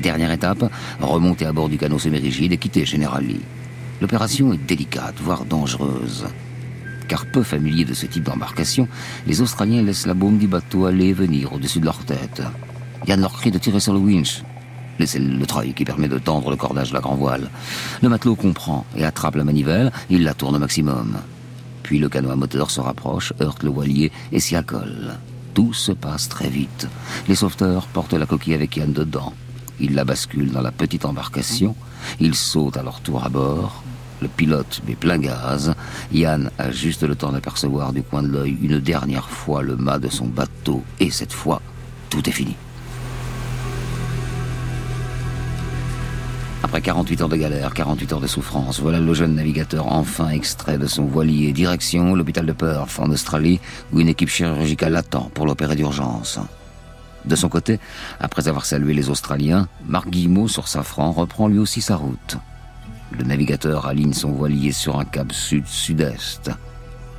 Dernière 0.00 0.32
étape, 0.32 0.64
remonter 1.00 1.44
à 1.44 1.52
bord 1.52 1.68
du 1.68 1.76
canot 1.76 1.98
semi-rigide 1.98 2.52
et 2.52 2.56
quitter 2.56 2.86
General 2.86 3.22
Lee. 3.22 3.42
L'opération 4.00 4.52
est 4.54 4.66
délicate, 4.66 5.16
voire 5.20 5.44
dangereuse. 5.44 6.26
Car 7.06 7.26
peu 7.26 7.42
familiers 7.42 7.84
de 7.84 7.92
ce 7.92 8.06
type 8.06 8.24
d'embarcation, 8.24 8.88
les 9.26 9.42
Australiens 9.42 9.82
laissent 9.82 10.06
la 10.06 10.14
bombe 10.14 10.38
du 10.38 10.46
bateau 10.46 10.86
aller 10.86 11.08
et 11.08 11.12
venir 11.12 11.52
au-dessus 11.52 11.80
de 11.80 11.84
leur 11.84 11.98
tête. 11.98 12.42
Yann 13.06 13.20
leur 13.20 13.32
crie 13.32 13.50
de 13.50 13.58
tirer 13.58 13.80
sur 13.80 13.92
le 13.92 13.98
winch. 13.98 14.42
C'est 15.04 15.18
le 15.18 15.46
treuil 15.46 15.74
qui 15.74 15.84
permet 15.84 16.08
de 16.08 16.18
tendre 16.18 16.50
le 16.50 16.56
cordage 16.56 16.90
de 16.90 16.94
la 16.94 17.00
grand 17.00 17.16
voile. 17.16 17.50
Le 18.02 18.08
matelot 18.08 18.36
comprend 18.36 18.86
et 18.96 19.04
attrape 19.04 19.36
la 19.36 19.44
manivelle, 19.44 19.92
il 20.08 20.22
la 20.22 20.34
tourne 20.34 20.56
au 20.56 20.58
maximum. 20.58 21.16
Puis 21.82 21.98
le 21.98 22.08
canot 22.08 22.30
à 22.30 22.36
moteur 22.36 22.70
se 22.70 22.80
rapproche, 22.80 23.32
heurte 23.40 23.64
le 23.64 23.70
voilier 23.70 24.12
et 24.32 24.40
s'y 24.40 24.56
accole. 24.56 25.18
Tout 25.52 25.72
se 25.72 25.92
passe 25.92 26.28
très 26.28 26.48
vite. 26.48 26.86
Les 27.28 27.34
sauveteurs 27.34 27.86
portent 27.86 28.14
la 28.14 28.26
coquille 28.26 28.54
avec 28.54 28.76
Yann 28.76 28.92
dedans. 28.92 29.34
Ils 29.80 29.94
la 29.94 30.04
basculent 30.04 30.52
dans 30.52 30.60
la 30.60 30.72
petite 30.72 31.04
embarcation. 31.04 31.74
Ils 32.20 32.34
sautent 32.34 32.76
à 32.76 32.82
leur 32.82 33.00
tour 33.00 33.24
à 33.24 33.28
bord. 33.28 33.82
Le 34.20 34.28
pilote 34.28 34.82
met 34.86 34.94
plein 34.94 35.18
gaz. 35.18 35.74
Yann 36.12 36.50
a 36.58 36.70
juste 36.70 37.02
le 37.02 37.14
temps 37.14 37.32
d'apercevoir 37.32 37.92
du 37.92 38.02
coin 38.02 38.22
de 38.22 38.28
l'œil 38.28 38.56
une 38.60 38.78
dernière 38.78 39.30
fois 39.30 39.62
le 39.62 39.76
mât 39.76 39.98
de 39.98 40.08
son 40.08 40.26
bateau. 40.26 40.84
Et 40.98 41.10
cette 41.10 41.32
fois, 41.32 41.62
tout 42.10 42.28
est 42.28 42.32
fini. 42.32 42.54
Après 46.62 46.82
48 46.82 47.22
heures 47.22 47.28
de 47.30 47.36
galère, 47.36 47.72
48 47.72 48.12
heures 48.12 48.20
de 48.20 48.26
souffrance, 48.26 48.80
voilà 48.80 49.00
le 49.00 49.14
jeune 49.14 49.34
navigateur 49.34 49.86
enfin 49.90 50.28
extrait 50.28 50.76
de 50.76 50.86
son 50.86 51.04
voilier, 51.04 51.52
direction 51.52 52.14
l'hôpital 52.14 52.44
de 52.44 52.52
Perth 52.52 52.98
en 52.98 53.10
Australie, 53.10 53.60
où 53.92 54.00
une 54.00 54.08
équipe 54.08 54.28
chirurgicale 54.28 54.92
l'attend 54.92 55.30
pour 55.32 55.46
l'opérer 55.46 55.74
d'urgence. 55.74 56.38
De 57.24 57.36
son 57.36 57.48
côté, 57.48 57.78
après 58.18 58.48
avoir 58.48 58.64
salué 58.64 58.94
les 58.94 59.10
Australiens, 59.10 59.68
Marc 59.86 60.08
Guillemot 60.08 60.48
sur 60.48 60.68
Safran 60.68 61.12
reprend 61.12 61.48
lui 61.48 61.58
aussi 61.58 61.80
sa 61.80 61.96
route. 61.96 62.38
Le 63.12 63.24
navigateur 63.24 63.86
aligne 63.86 64.12
son 64.12 64.30
voilier 64.30 64.72
sur 64.72 64.98
un 64.98 65.04
cap 65.04 65.32
sud-sud-est. 65.32 66.50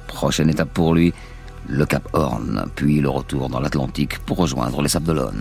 Prochaine 0.08 0.50
étape 0.50 0.70
pour 0.70 0.96
lui, 0.96 1.14
le 1.68 1.86
cap 1.86 2.08
Horn, 2.14 2.66
puis 2.76 3.00
le 3.00 3.10
retour 3.10 3.50
dans 3.50 3.60
l'Atlantique 3.60 4.20
pour 4.20 4.38
rejoindre 4.38 4.82
les 4.82 4.90
Sables. 4.90 5.32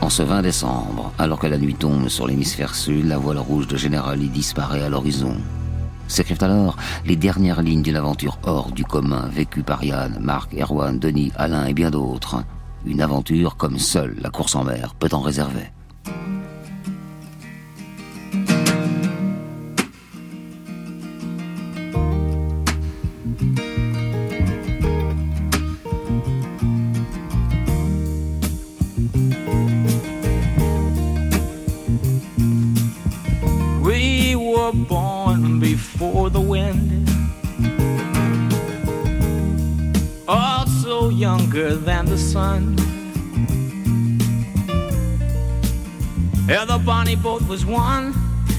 En 0.00 0.10
ce 0.10 0.22
20 0.22 0.42
décembre, 0.42 1.12
alors 1.18 1.38
que 1.38 1.46
la 1.46 1.58
nuit 1.58 1.74
tombe 1.74 2.08
sur 2.08 2.26
l'hémisphère 2.26 2.74
sud, 2.74 3.06
la 3.06 3.18
voile 3.18 3.38
rouge 3.38 3.68
de 3.68 3.76
Generali 3.76 4.28
disparaît 4.28 4.82
à 4.82 4.88
l'horizon. 4.88 5.36
S'écrivent 6.12 6.44
alors 6.44 6.76
les 7.06 7.16
dernières 7.16 7.62
lignes 7.62 7.80
d'une 7.80 7.96
aventure 7.96 8.38
hors 8.42 8.70
du 8.70 8.84
commun 8.84 9.30
vécue 9.32 9.62
par 9.62 9.82
Yann, 9.82 10.18
Marc, 10.20 10.52
Erwan, 10.52 10.98
Denis, 10.98 11.32
Alain 11.36 11.64
et 11.64 11.72
bien 11.72 11.90
d'autres. 11.90 12.44
Une 12.84 13.00
aventure 13.00 13.56
comme 13.56 13.78
seule 13.78 14.16
la 14.20 14.28
course 14.28 14.54
en 14.54 14.62
mer 14.62 14.94
peut 14.94 15.08
en 15.12 15.22
réserver. 15.22 15.72
Was 47.52 47.66
one 47.66 48.14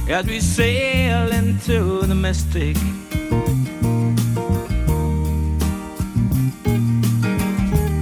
as 0.08 0.24
we 0.28 0.39
sail 0.39 1.32
into 1.32 2.02
the 2.02 2.14
mystic. 2.14 2.78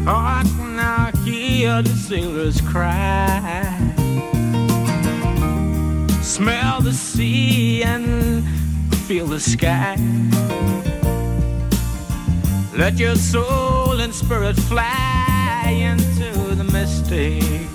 Oh, 0.06 0.22
I 0.38 0.44
can 0.44 0.76
now 0.76 1.12
hear 1.24 1.82
the 1.82 1.96
sailors 1.96 2.60
cry. 2.60 3.72
Smell 6.22 6.82
the 6.82 6.92
sea 6.92 7.84
and 7.84 8.44
feel 9.08 9.28
the 9.28 9.40
sky. 9.40 9.96
Let 12.78 13.00
your 13.00 13.16
soul 13.16 14.02
and 14.02 14.14
spirit 14.14 14.58
fly 14.58 15.68
into 15.70 16.54
the 16.54 16.66
mystic. 16.66 17.71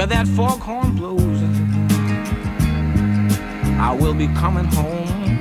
Where 0.00 0.06
that 0.06 0.26
foghorn 0.28 0.96
blows, 0.96 1.42
I 3.78 3.94
will 4.00 4.14
be 4.14 4.28
coming 4.28 4.64
home. 4.64 5.38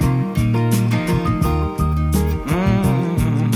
Mm. 2.45 3.49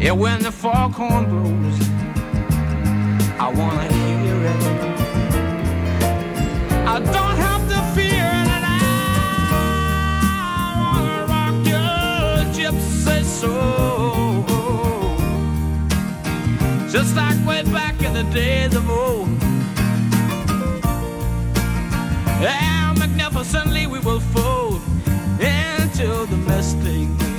Yeah, 0.00 0.12
when 0.12 0.44
the 0.44 0.52
foghorn 0.52 1.24
blows, 1.28 1.80
I 3.40 3.48
wanna 3.52 3.92
hear 3.92 4.46
it. 4.52 4.62
I 6.86 7.00
don't 7.16 7.36
have 7.48 7.62
to 7.72 7.78
fear 7.96 8.28
and 8.52 8.64
I 8.64 8.78
wanna 10.82 11.18
rock 11.34 11.56
your 11.72 12.44
gypsy 12.54 13.24
soul, 13.24 13.71
just 16.92 17.16
like 17.16 17.46
way 17.46 17.62
back 17.72 18.02
in 18.02 18.12
the 18.12 18.22
days 18.34 18.74
of 18.74 18.88
old. 18.90 19.26
And 22.44 22.98
magnificently 22.98 23.86
we 23.86 23.98
will 24.00 24.20
fold 24.20 24.82
into 25.40 26.26
the 26.26 26.36
mystic. 26.46 27.31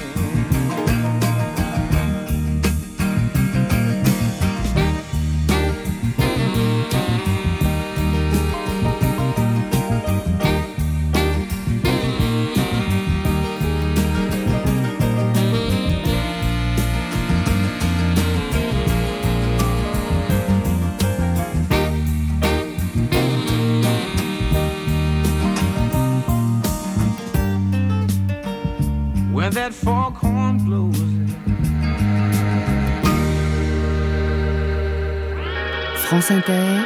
France 35.95 36.31
Inter, 36.31 36.81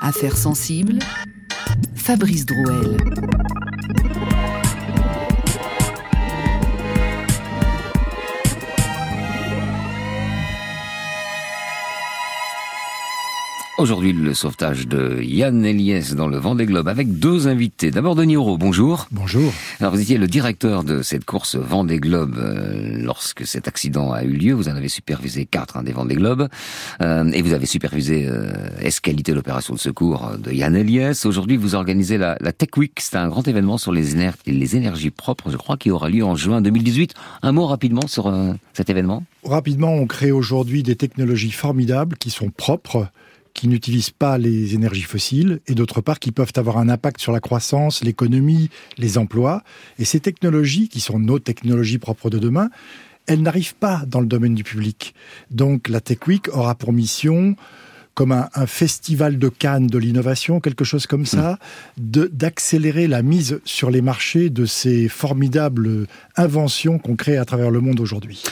Affaires 0.00 0.36
sensibles, 0.36 0.98
Fabrice 1.94 2.46
Drouel. 2.46 2.96
Aujourd'hui, 13.88 14.12
le 14.12 14.34
sauvetage 14.34 14.86
de 14.86 15.22
Yann 15.22 15.64
Eliès 15.64 16.14
dans 16.14 16.28
le 16.28 16.36
Vendée 16.36 16.66
Globe 16.66 16.88
avec 16.88 17.18
deux 17.18 17.48
invités. 17.48 17.90
D'abord, 17.90 18.16
Denis 18.16 18.36
Auro, 18.36 18.58
bonjour. 18.58 19.08
Bonjour. 19.10 19.50
Alors, 19.80 19.94
vous 19.94 20.00
étiez 20.02 20.18
le 20.18 20.26
directeur 20.26 20.84
de 20.84 21.00
cette 21.00 21.24
course 21.24 21.56
Vendée 21.56 21.98
Globe 21.98 22.36
euh, 22.36 22.98
lorsque 23.00 23.46
cet 23.46 23.66
accident 23.66 24.12
a 24.12 24.24
eu 24.24 24.32
lieu. 24.32 24.52
Vous 24.52 24.68
en 24.68 24.76
avez 24.76 24.90
supervisé 24.90 25.46
quatre 25.46 25.78
hein, 25.78 25.84
des 25.84 25.92
Vendée 25.92 26.16
Globe. 26.16 26.48
Euh, 27.00 27.30
et 27.32 27.40
vous 27.40 27.54
avez 27.54 27.64
supervisé 27.64 28.26
euh, 28.28 28.52
escalité 28.82 29.32
l'opération 29.32 29.72
de 29.72 29.78
secours 29.78 30.32
de 30.38 30.52
Yann 30.52 30.76
Eliès. 30.76 31.24
Aujourd'hui, 31.24 31.56
vous 31.56 31.74
organisez 31.74 32.18
la, 32.18 32.36
la 32.42 32.52
Tech 32.52 32.76
Week. 32.76 32.92
C'est 33.00 33.16
un 33.16 33.28
grand 33.28 33.48
événement 33.48 33.78
sur 33.78 33.92
les, 33.92 34.12
éner 34.12 34.32
les 34.44 34.76
énergies 34.76 35.10
propres, 35.10 35.50
je 35.50 35.56
crois, 35.56 35.78
qui 35.78 35.90
aura 35.90 36.10
lieu 36.10 36.26
en 36.26 36.36
juin 36.36 36.60
2018. 36.60 37.14
Un 37.40 37.52
mot 37.52 37.64
rapidement 37.64 38.06
sur 38.06 38.26
euh, 38.26 38.52
cet 38.74 38.90
événement? 38.90 39.24
Rapidement, 39.44 39.94
on 39.94 40.06
crée 40.06 40.30
aujourd'hui 40.30 40.82
des 40.82 40.96
technologies 40.96 41.52
formidables 41.52 42.18
qui 42.18 42.28
sont 42.28 42.50
propres 42.50 43.08
qui 43.54 43.68
n'utilisent 43.68 44.10
pas 44.10 44.38
les 44.38 44.74
énergies 44.74 45.02
fossiles 45.02 45.60
et 45.66 45.74
d'autre 45.74 46.00
part 46.00 46.18
qui 46.18 46.32
peuvent 46.32 46.52
avoir 46.56 46.78
un 46.78 46.88
impact 46.88 47.20
sur 47.20 47.32
la 47.32 47.40
croissance, 47.40 48.02
l'économie, 48.04 48.70
les 48.96 49.18
emplois. 49.18 49.62
Et 49.98 50.04
ces 50.04 50.20
technologies, 50.20 50.88
qui 50.88 51.00
sont 51.00 51.18
nos 51.18 51.38
technologies 51.38 51.98
propres 51.98 52.30
de 52.30 52.38
demain, 52.38 52.70
elles 53.26 53.42
n'arrivent 53.42 53.74
pas 53.74 54.02
dans 54.06 54.20
le 54.20 54.26
domaine 54.26 54.54
du 54.54 54.64
public. 54.64 55.14
Donc 55.50 55.88
la 55.88 56.00
Tech 56.00 56.18
Week 56.26 56.48
aura 56.48 56.74
pour 56.74 56.92
mission 56.92 57.56
comme 58.14 58.32
un, 58.32 58.48
un, 58.54 58.66
festival 58.66 59.38
de 59.38 59.48
Cannes 59.48 59.86
de 59.86 59.96
l'innovation, 59.96 60.58
quelque 60.58 60.84
chose 60.84 61.06
comme 61.06 61.24
ça, 61.24 61.60
d'accélérer 61.96 63.06
la 63.06 63.22
mise 63.22 63.60
sur 63.64 63.92
les 63.92 64.02
marchés 64.02 64.50
de 64.50 64.66
ces 64.66 65.08
formidables 65.08 66.08
inventions 66.34 66.98
qu'on 66.98 67.14
crée 67.14 67.36
à 67.36 67.44
travers 67.44 67.70
le 67.70 67.80
monde 67.80 68.00
aujourd'hui. 68.00 68.42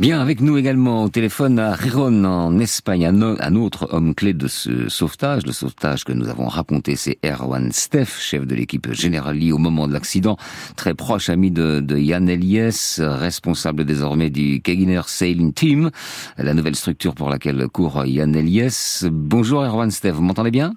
Bien, 0.00 0.20
avec 0.20 0.40
nous 0.40 0.58
également 0.58 1.04
au 1.04 1.08
téléphone 1.08 1.60
à 1.60 1.72
Riron 1.72 2.24
en 2.24 2.58
Espagne, 2.58 3.06
un, 3.06 3.54
autre 3.54 3.88
homme 3.92 4.12
clé 4.16 4.32
de 4.32 4.48
ce 4.48 4.88
sauvetage. 4.88 5.46
Le 5.46 5.52
sauvetage 5.52 6.02
que 6.02 6.12
nous 6.12 6.28
avons 6.28 6.48
raconté, 6.48 6.96
c'est 6.96 7.18
Erwan 7.24 7.70
Steff, 7.70 8.20
chef 8.20 8.44
de 8.44 8.56
l'équipe 8.56 8.92
Generali 8.92 9.52
au 9.52 9.58
moment 9.58 9.86
de 9.86 9.92
l'accident, 9.92 10.36
très 10.74 10.94
proche 10.94 11.28
ami 11.28 11.52
de, 11.52 11.78
de 11.78 11.96
Yann 11.96 12.28
Eliès, 12.28 13.00
responsable 13.00 13.84
désormais 13.84 14.30
du 14.30 14.60
Keginer 14.60 15.02
Sailing 15.06 15.52
Team, 15.52 15.92
la 16.38 16.54
nouvelle 16.54 16.74
structure 16.74 17.14
pour 17.14 17.30
laquelle 17.30 17.68
court 17.68 18.04
Yann 18.04 18.34
Eliès. 18.34 19.06
Bonjour 19.08 19.62
Erwan 19.62 19.92
Steff, 19.92 20.16
vous 20.16 20.22
m'entendez 20.22 20.50
bien? 20.50 20.74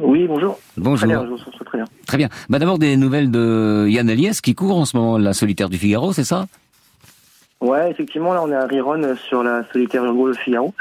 Oui, 0.00 0.26
bonjour. 0.26 0.58
Bonjour. 0.76 1.08
Bien, 1.08 1.24
très 1.64 1.78
bien. 1.78 1.86
Très 2.08 2.16
bien. 2.18 2.28
Bah, 2.48 2.58
D'abord 2.58 2.80
des 2.80 2.96
nouvelles 2.96 3.30
de 3.30 3.86
Yann 3.88 4.10
Eliès 4.10 4.40
qui 4.40 4.56
court 4.56 4.78
en 4.78 4.84
ce 4.84 4.96
moment 4.96 5.16
la 5.16 5.32
solitaire 5.32 5.68
du 5.68 5.78
Figaro, 5.78 6.12
c'est 6.12 6.24
ça? 6.24 6.46
Ouais, 7.60 7.90
effectivement, 7.90 8.34
là 8.34 8.42
on 8.42 8.50
est 8.50 8.54
à 8.54 8.66
Riron 8.66 9.16
sur 9.16 9.42
la 9.42 9.64
solitaire 9.72 10.04
Urgo 10.04 10.28
de 10.28 10.36
Figaro. 10.36 10.74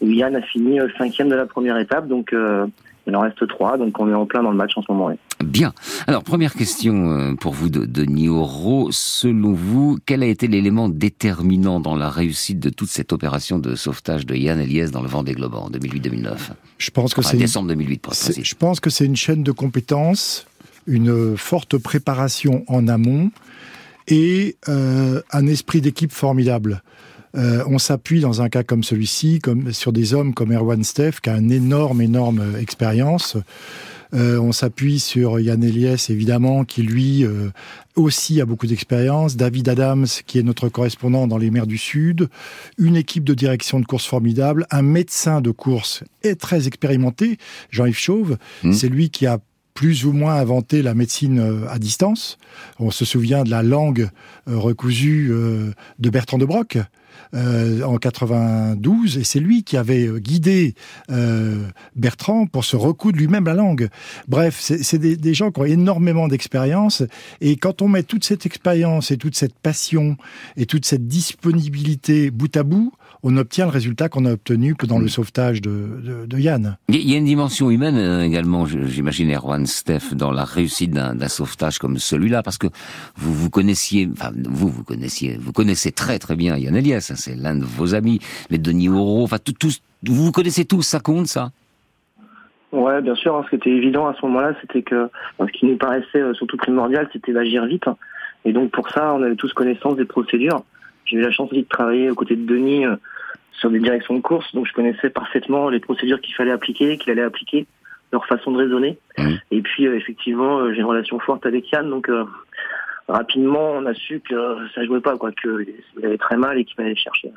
Où 0.00 0.08
Yann 0.08 0.34
a 0.36 0.42
fini 0.42 0.78
cinquième 0.96 1.28
de 1.28 1.34
la 1.34 1.46
première 1.46 1.78
étape, 1.78 2.08
donc 2.08 2.32
euh, 2.32 2.66
il 3.06 3.14
en 3.14 3.20
reste 3.20 3.46
trois, 3.48 3.76
donc 3.78 3.98
on 4.00 4.10
est 4.10 4.14
en 4.14 4.26
plein 4.26 4.42
dans 4.42 4.50
le 4.50 4.56
match 4.56 4.72
en 4.76 4.82
ce 4.82 4.90
moment. 4.90 5.06
Oui. 5.06 5.14
Bien. 5.44 5.72
Alors 6.06 6.22
première 6.22 6.54
question 6.54 7.36
pour 7.36 7.52
vous 7.52 7.68
de, 7.68 7.84
de 7.84 8.04
Nioro. 8.04 8.88
Selon 8.90 9.52
vous, 9.52 9.98
quel 10.06 10.22
a 10.22 10.26
été 10.26 10.48
l'élément 10.48 10.88
déterminant 10.88 11.80
dans 11.80 11.94
la 11.94 12.08
réussite 12.08 12.60
de 12.60 12.70
toute 12.70 12.88
cette 12.88 13.12
opération 13.12 13.58
de 13.58 13.74
sauvetage 13.74 14.26
de 14.26 14.34
Yann 14.34 14.58
Eliès 14.58 14.90
dans 14.90 15.02
le 15.02 15.08
Vendée 15.08 15.34
Globe 15.34 15.54
en 15.54 15.70
2008-2009 15.70 16.34
Je 16.78 16.90
pense 16.90 17.14
que 17.14 17.20
enfin, 17.20 17.30
c'est 17.30 17.36
décembre 17.36 17.68
2008 17.68 17.98
pour 18.00 18.12
être 18.14 18.42
Je 18.42 18.54
pense 18.54 18.80
que 18.80 18.90
c'est 18.90 19.04
une 19.04 19.16
chaîne 19.16 19.42
de 19.42 19.52
compétences, 19.52 20.46
une 20.86 21.36
forte 21.36 21.76
préparation 21.76 22.64
en 22.68 22.88
amont 22.88 23.30
et 24.08 24.56
euh, 24.68 25.20
un 25.32 25.46
esprit 25.46 25.80
d'équipe 25.80 26.12
formidable. 26.12 26.82
Euh, 27.36 27.62
on 27.66 27.78
s'appuie 27.78 28.20
dans 28.20 28.40
un 28.40 28.48
cas 28.48 28.62
comme 28.62 28.82
celui-ci, 28.82 29.40
comme 29.40 29.72
sur 29.72 29.92
des 29.92 30.14
hommes 30.14 30.32
comme 30.32 30.52
Erwan 30.52 30.82
Steff, 30.82 31.20
qui 31.20 31.30
a 31.30 31.36
une 31.36 31.52
énorme, 31.52 32.00
énorme 32.00 32.56
expérience. 32.58 33.36
Euh, 34.14 34.38
on 34.38 34.52
s'appuie 34.52 35.00
sur 35.00 35.40
Yann 35.40 35.62
Eliès, 35.62 36.10
évidemment, 36.10 36.64
qui 36.64 36.82
lui 36.82 37.24
euh, 37.24 37.50
aussi 37.96 38.40
a 38.40 38.46
beaucoup 38.46 38.66
d'expérience. 38.66 39.36
David 39.36 39.68
Adams, 39.68 40.06
qui 40.26 40.38
est 40.38 40.42
notre 40.42 40.68
correspondant 40.68 41.26
dans 41.26 41.38
les 41.38 41.50
mers 41.50 41.66
du 41.66 41.78
Sud. 41.78 42.28
Une 42.78 42.96
équipe 42.96 43.24
de 43.24 43.34
direction 43.34 43.80
de 43.80 43.84
course 43.84 44.06
formidable. 44.06 44.66
Un 44.70 44.82
médecin 44.82 45.40
de 45.40 45.50
course 45.50 46.04
est 46.22 46.40
très 46.40 46.66
expérimenté, 46.66 47.38
Jean-Yves 47.70 47.98
Chauve. 47.98 48.38
Mmh. 48.62 48.72
C'est 48.72 48.88
lui 48.88 49.10
qui 49.10 49.26
a 49.26 49.38
plus 49.76 50.06
ou 50.06 50.12
moins 50.12 50.34
inventé 50.34 50.82
la 50.82 50.94
médecine 50.94 51.66
à 51.70 51.78
distance. 51.78 52.38
On 52.80 52.90
se 52.90 53.04
souvient 53.04 53.44
de 53.44 53.50
la 53.50 53.62
langue 53.62 54.08
recousue 54.46 55.30
de 55.98 56.10
Bertrand 56.10 56.38
de 56.38 56.46
Broc. 56.46 56.78
Euh, 57.34 57.82
en 57.82 57.98
92, 57.98 59.18
et 59.18 59.24
c'est 59.24 59.40
lui 59.40 59.62
qui 59.62 59.76
avait 59.76 60.08
guidé 60.18 60.74
euh, 61.10 61.66
Bertrand 61.94 62.46
pour 62.46 62.64
se 62.64 62.76
recoudre 62.76 63.18
lui-même 63.18 63.44
la 63.44 63.54
langue. 63.54 63.88
Bref, 64.28 64.58
c'est 64.60 64.98
des, 64.98 65.34
gens 65.34 65.50
qui 65.50 65.60
ont 65.60 65.64
énormément 65.64 66.28
d'expérience, 66.28 67.02
et 67.40 67.56
quand 67.56 67.82
on 67.82 67.88
met 67.88 68.02
toute 68.02 68.24
cette 68.24 68.46
expérience 68.46 69.10
et 69.10 69.16
toute 69.16 69.36
cette 69.36 69.58
passion 69.58 70.16
et 70.56 70.66
toute 70.66 70.84
cette 70.84 71.06
disponibilité 71.06 72.30
bout 72.30 72.56
à 72.56 72.62
bout, 72.62 72.92
on 73.22 73.36
obtient 73.36 73.64
le 73.64 73.72
résultat 73.72 74.08
qu'on 74.08 74.24
a 74.24 74.32
obtenu 74.32 74.74
dans 74.86 74.98
le 74.98 75.08
sauvetage 75.08 75.60
de, 75.60 76.26
Yann. 76.38 76.76
Il 76.88 77.10
y 77.10 77.14
a 77.14 77.18
une 77.18 77.24
dimension 77.24 77.70
humaine 77.70 77.96
euh, 77.96 78.22
également, 78.22 78.66
j'imagine, 78.66 79.32
Erwan 79.32 79.66
Steph, 79.66 80.14
dans 80.14 80.30
la 80.30 80.44
réussite 80.44 80.92
d'un 80.92 81.28
sauvetage 81.28 81.78
comme 81.78 81.98
celui-là, 81.98 82.42
parce 82.42 82.58
que 82.58 82.66
vous 83.16 83.34
vous 83.34 83.50
connaissiez, 83.50 84.08
enfin 84.12 84.32
vous 84.48 84.68
vous 84.68 84.84
connaissiez, 84.84 85.38
vous 85.40 85.52
connaissez 85.52 85.92
très 85.92 86.18
très 86.18 86.36
bien 86.36 86.56
Yann 86.56 86.76
Elias, 86.76 87.05
c'est 87.14 87.36
l'un 87.36 87.54
de 87.54 87.64
vos 87.64 87.94
amis, 87.94 88.20
les 88.50 88.58
Denis 88.58 88.88
Oro, 88.88 89.22
enfin 89.22 89.38
tous, 89.38 89.80
vous 90.02 90.24
vous 90.26 90.32
connaissez 90.32 90.64
tous, 90.64 90.82
ça 90.82 91.00
compte 91.00 91.26
ça? 91.26 91.50
Ouais, 92.72 93.00
bien 93.00 93.14
sûr. 93.14 93.36
Hein, 93.36 93.42
ce 93.44 93.50
qui 93.50 93.56
était 93.56 93.70
évident 93.70 94.06
à 94.06 94.14
ce 94.14 94.24
moment-là, 94.26 94.54
c'était 94.60 94.82
que 94.82 95.08
ce 95.40 95.52
qui 95.52 95.66
nous 95.66 95.76
paraissait 95.76 96.20
euh, 96.20 96.34
surtout 96.34 96.56
primordial, 96.56 97.08
c'était 97.12 97.32
d'agir 97.32 97.64
vite. 97.66 97.84
Et 98.44 98.52
donc 98.52 98.70
pour 98.70 98.90
ça, 98.90 99.14
on 99.14 99.22
avait 99.22 99.36
tous 99.36 99.52
connaissance 99.52 99.96
des 99.96 100.04
procédures. 100.04 100.62
J'ai 101.04 101.16
eu 101.16 101.20
la 101.20 101.30
chance 101.30 101.50
de 101.50 101.60
travailler 101.62 102.10
aux 102.10 102.14
côtés 102.14 102.36
de 102.36 102.44
Denis 102.44 102.84
euh, 102.84 102.96
sur 103.52 103.70
des 103.70 103.78
directions 103.78 104.14
de 104.14 104.20
course, 104.20 104.54
donc 104.54 104.66
je 104.66 104.72
connaissais 104.72 105.08
parfaitement 105.08 105.70
les 105.70 105.80
procédures 105.80 106.20
qu'il 106.20 106.34
fallait 106.34 106.50
appliquer, 106.50 106.98
qu'il 106.98 107.10
allait 107.12 107.22
appliquer, 107.22 107.66
leur 108.12 108.26
façon 108.26 108.50
de 108.50 108.58
raisonner. 108.58 108.98
Mmh. 109.16 109.34
Et 109.52 109.62
puis 109.62 109.86
euh, 109.86 109.96
effectivement, 109.96 110.70
j'ai 110.72 110.80
une 110.80 110.84
relation 110.84 111.18
forte 111.18 111.46
avec 111.46 111.70
Yann, 111.70 111.88
donc 111.88 112.10
rapidement 113.08 113.72
on 113.72 113.86
a 113.86 113.94
su 113.94 114.20
que 114.20 114.56
ça 114.74 114.84
jouait 114.84 115.00
pas, 115.00 115.16
quoi, 115.16 115.32
qu'il 115.32 115.66
avait 116.02 116.18
très 116.18 116.36
mal 116.36 116.58
et 116.58 116.64
qu'il 116.64 116.76
fallait 116.76 116.96
chercher. 116.96 117.30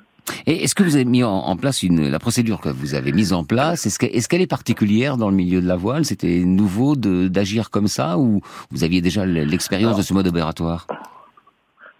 Et 0.45 0.63
est-ce 0.63 0.75
que 0.75 0.83
vous 0.83 0.95
avez 0.95 1.05
mis 1.05 1.23
en, 1.23 1.55
place 1.55 1.83
une, 1.83 2.09
la 2.09 2.19
procédure 2.19 2.61
que 2.61 2.69
vous 2.69 2.95
avez 2.95 3.11
mise 3.11 3.33
en 3.33 3.43
place? 3.43 3.85
Est-ce 3.85 3.97
qu'elle 4.27 4.41
est, 4.41 4.43
est, 4.43 4.47
particulière 4.47 5.17
dans 5.17 5.29
le 5.29 5.35
milieu 5.35 5.61
de 5.61 5.67
la 5.67 5.75
voile? 5.75 6.05
C'était 6.05 6.39
nouveau 6.39 6.95
d'agir 6.95 7.69
comme 7.71 7.87
ça 7.87 8.17
ou 8.17 8.41
vous 8.71 8.83
aviez 8.83 9.01
déjà 9.01 9.25
l'expérience 9.25 9.97
de 9.97 10.01
ce 10.01 10.13
mode 10.13 10.27
opératoire? 10.27 10.87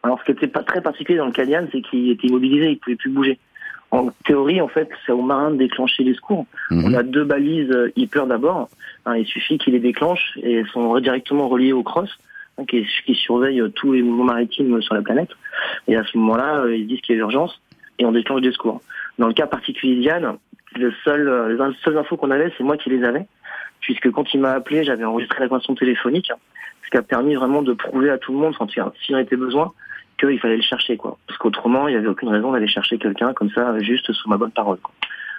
Alors, 0.04 0.20
ce 0.20 0.26
qui 0.26 0.32
n'était 0.32 0.48
pas 0.48 0.64
très 0.64 0.82
particulier 0.82 1.18
dans 1.18 1.26
le 1.26 1.32
Cadian, 1.32 1.68
c'est 1.72 1.82
qu'il 1.82 2.10
était 2.10 2.28
immobilisé, 2.28 2.72
il 2.72 2.80
pouvait 2.80 2.96
plus 2.96 3.12
bouger. 3.12 3.40
En 3.92 4.10
théorie, 4.26 4.62
en 4.62 4.68
fait, 4.68 4.88
c'est 5.06 5.12
au 5.12 5.22
marin 5.22 5.52
de 5.52 5.58
déclencher 5.58 6.04
les 6.04 6.14
secours. 6.14 6.46
Mhm. 6.70 6.86
On 6.86 6.94
a 6.94 7.04
deux 7.04 7.24
balises 7.24 7.72
euh, 7.72 7.92
hyper 7.96 8.28
d'abord. 8.28 8.70
Hein, 9.06 9.18
il 9.18 9.26
suffit 9.26 9.58
qu'il 9.58 9.74
les 9.74 9.80
déclenche 9.80 10.38
et 10.42 10.58
elles 10.58 10.68
sont 10.68 11.00
directement 11.00 11.50
reliées 11.50 11.74
au 11.74 11.84
cross, 11.84 12.10
qui, 12.68 12.86
qui, 13.06 13.16
surveille 13.16 13.62
euh, 13.62 13.70
tous 13.70 13.94
les 13.94 14.02
mouvements 14.02 14.26
maritimes 14.26 14.82
sur 14.82 14.96
la 14.96 15.02
planète. 15.02 15.30
Et 15.88 15.96
à 15.96 16.04
ce 16.04 16.18
moment-là, 16.18 16.62
euh, 16.62 16.76
ils 16.76 16.88
disent 16.88 17.02
qu'il 17.02 17.16
y 17.16 17.20
a 17.20 17.22
urgence 17.22 17.60
et 17.98 18.06
on 18.06 18.12
déclenche 18.12 18.42
des 18.42 18.52
secours. 18.52 18.82
Dans 19.18 19.28
le 19.28 19.34
cas 19.34 19.48
particulier 19.48 19.96
d'Yann, 19.98 20.38
le 20.76 20.94
seul, 21.04 21.58
les 21.58 21.76
seules 21.84 21.98
infos 21.98 22.18
qu'on 22.18 22.32
avait, 22.32 22.54
c'est 22.58 22.64
moi 22.64 22.78
qui 22.78 22.90
les 22.90 23.04
avais, 23.04 23.26
puisque 23.82 24.12
quand 24.12 24.34
il 24.34 24.40
m'a 24.40 24.52
appelé, 24.52 24.84
j'avais 24.84 25.04
enregistré 25.04 25.40
la 25.40 25.48
conversation 25.48 25.76
téléphonique, 25.76 26.32
ce 26.86 26.90
qui 26.90 26.98
a 26.98 27.02
permis 27.02 27.36
vraiment 27.36 27.62
de 27.62 27.74
prouver 27.74 28.10
à 28.10 28.18
tout 28.18 28.32
le 28.32 28.40
monde, 28.40 28.56
s'il 29.02 29.16
en 29.16 29.20
était 29.20 29.36
besoin, 29.36 29.74
qu'il 30.20 30.40
fallait 30.40 30.58
le 30.58 30.62
chercher, 30.62 30.98
quoi. 30.98 31.18
Parce 31.28 31.38
qu'autrement, 31.38 31.88
il 31.88 31.92
n'y 31.92 31.98
avait 31.98 32.08
aucune 32.08 32.30
raison 32.30 32.52
d'aller 32.52 32.68
chercher 32.68 32.98
quelqu'un 32.98 33.34
comme 33.34 33.50
ça, 33.52 33.78
juste 33.80 34.12
sous 34.12 34.30
ma 34.30 34.38
bonne 34.38 34.52
parole. 34.52 34.78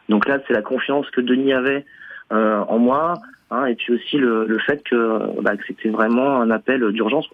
Donc 0.08 0.26
là, 0.26 0.38
c'est 0.46 0.54
la 0.54 0.62
confiance 0.62 1.08
que 1.10 1.20
Denis 1.20 1.52
avait 1.52 1.84
euh, 2.32 2.64
en 2.68 2.78
moi, 2.78 3.14
hein, 3.50 3.66
et 3.66 3.74
puis 3.74 3.94
aussi 3.94 4.16
le, 4.16 4.46
le 4.46 4.58
fait 4.58 4.82
que, 4.82 5.40
bah, 5.42 5.56
que 5.56 5.62
c'était 5.66 5.90
vraiment 5.90 6.40
un 6.40 6.50
appel 6.50 6.90
d'urgence. 6.92 7.28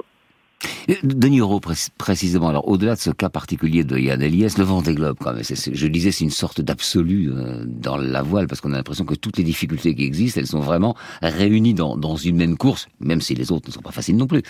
Denis 1.02 1.40
Euro, 1.40 1.60
précisément, 1.98 2.48
alors 2.48 2.66
au-delà 2.68 2.94
de 2.94 3.00
ce 3.00 3.10
cas 3.10 3.28
particulier 3.28 3.84
de 3.84 3.98
Yann 3.98 4.22
Eliès, 4.22 4.56
le 4.56 4.64
Vendée 4.64 4.94
Globe, 4.94 5.16
quand 5.20 5.34
même, 5.34 5.42
je 5.42 5.86
disais, 5.86 6.12
c'est 6.12 6.24
une 6.24 6.30
sorte 6.30 6.60
d'absolu 6.62 7.28
euh, 7.30 7.64
dans 7.66 7.98
la 7.98 8.22
voile, 8.22 8.46
parce 8.46 8.60
qu'on 8.60 8.72
a 8.72 8.76
l'impression 8.76 9.04
que 9.04 9.14
toutes 9.14 9.36
les 9.36 9.44
difficultés 9.44 9.94
qui 9.94 10.04
existent, 10.04 10.40
elles 10.40 10.46
sont 10.46 10.60
vraiment 10.60 10.96
réunies 11.20 11.74
dans, 11.74 11.96
dans 11.96 12.16
une 12.16 12.36
même 12.36 12.56
course, 12.56 12.88
même 13.00 13.20
si 13.20 13.34
les 13.34 13.52
autres 13.52 13.68
ne 13.68 13.72
sont 13.72 13.82
pas 13.82 13.90
faciles 13.90 14.16
non 14.16 14.26
plus. 14.26 14.42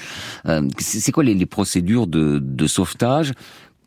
Euh, 0.46 0.62
c'est 0.78 1.10
quoi 1.10 1.24
les, 1.24 1.34
les 1.34 1.46
procédures 1.46 2.06
de, 2.06 2.38
de 2.38 2.66
sauvetage 2.66 3.32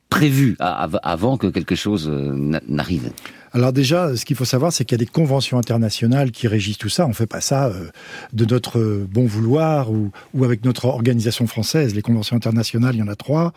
prévues 0.10 0.58
avant 0.60 1.38
que 1.38 1.48
quelque 1.48 1.76
chose 1.76 2.10
euh, 2.10 2.60
n'arrive? 2.68 3.12
Alors 3.54 3.74
déjà, 3.74 4.16
ce 4.16 4.26
qu'il 4.26 4.36
faut 4.36 4.46
savoir, 4.46 4.72
c'est 4.72 4.86
qu'il 4.86 4.98
y 4.98 5.02
a 5.02 5.06
des 5.06 5.10
conventions 5.10 5.58
internationales 5.58 6.32
qui 6.32 6.48
régissent 6.48 6.78
tout 6.78 6.90
ça. 6.90 7.08
On 7.08 7.14
fait 7.14 7.26
pas 7.26 7.42
ça 7.42 7.68
euh, 7.68 7.90
de 8.34 8.46
notre 8.46 8.80
bon 9.10 9.26
vouloir 9.26 9.92
ou, 9.92 10.12
avec 10.44 10.64
notre 10.64 10.86
organisation 10.86 11.48
française. 11.48 11.96
Les 11.96 12.02
conventions 12.02 12.36
internationales, 12.36 12.96
il 12.96 13.00
y 13.00 13.04
en 13.04 13.08
a 13.08 13.16
trois, 13.16 13.54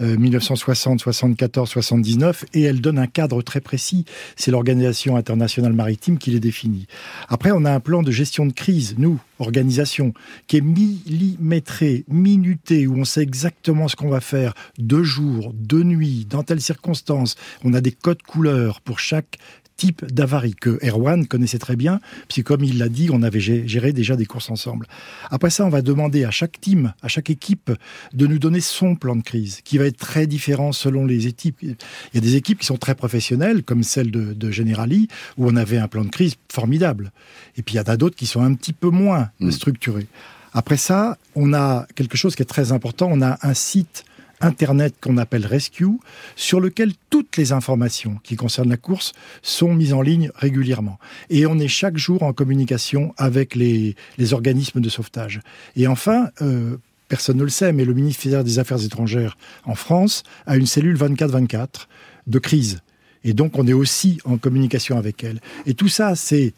1960, 0.00 1.00
74, 1.00 1.68
79, 1.68 2.44
et 2.54 2.62
elles 2.62 2.80
donnent 2.80 2.98
un 2.98 3.06
cadre 3.06 3.42
très 3.42 3.60
précis. 3.60 4.04
C'est 4.36 4.50
l'organisation 4.50 5.16
internationale 5.16 5.72
maritime 5.72 6.18
qui 6.18 6.30
les 6.30 6.40
définit. 6.40 6.86
Après, 7.28 7.50
on 7.50 7.64
a 7.64 7.72
un 7.72 7.80
plan 7.80 8.02
de 8.02 8.10
gestion 8.10 8.46
de 8.46 8.52
crise, 8.52 8.94
nous, 8.98 9.20
organisation, 9.38 10.12
qui 10.46 10.58
est 10.58 10.60
millimétré, 10.60 12.04
minuté, 12.08 12.86
où 12.86 12.96
on 12.96 13.04
sait 13.04 13.22
exactement 13.22 13.88
ce 13.88 13.96
qu'on 13.96 14.08
va 14.08 14.20
faire 14.20 14.54
de 14.78 15.02
jour, 15.02 15.52
de 15.54 15.82
nuit, 15.82 16.26
dans 16.28 16.42
telles 16.42 16.60
circonstances. 16.60 17.36
On 17.62 17.74
a 17.74 17.80
des 17.80 17.92
codes 17.92 18.22
couleurs 18.22 18.80
pour 18.80 18.98
chaque 18.98 19.33
type 19.76 20.04
d'avarie 20.06 20.54
que 20.54 20.78
Erwan 20.84 21.26
connaissait 21.26 21.58
très 21.58 21.76
bien, 21.76 22.00
puisque 22.28 22.46
comme 22.46 22.64
il 22.64 22.78
l'a 22.78 22.88
dit, 22.88 23.08
on 23.12 23.22
avait 23.22 23.40
géré 23.40 23.92
déjà 23.92 24.16
des 24.16 24.26
courses 24.26 24.50
ensemble. 24.50 24.86
Après 25.30 25.50
ça, 25.50 25.64
on 25.64 25.68
va 25.68 25.82
demander 25.82 26.24
à 26.24 26.30
chaque 26.30 26.60
team, 26.60 26.94
à 27.02 27.08
chaque 27.08 27.30
équipe, 27.30 27.72
de 28.12 28.26
nous 28.26 28.38
donner 28.38 28.60
son 28.60 28.94
plan 28.94 29.16
de 29.16 29.22
crise, 29.22 29.60
qui 29.64 29.78
va 29.78 29.86
être 29.86 29.98
très 29.98 30.26
différent 30.26 30.72
selon 30.72 31.04
les 31.04 31.26
équipes. 31.26 31.58
Il 31.62 31.76
y 32.14 32.18
a 32.18 32.20
des 32.20 32.36
équipes 32.36 32.60
qui 32.60 32.66
sont 32.66 32.76
très 32.76 32.94
professionnelles, 32.94 33.62
comme 33.62 33.82
celle 33.82 34.10
de, 34.10 34.32
de 34.32 34.50
Generali, 34.50 35.08
où 35.36 35.48
on 35.48 35.56
avait 35.56 35.78
un 35.78 35.88
plan 35.88 36.04
de 36.04 36.10
crise 36.10 36.34
formidable. 36.52 37.12
Et 37.56 37.62
puis 37.62 37.74
il 37.74 37.78
y 37.78 37.80
en 37.80 37.84
a 37.84 37.96
d'autres 37.96 38.16
qui 38.16 38.26
sont 38.26 38.42
un 38.42 38.54
petit 38.54 38.72
peu 38.72 38.90
moins 38.90 39.30
mm. 39.40 39.50
structurés. 39.50 40.06
Après 40.52 40.76
ça, 40.76 41.18
on 41.34 41.52
a 41.52 41.86
quelque 41.96 42.16
chose 42.16 42.36
qui 42.36 42.42
est 42.42 42.46
très 42.46 42.70
important, 42.70 43.08
on 43.10 43.22
a 43.22 43.38
un 43.42 43.54
site 43.54 44.04
Internet 44.40 44.94
qu'on 45.00 45.16
appelle 45.16 45.46
Rescue, 45.46 45.98
sur 46.36 46.60
lequel 46.60 46.92
toutes 47.10 47.36
les 47.36 47.52
informations 47.52 48.18
qui 48.22 48.36
concernent 48.36 48.70
la 48.70 48.76
course 48.76 49.12
sont 49.42 49.74
mises 49.74 49.92
en 49.92 50.02
ligne 50.02 50.30
régulièrement. 50.34 50.98
Et 51.30 51.46
on 51.46 51.58
est 51.58 51.68
chaque 51.68 51.96
jour 51.96 52.22
en 52.22 52.32
communication 52.32 53.14
avec 53.16 53.54
les, 53.54 53.94
organismes 54.32 54.80
de 54.80 54.88
sauvetage. 54.88 55.40
Et 55.76 55.86
enfin, 55.86 56.30
euh, 56.42 56.76
personne 57.08 57.36
ne 57.36 57.44
le 57.44 57.50
sait, 57.50 57.72
mais 57.72 57.84
le 57.84 57.94
ministère 57.94 58.44
des 58.44 58.58
Affaires 58.58 58.82
étrangères 58.82 59.36
en 59.64 59.74
France 59.74 60.22
a 60.46 60.56
une 60.56 60.66
cellule 60.66 60.96
24-24 60.96 61.86
de 62.26 62.38
crise. 62.38 62.80
Et 63.24 63.32
donc 63.32 63.58
on 63.58 63.66
est 63.66 63.72
aussi 63.72 64.18
en 64.24 64.36
communication 64.36 64.98
avec 64.98 65.24
elle. 65.24 65.40
Et 65.66 65.74
tout 65.74 65.88
ça, 65.88 66.14
c'est 66.14 66.54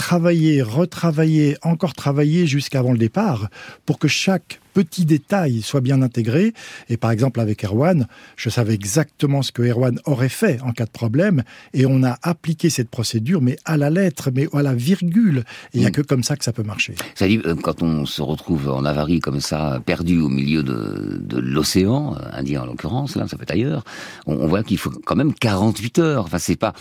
travailler, 0.00 0.62
retravailler, 0.62 1.58
encore 1.60 1.92
travailler 1.92 2.46
jusqu'avant 2.46 2.92
le 2.92 2.98
départ 2.98 3.50
pour 3.84 3.98
que 3.98 4.08
chaque 4.08 4.58
petit 4.72 5.04
détail 5.04 5.60
soit 5.60 5.82
bien 5.82 6.00
intégré. 6.00 6.54
Et 6.88 6.96
par 6.96 7.10
exemple, 7.10 7.38
avec 7.38 7.64
Erwan, 7.64 8.06
je 8.36 8.48
savais 8.48 8.72
exactement 8.72 9.42
ce 9.42 9.52
que 9.52 9.60
Erwan 9.62 10.00
aurait 10.06 10.30
fait 10.30 10.58
en 10.62 10.72
cas 10.72 10.86
de 10.86 10.90
problème, 10.90 11.42
et 11.74 11.84
on 11.84 12.02
a 12.02 12.16
appliqué 12.22 12.70
cette 12.70 12.88
procédure, 12.88 13.42
mais 13.42 13.58
à 13.66 13.76
la 13.76 13.90
lettre, 13.90 14.30
mais 14.34 14.48
à 14.54 14.62
la 14.62 14.74
virgule. 14.74 15.44
il 15.74 15.80
n'y 15.80 15.86
a 15.86 15.90
mm. 15.90 15.92
que 15.92 16.02
comme 16.02 16.22
ça 16.22 16.36
que 16.36 16.44
ça 16.44 16.52
peut 16.52 16.62
marcher. 16.62 16.94
Ça 17.14 17.26
dit, 17.26 17.40
euh, 17.44 17.54
quand 17.54 17.82
on 17.82 18.06
se 18.06 18.22
retrouve 18.22 18.70
en 18.70 18.84
avarie 18.86 19.20
comme 19.20 19.40
ça, 19.40 19.82
perdu 19.84 20.20
au 20.20 20.28
milieu 20.28 20.62
de, 20.62 21.20
de 21.20 21.38
l'océan, 21.38 22.14
euh, 22.14 22.24
Indien 22.32 22.62
en 22.62 22.66
l'occurrence, 22.66 23.16
là, 23.16 23.28
ça 23.28 23.36
peut 23.36 23.42
être 23.42 23.50
ailleurs, 23.50 23.84
on, 24.26 24.46
voit 24.46 24.62
qu'il 24.62 24.78
faut 24.78 24.90
quand 25.04 25.16
même 25.16 25.34
48 25.34 25.98
heures. 25.98 26.24
Enfin, 26.24 26.38
c'est 26.38 26.56
pas 26.56 26.72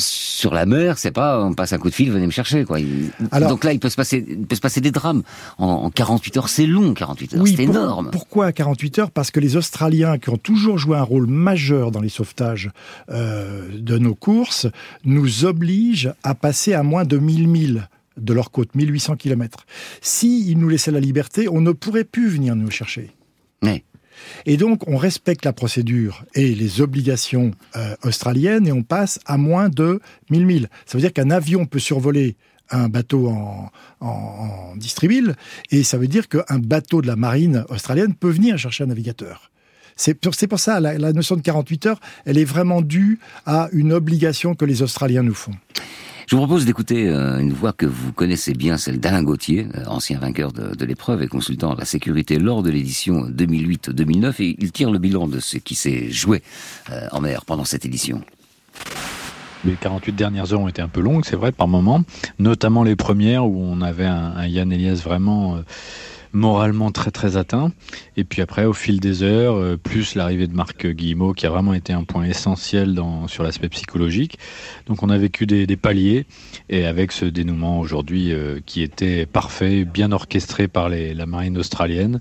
sur 0.00 0.52
la 0.54 0.66
mer, 0.66 0.98
c'est 0.98 1.10
pas 1.10 1.44
on 1.44 1.54
passe 1.54 1.72
un 1.72 1.78
coup 1.78 1.90
de 1.90 1.94
fil, 1.94 2.10
venez 2.10 2.26
me 2.26 2.32
chercher 2.32 2.64
quoi. 2.64 2.78
Donc 3.40 3.64
là, 3.64 3.72
il 3.72 3.80
peut 3.80 3.90
se 3.90 3.96
passer, 3.96 4.24
il 4.28 4.46
peut 4.46 4.56
se 4.56 4.60
passer 4.60 4.80
des 4.80 4.90
drames 4.90 5.22
en, 5.58 5.66
en 5.66 5.90
48 5.90 6.36
heures 6.38 6.48
c'est 6.48 6.66
long, 6.66 6.94
48 6.94 7.34
heures, 7.34 7.46
c'est 7.46 7.62
énorme. 7.62 8.10
Pourquoi 8.10 8.52
48 8.52 8.98
heures? 8.98 9.10
Parce 9.10 9.30
que 9.30 9.40
les 9.40 9.56
Australiens, 9.56 10.18
qui 10.18 10.30
ont 10.30 10.36
toujours 10.36 10.78
joué 10.78 10.96
un 10.96 11.02
rôle 11.02 11.26
majeur 11.26 11.90
dans 11.90 12.00
les 12.00 12.08
sauvetages 12.08 12.70
euh, 13.10 13.68
de 13.72 13.98
nos 13.98 14.14
courses, 14.14 14.66
nous 15.04 15.44
obligent 15.44 16.12
à 16.22 16.34
passer 16.34 16.74
à 16.74 16.82
moins 16.82 17.04
de 17.04 17.18
1000 17.18 17.48
milles 17.48 17.88
de 18.16 18.32
leur 18.32 18.50
côte, 18.50 18.74
1800 18.74 19.16
km. 19.16 19.66
S'ils 20.00 20.58
nous 20.58 20.68
laissaient 20.68 20.90
la 20.90 21.00
liberté, 21.00 21.48
on 21.48 21.60
ne 21.60 21.72
pourrait 21.72 22.04
plus 22.04 22.28
venir 22.28 22.54
nous 22.54 22.70
chercher. 22.70 23.10
Et 24.46 24.56
donc, 24.56 24.86
on 24.88 24.96
respecte 24.96 25.44
la 25.44 25.52
procédure 25.52 26.24
et 26.34 26.54
les 26.54 26.80
obligations 26.80 27.52
euh, 27.76 27.94
australiennes 28.02 28.66
et 28.66 28.72
on 28.72 28.82
passe 28.82 29.18
à 29.26 29.36
moins 29.36 29.68
de 29.68 30.00
1000 30.30 30.46
milles. 30.46 30.68
Ça 30.86 30.98
veut 30.98 31.02
dire 31.02 31.12
qu'un 31.12 31.30
avion 31.30 31.66
peut 31.66 31.78
survoler 31.78 32.36
un 32.70 32.88
bateau 32.88 33.28
en, 33.28 33.70
en, 34.00 34.74
et 35.70 35.82
ça 35.82 35.98
veut 35.98 36.06
dire 36.06 36.28
qu'un 36.28 36.58
bateau 36.58 37.02
de 37.02 37.06
la 37.06 37.16
marine 37.16 37.64
australienne 37.68 38.14
peut 38.14 38.30
venir 38.30 38.58
chercher 38.58 38.84
un 38.84 38.88
navigateur. 38.88 39.50
C'est 39.96 40.14
pour 40.14 40.58
ça, 40.58 40.80
la, 40.80 40.96
la 40.96 41.12
notion 41.12 41.36
de 41.36 41.42
48 41.42 41.86
heures, 41.86 42.00
elle 42.24 42.38
est 42.38 42.44
vraiment 42.44 42.80
due 42.80 43.18
à 43.44 43.68
une 43.72 43.92
obligation 43.92 44.54
que 44.54 44.64
les 44.64 44.80
Australiens 44.80 45.22
nous 45.22 45.34
font. 45.34 45.52
Je 46.30 46.36
vous 46.36 46.42
propose 46.42 46.64
d'écouter 46.64 47.08
euh, 47.08 47.40
une 47.40 47.52
voix 47.52 47.72
que 47.72 47.86
vous 47.86 48.12
connaissez 48.12 48.52
bien, 48.54 48.76
celle 48.76 49.00
d'Alain 49.00 49.24
Gauthier, 49.24 49.66
euh, 49.74 49.84
ancien 49.88 50.20
vainqueur 50.20 50.52
de, 50.52 50.84
l'épreuve 50.84 51.24
et 51.24 51.26
consultant 51.26 51.72
à 51.72 51.76
la 51.76 51.84
sécurité 51.84 52.38
lors 52.38 52.62
de 52.62 52.70
l'édition 52.70 53.28
2008-2009, 53.28 54.40
et 54.40 54.56
il 54.60 54.70
tire 54.70 54.92
le 54.92 55.00
bilan 55.00 55.26
de 55.26 55.40
ce 55.40 55.56
qui 55.56 55.74
s'est 55.74 56.08
joué 56.12 56.44
euh, 56.92 57.08
en 57.10 57.20
mer 57.20 57.44
pendant 57.44 57.64
cette 57.64 57.84
édition. 57.84 58.22
Les 59.64 59.72
48 59.72 60.12
dernières 60.12 60.52
heures 60.52 60.60
ont 60.60 60.68
été 60.68 60.80
un 60.80 60.86
peu 60.86 61.00
longues, 61.00 61.24
c'est 61.24 61.34
vrai, 61.34 61.50
par 61.50 61.66
moments, 61.66 62.04
notamment 62.38 62.84
les 62.84 62.94
premières 62.94 63.44
où 63.44 63.60
on 63.60 63.80
avait 63.80 64.06
un, 64.06 64.46
Yann 64.46 64.72
Elias 64.72 65.02
vraiment 65.04 65.58
moralement 66.32 66.90
très 66.90 67.10
très 67.10 67.36
atteint. 67.36 67.72
Et 68.16 68.24
puis 68.24 68.42
après, 68.42 68.64
au 68.64 68.72
fil 68.72 69.00
des 69.00 69.22
heures, 69.22 69.56
euh, 69.56 69.76
plus 69.76 70.14
l'arrivée 70.14 70.46
de 70.46 70.54
Marc 70.54 70.86
Guillemot, 70.86 71.32
qui 71.32 71.46
a 71.46 71.50
vraiment 71.50 71.74
été 71.74 71.92
un 71.92 72.04
point 72.04 72.24
essentiel 72.24 72.94
dans, 72.94 73.28
sur 73.28 73.42
l'aspect 73.42 73.68
psychologique. 73.68 74.38
Donc 74.86 75.02
on 75.02 75.10
a 75.10 75.18
vécu 75.18 75.46
des, 75.46 75.66
paliers, 75.76 76.26
et 76.68 76.86
avec 76.86 77.12
ce 77.12 77.24
dénouement 77.24 77.80
aujourd'hui 77.80 78.32
euh, 78.32 78.60
qui 78.64 78.82
était 78.82 79.26
parfait, 79.26 79.84
bien 79.84 80.12
orchestré 80.12 80.68
par 80.68 80.88
les, 80.88 81.14
la 81.14 81.26
marine 81.26 81.58
australienne, 81.58 82.20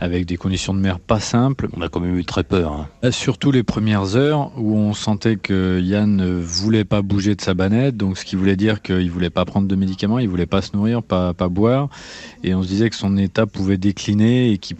avec 0.00 0.24
des 0.26 0.36
conditions 0.36 0.72
de 0.74 0.80
mer 0.80 0.98
pas 0.98 1.20
simples. 1.20 1.68
On 1.76 1.82
a 1.82 1.88
quand 1.88 2.00
même 2.00 2.16
eu 2.16 2.24
très 2.24 2.42
peur. 2.42 2.72
Hein. 2.72 2.88
Euh, 3.04 3.12
Surtout 3.12 3.52
les 3.52 3.62
premières 3.62 4.16
heures 4.16 4.50
où 4.56 4.76
on 4.76 4.94
sentait 4.94 5.36
que 5.36 5.78
Yann 5.80 6.16
ne 6.16 6.40
voulait 6.40 6.84
pas 6.84 7.02
bouger 7.02 7.34
de 7.34 7.40
sa 7.40 7.54
banette, 7.54 7.96
donc 7.96 8.16
ce 8.16 8.24
qui 8.24 8.34
voulait 8.34 8.56
dire 8.56 8.80
qu'il 8.80 9.10
voulait 9.10 9.30
pas 9.30 9.44
prendre 9.44 9.68
de 9.68 9.76
médicaments, 9.76 10.18
il 10.18 10.28
voulait 10.28 10.46
pas 10.46 10.62
se 10.62 10.74
nourrir, 10.74 11.02
pas, 11.02 11.34
pas 11.34 11.48
boire, 11.48 11.88
et 12.42 12.54
on 12.54 12.62
se 12.62 12.68
disait 12.68 12.88
que 12.88 12.96
son 12.96 13.16
état 13.18 13.46
pouvait 13.46 13.76
décliner 13.76 14.52
et 14.52 14.58
qu'il 14.58 14.76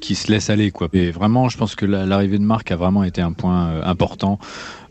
qui 0.00 0.14
se 0.14 0.30
laisse 0.30 0.50
aller 0.50 0.70
quoi. 0.70 0.88
Et 0.92 1.10
vraiment, 1.10 1.48
je 1.48 1.58
pense 1.58 1.74
que 1.74 1.86
l'arrivée 1.86 2.38
de 2.38 2.44
Marc 2.44 2.70
a 2.70 2.76
vraiment 2.76 3.02
été 3.04 3.20
un 3.20 3.32
point 3.32 3.68
euh, 3.68 3.82
important 3.84 4.38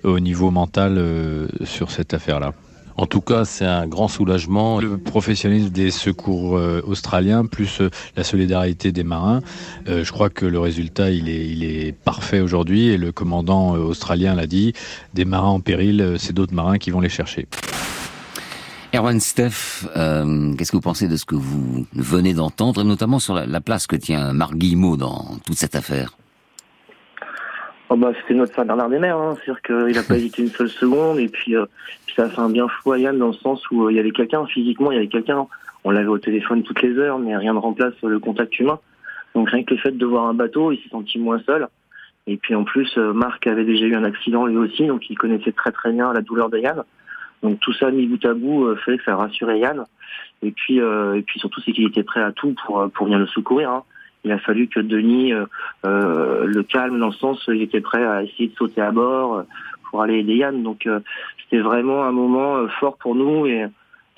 au 0.04 0.20
niveau 0.20 0.52
mental 0.52 0.98
euh, 0.98 1.48
sur 1.64 1.92
cette 1.92 2.14
affaire-là. 2.14 2.54
En 3.00 3.06
tout 3.06 3.22
cas, 3.22 3.45
c'est 3.45 3.66
un 3.66 3.88
grand 3.88 4.10
soulagement. 4.10 4.82
Le 4.82 4.97
professionnalisme 4.97 5.70
des 5.70 5.89
secours 5.89 6.58
euh, 6.58 6.82
australiens, 6.86 7.45
plus 7.45 7.80
euh, 7.80 7.89
la 8.18 8.26
solidarité 8.26 8.91
des 8.91 9.06
marins, 9.06 9.39
euh, 9.88 10.04
je 10.04 10.12
crois 10.12 10.30
que 10.30 10.45
le 10.45 10.60
résultat, 10.60 11.10
il 11.10 11.30
est, 11.30 11.47
il 11.47 11.64
est 11.64 11.93
parfait 11.93 12.41
aujourd'hui. 12.41 12.89
Et 12.89 12.97
le 12.97 13.14
commandant 13.14 13.74
euh, 13.74 13.80
australien 13.80 14.36
l'a 14.36 14.47
dit, 14.47 14.74
des 15.14 15.24
marins 15.24 15.47
en 15.47 15.62
péril, 15.62 16.02
euh, 16.02 16.18
c'est 16.18 16.34
d'autres 16.34 16.54
marins 16.54 16.78
qui 16.78 16.91
vont 16.91 17.00
les 17.00 17.08
chercher. 17.08 17.47
Erwan 18.93 19.22
Steff, 19.22 19.88
euh, 19.95 20.54
qu'est-ce 20.58 20.72
que 20.72 20.76
vous 20.76 20.82
pensez 20.82 21.08
de 21.08 21.16
ce 21.16 21.24
que 21.24 21.36
vous 21.36 21.86
venez 21.93 22.34
d'entendre, 22.34 22.82
et 22.82 22.84
notamment 22.84 23.20
sur 23.20 23.34
la, 23.34 23.45
la 23.45 23.62
place 23.62 23.88
que 23.88 23.95
tient 23.95 24.34
Marc 24.34 24.56
Guillemot 24.56 24.97
dans 24.97 25.38
toute 25.45 25.56
cette 25.56 25.76
affaire? 25.76 26.18
Oh 27.91 27.95
bah, 27.95 28.12
c'était 28.22 28.36
notre 28.36 28.54
Saint 28.54 28.66
Bernard 28.66 28.89
des 28.89 29.00
Mers, 29.00 29.18
hein. 29.18 29.36
c'est-à-dire 29.36 29.62
qu'il 29.64 29.95
n'a 29.95 30.04
pas 30.04 30.16
hésité 30.18 30.43
une 30.43 30.50
seule 30.50 30.70
seconde, 30.70 31.18
et 31.18 31.28
puis, 31.28 31.56
euh, 31.56 31.66
puis 31.88 31.99
ça 32.20 32.26
a 32.26 32.30
fait 32.30 32.41
un 32.41 32.49
bien 32.49 32.67
fou 32.67 32.91
à 32.91 32.99
Yann 32.99 33.17
dans 33.17 33.28
le 33.28 33.34
sens 33.34 33.63
où 33.72 33.86
euh, 33.86 33.93
il 33.93 33.95
y 33.95 33.99
avait 33.99 34.11
quelqu'un, 34.11 34.45
physiquement 34.45 34.91
il 34.91 34.95
y 34.95 34.97
avait 34.97 35.07
quelqu'un, 35.07 35.47
on 35.86 35.91
l'avait 35.91 36.07
au 36.07 36.17
téléphone 36.17 36.63
toutes 36.63 36.82
les 36.82 36.97
heures, 36.97 37.17
mais 37.17 37.38
rien 37.38 37.53
ne 37.53 37.59
remplace 37.59 37.93
le 38.03 38.20
contact 38.20 38.59
humain. 38.59 38.80
Donc 39.36 39.49
rien 39.49 39.63
que 39.63 39.74
le 39.74 39.80
fait 39.80 39.97
de 39.97 40.05
voir 40.05 40.26
un 40.26 40.34
bateau, 40.34 40.74
il 40.74 40.78
s'est 40.80 40.89
senti 40.89 41.17
moins 41.17 41.39
seul. 41.45 41.70
Et 42.28 42.36
puis 42.36 42.55
en 42.55 42.65
plus, 42.65 42.91
euh, 42.97 43.13
Marc 43.13 43.47
avait 43.47 43.63
déjà 43.63 43.86
eu 43.86 43.95
un 43.95 44.03
accident 44.03 44.45
lui 44.45 44.57
aussi, 44.57 44.86
donc 44.86 45.09
il 45.09 45.17
connaissait 45.17 45.53
très 45.53 45.72
très 45.72 45.93
bien 45.93 46.11
la 46.11 46.20
douleur 46.20 46.49
de 46.49 46.57
Yann. 46.57 46.84
Donc 47.41 47.61
tout 47.61 47.72
ça 47.72 47.89
mis 47.89 48.05
bout 48.05 48.26
à 48.26 48.34
bout, 48.34 48.65
euh, 48.65 48.76
fallait 48.76 48.97
que 48.97 49.05
ça 49.05 49.15
rassure 49.15 49.49
Yann. 49.53 49.86
Et 50.41 50.51
puis, 50.51 50.82
euh, 50.82 51.15
et 51.15 51.22
puis 51.22 51.39
surtout, 51.39 51.61
c'est 51.61 51.72
qu'il 51.72 51.88
était 51.88 52.03
prêt 52.03 52.22
à 52.22 52.34
tout 52.34 52.53
pour, 52.65 52.82
euh, 52.82 52.89
pour 52.89 53.05
venir 53.05 53.20
le 53.20 53.28
secourir. 53.28 53.70
Hein. 53.70 53.84
Il 54.26 54.32
a 54.32 54.39
fallu 54.39 54.67
que 54.67 54.80
Denis 54.80 55.34
euh, 55.34 55.45
euh, 55.86 56.45
le 56.45 56.63
calme 56.63 56.99
dans 56.99 57.07
le 57.07 57.13
sens 57.13 57.41
il 57.47 57.61
était 57.61 57.82
prêt 57.82 58.03
à 58.03 58.24
essayer 58.24 58.49
de 58.49 58.55
sauter 58.55 58.82
à 58.82 58.91
bord 58.91 59.36
euh, 59.36 59.43
pour 59.90 60.02
aller 60.02 60.20
aider 60.20 60.36
Yann. 60.36 60.64
Donc 60.64 60.86
euh, 60.86 61.00
c'était 61.44 61.62
vraiment 61.62 62.04
un 62.04 62.12
moment 62.12 62.58
euh, 62.58 62.68
fort 62.80 62.98
pour 62.98 63.16
nous 63.16 63.46
et, 63.46 63.66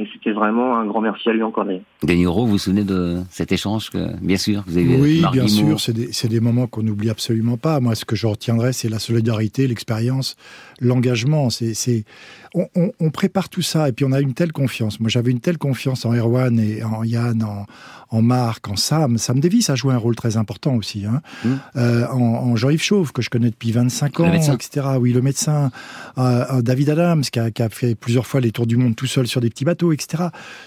et 0.01 0.07
c'était 0.13 0.31
vraiment 0.31 0.77
un 0.77 0.85
grand 0.85 1.01
merci 1.01 1.29
à 1.29 1.33
lui 1.33 1.43
encore. 1.43 1.65
d'ailleurs. 1.65 1.81
Denis 2.03 2.25
Rowe, 2.25 2.45
vous 2.45 2.51
vous 2.53 2.57
souvenez 2.57 2.83
de 2.83 3.19
cet 3.29 3.51
échange 3.51 3.89
que, 3.91 4.17
bien 4.21 4.37
sûr, 4.37 4.63
vous 4.67 4.77
avez 4.77 4.97
Oui, 4.97 5.23
bien 5.31 5.47
sûr, 5.47 5.79
c'est 5.79 5.93
des, 5.93 6.09
des 6.29 6.39
moments 6.39 6.65
qu'on 6.67 6.81
n'oublie 6.83 7.09
absolument 7.09 7.57
pas. 7.57 7.79
Moi, 7.79 7.93
ce 7.95 8.05
que 8.05 8.15
je 8.15 8.25
retiendrai, 8.27 8.73
c'est 8.73 8.89
la 8.89 8.99
solidarité, 8.99 9.67
l'expérience, 9.67 10.35
l'engagement. 10.79 11.49
C'est, 11.49 12.03
on, 12.53 12.67
on- 12.75 12.91
on 12.99 13.09
prépare 13.11 13.49
tout 13.49 13.61
ça 13.61 13.87
et 13.89 13.91
puis 13.91 14.05
on 14.05 14.11
a 14.11 14.19
une 14.19 14.33
telle 14.33 14.51
confiance. 14.51 14.99
Moi, 14.99 15.09
j'avais 15.09 15.31
une 15.31 15.39
telle 15.39 15.57
confiance 15.57 16.05
en 16.05 16.13
Erwan 16.13 16.59
et 16.59 16.83
en 16.83 17.03
Yann, 17.03 17.43
en, 17.43 17.65
en 18.09 18.21
Marc, 18.21 18.67
en 18.69 18.75
Sam. 18.75 19.17
Sam 19.17 19.39
Davis 19.39 19.69
a 19.69 19.75
joué 19.75 19.93
un 19.93 19.97
rôle 19.97 20.15
très 20.15 20.37
important 20.37 20.75
aussi. 20.75 21.05
Hein. 21.05 21.21
Mm. 21.45 21.49
Euh, 21.77 22.07
en, 22.07 22.19
en 22.21 22.55
Jean-Yves 22.55 22.81
Chauve, 22.81 23.11
que 23.13 23.21
je 23.21 23.29
connais 23.29 23.49
depuis 23.51 23.71
25 23.71 24.17
Le 24.19 24.25
ans, 24.25 24.33
etc. 24.53 24.87
Oui, 24.99 25.13
le 25.13 25.21
médecin. 25.21 25.71
Euh, 26.17 26.45
euh, 26.51 26.61
David 26.61 26.89
Adams, 26.89 27.21
qui 27.21 27.39
a, 27.39 27.51
qui 27.51 27.61
a 27.61 27.69
fait 27.69 27.95
plusieurs 27.95 28.25
fois 28.25 28.41
les 28.41 28.51
tours 28.51 28.67
du 28.67 28.75
monde 28.77 28.95
tout 28.95 29.05
seul 29.07 29.27
sur 29.27 29.39
des 29.41 29.49
petits 29.49 29.65
bateaux, 29.65 29.90
etc. 29.93 30.25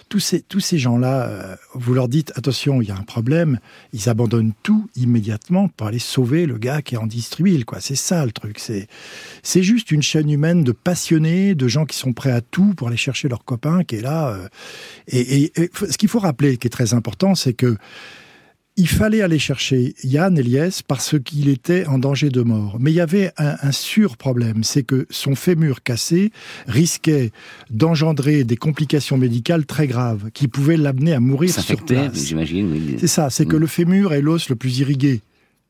Tous 0.08 0.20
ces, 0.20 0.42
tous 0.42 0.60
ces 0.60 0.78
gens-là, 0.78 1.26
euh, 1.26 1.56
vous 1.74 1.94
leur 1.94 2.08
dites, 2.08 2.32
attention, 2.36 2.82
il 2.82 2.88
y 2.88 2.90
a 2.90 2.96
un 2.96 3.02
problème, 3.02 3.58
ils 3.92 4.08
abandonnent 4.08 4.52
tout 4.62 4.88
immédiatement 4.96 5.68
pour 5.68 5.86
aller 5.86 5.98
sauver 5.98 6.46
le 6.46 6.58
gars 6.58 6.82
qui 6.82 6.94
est 6.94 6.98
en 6.98 7.06
distribuil, 7.06 7.64
quoi. 7.64 7.80
C'est 7.80 7.96
ça 7.96 8.24
le 8.24 8.32
truc. 8.32 8.58
C'est, 8.58 8.88
c'est 9.42 9.62
juste 9.62 9.90
une 9.90 10.02
chaîne 10.02 10.30
humaine 10.30 10.64
de 10.64 10.72
passionnés, 10.72 11.54
de 11.54 11.68
gens 11.68 11.84
qui 11.84 11.96
sont 11.96 12.12
prêts 12.12 12.32
à 12.32 12.40
tout 12.40 12.74
pour 12.74 12.88
aller 12.88 12.96
chercher 12.96 13.28
leur 13.28 13.44
copain 13.44 13.84
qui 13.84 13.96
est 13.96 14.02
là. 14.02 14.28
euh, 14.28 14.48
et, 15.08 15.52
ce 15.56 15.96
qu'il 15.98 16.08
faut 16.08 16.18
rappeler, 16.18 16.56
qui 16.56 16.66
est 16.66 16.70
très 16.70 16.94
important, 16.94 17.34
c'est 17.34 17.54
que 17.54 17.76
il 18.76 18.88
fallait 18.88 19.22
aller 19.22 19.38
chercher 19.38 19.94
Yann 20.02 20.36
Eliès 20.36 20.82
parce 20.82 21.14
qu'il 21.24 21.48
était 21.48 21.86
en 21.86 21.98
danger 21.98 22.28
de 22.30 22.40
mort. 22.42 22.76
Mais 22.80 22.90
il 22.90 22.94
y 22.94 23.00
avait 23.00 23.30
un, 23.38 23.56
un 23.62 23.70
sur-problème, 23.72 24.64
c'est 24.64 24.82
que 24.82 25.06
son 25.10 25.34
fémur 25.36 25.82
cassé 25.82 26.32
risquait 26.66 27.30
d'engendrer 27.70 28.42
des 28.44 28.56
complications 28.56 29.16
médicales 29.16 29.64
très 29.66 29.86
graves 29.86 30.30
qui 30.34 30.48
pouvaient 30.48 30.76
l'amener 30.76 31.12
à 31.12 31.20
mourir 31.20 31.50
sur 31.50 31.84
place. 31.84 32.14
j'imagine. 32.26 32.72
Oui. 32.72 32.96
C'est 32.98 33.06
ça, 33.06 33.30
c'est 33.30 33.46
que 33.46 33.56
Mm. 33.56 33.60
le 33.60 33.66
fémur 33.68 34.12
est 34.12 34.20
l'os 34.20 34.48
le 34.48 34.56
plus 34.56 34.78
irrigué 34.80 35.20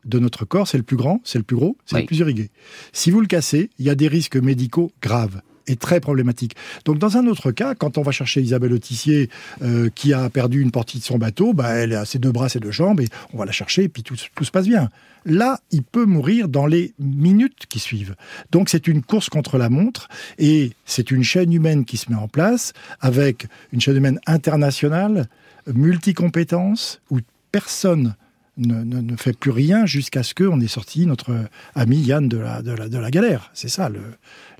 de 0.06 0.18
notre 0.18 0.44
corps, 0.44 0.66
c'est 0.68 0.76
le 0.78 0.82
plus 0.82 0.96
grand, 0.96 1.20
c'est 1.24 1.38
le 1.38 1.44
plus 1.44 1.56
gros, 1.56 1.76
c'est 1.86 1.96
Oui. 1.96 2.02
le 2.02 2.06
plus 2.06 2.18
irrigué. 2.18 2.50
Si 2.92 3.10
vous 3.10 3.20
le 3.20 3.26
cassez, 3.26 3.70
il 3.78 3.84
y 3.86 3.90
a 3.90 3.94
des 3.94 4.08
risques 4.08 4.36
médicaux 4.36 4.92
graves 5.02 5.40
et 5.66 5.76
très 5.76 6.00
problématiques. 6.00 6.56
Donc 6.84 6.98
dans 6.98 7.16
un 7.16 7.26
autre 7.26 7.50
cas, 7.50 7.74
quand 7.74 7.98
on 7.98 8.02
va 8.02 8.12
chercher 8.12 8.40
Isabelle 8.40 8.72
Autissier 8.72 9.30
euh, 9.62 9.88
qui 9.94 10.12
a 10.12 10.28
perdu 10.30 10.60
une 10.60 10.70
partie 10.70 10.98
de 10.98 11.04
son 11.04 11.18
bateau, 11.18 11.52
bah, 11.52 11.70
elle 11.70 11.94
a 11.94 12.04
ses 12.04 12.18
deux 12.18 12.32
bras, 12.32 12.48
ses 12.48 12.60
deux 12.60 12.70
jambes 12.70 13.00
et 13.00 13.08
on 13.32 13.38
va 13.38 13.44
la 13.44 13.52
chercher 13.52 13.84
et 13.84 13.88
puis 13.88 14.02
tout, 14.02 14.16
tout 14.34 14.44
se 14.44 14.50
passe 14.50 14.66
bien. 14.66 14.90
Là, 15.26 15.60
il 15.70 15.82
peut 15.82 16.04
mourir 16.04 16.48
dans 16.48 16.66
les 16.66 16.92
minutes 16.98 17.64
qui 17.68 17.78
suivent. 17.78 18.14
Donc 18.50 18.68
c'est 18.68 18.86
une 18.86 19.02
course 19.02 19.28
contre 19.30 19.56
la 19.56 19.70
montre 19.70 20.08
et 20.38 20.72
c'est 20.84 21.10
une 21.10 21.22
chaîne 21.22 21.52
humaine 21.52 21.84
qui 21.84 21.96
se 21.96 22.10
met 22.10 22.16
en 22.16 22.28
place 22.28 22.72
avec 23.00 23.46
une 23.72 23.80
chaîne 23.80 23.96
humaine 23.96 24.20
internationale, 24.26 25.28
multicompétences, 25.72 27.00
où 27.10 27.20
personne 27.52 28.14
ne, 28.56 28.82
ne- 28.84 29.00
ne 29.00 29.16
fait 29.16 29.36
plus 29.36 29.50
rien 29.50 29.86
jusqu'à 29.86 30.22
ce 30.22 30.34
qu'on 30.34 30.60
ait 30.60 30.66
sorti 30.68 31.06
notre 31.06 31.34
ami 31.74 31.98
Yann 31.98 32.28
de 32.28 32.36
la, 32.38 32.62
de 32.62 32.72
la, 32.72 32.88
de 32.88 32.98
la 32.98 33.10
galère. 33.10 33.50
C'est 33.54 33.68
ça 33.68 33.88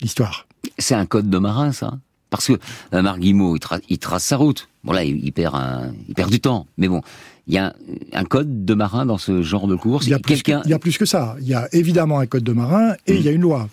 l'histoire. 0.01 0.47
C'est 0.79 0.95
un 0.95 1.07
code 1.07 1.31
de 1.31 1.39
marin, 1.39 1.73
ça 1.73 1.99
Parce 2.31 2.47
que 2.49 2.55
euh, 2.95 3.03
Marc 3.03 3.19
Guillemot, 3.21 3.57
il, 3.57 3.61
tra- 3.61 3.81
il 3.89 3.99
trace 3.99 4.25
sa 4.25 4.37
route. 4.37 4.69
Bon, 4.83 4.93
là, 4.93 5.05
il, 5.05 5.25
il 5.25 5.33
perd 5.33 5.55
un, 5.55 5.93
il 6.09 6.15
perd 6.15 6.31
du 6.31 6.41
temps. 6.41 6.67
Mais 6.79 6.89
bon, 6.89 7.03
il 7.47 7.55
y 7.55 7.59
a 7.59 7.67
un, 7.67 7.73
un 8.13 8.25
code 8.25 8.65
de 8.65 8.75
marin 8.75 9.07
dans 9.07 9.19
ce 9.19 9.43
genre 9.43 9.67
de 9.69 9.77
course. 9.77 10.07
Il 10.07 10.11
y, 10.11 10.15
a 10.15 10.19
plus 10.19 10.43
que, 10.43 10.53
il 10.65 10.71
y 10.71 10.75
a 10.75 10.79
plus 10.79 10.99
que 10.99 11.05
ça. 11.07 11.37
Il 11.41 11.47
y 11.47 11.55
a 11.55 11.69
évidemment 11.73 12.19
un 12.19 12.27
code 12.27 12.45
de 12.45 12.53
marin 12.53 12.95
et 13.07 13.15
il 13.17 13.23
y 13.23 13.29
a 13.29 13.33
une 13.33 13.43
loi. 13.43 13.69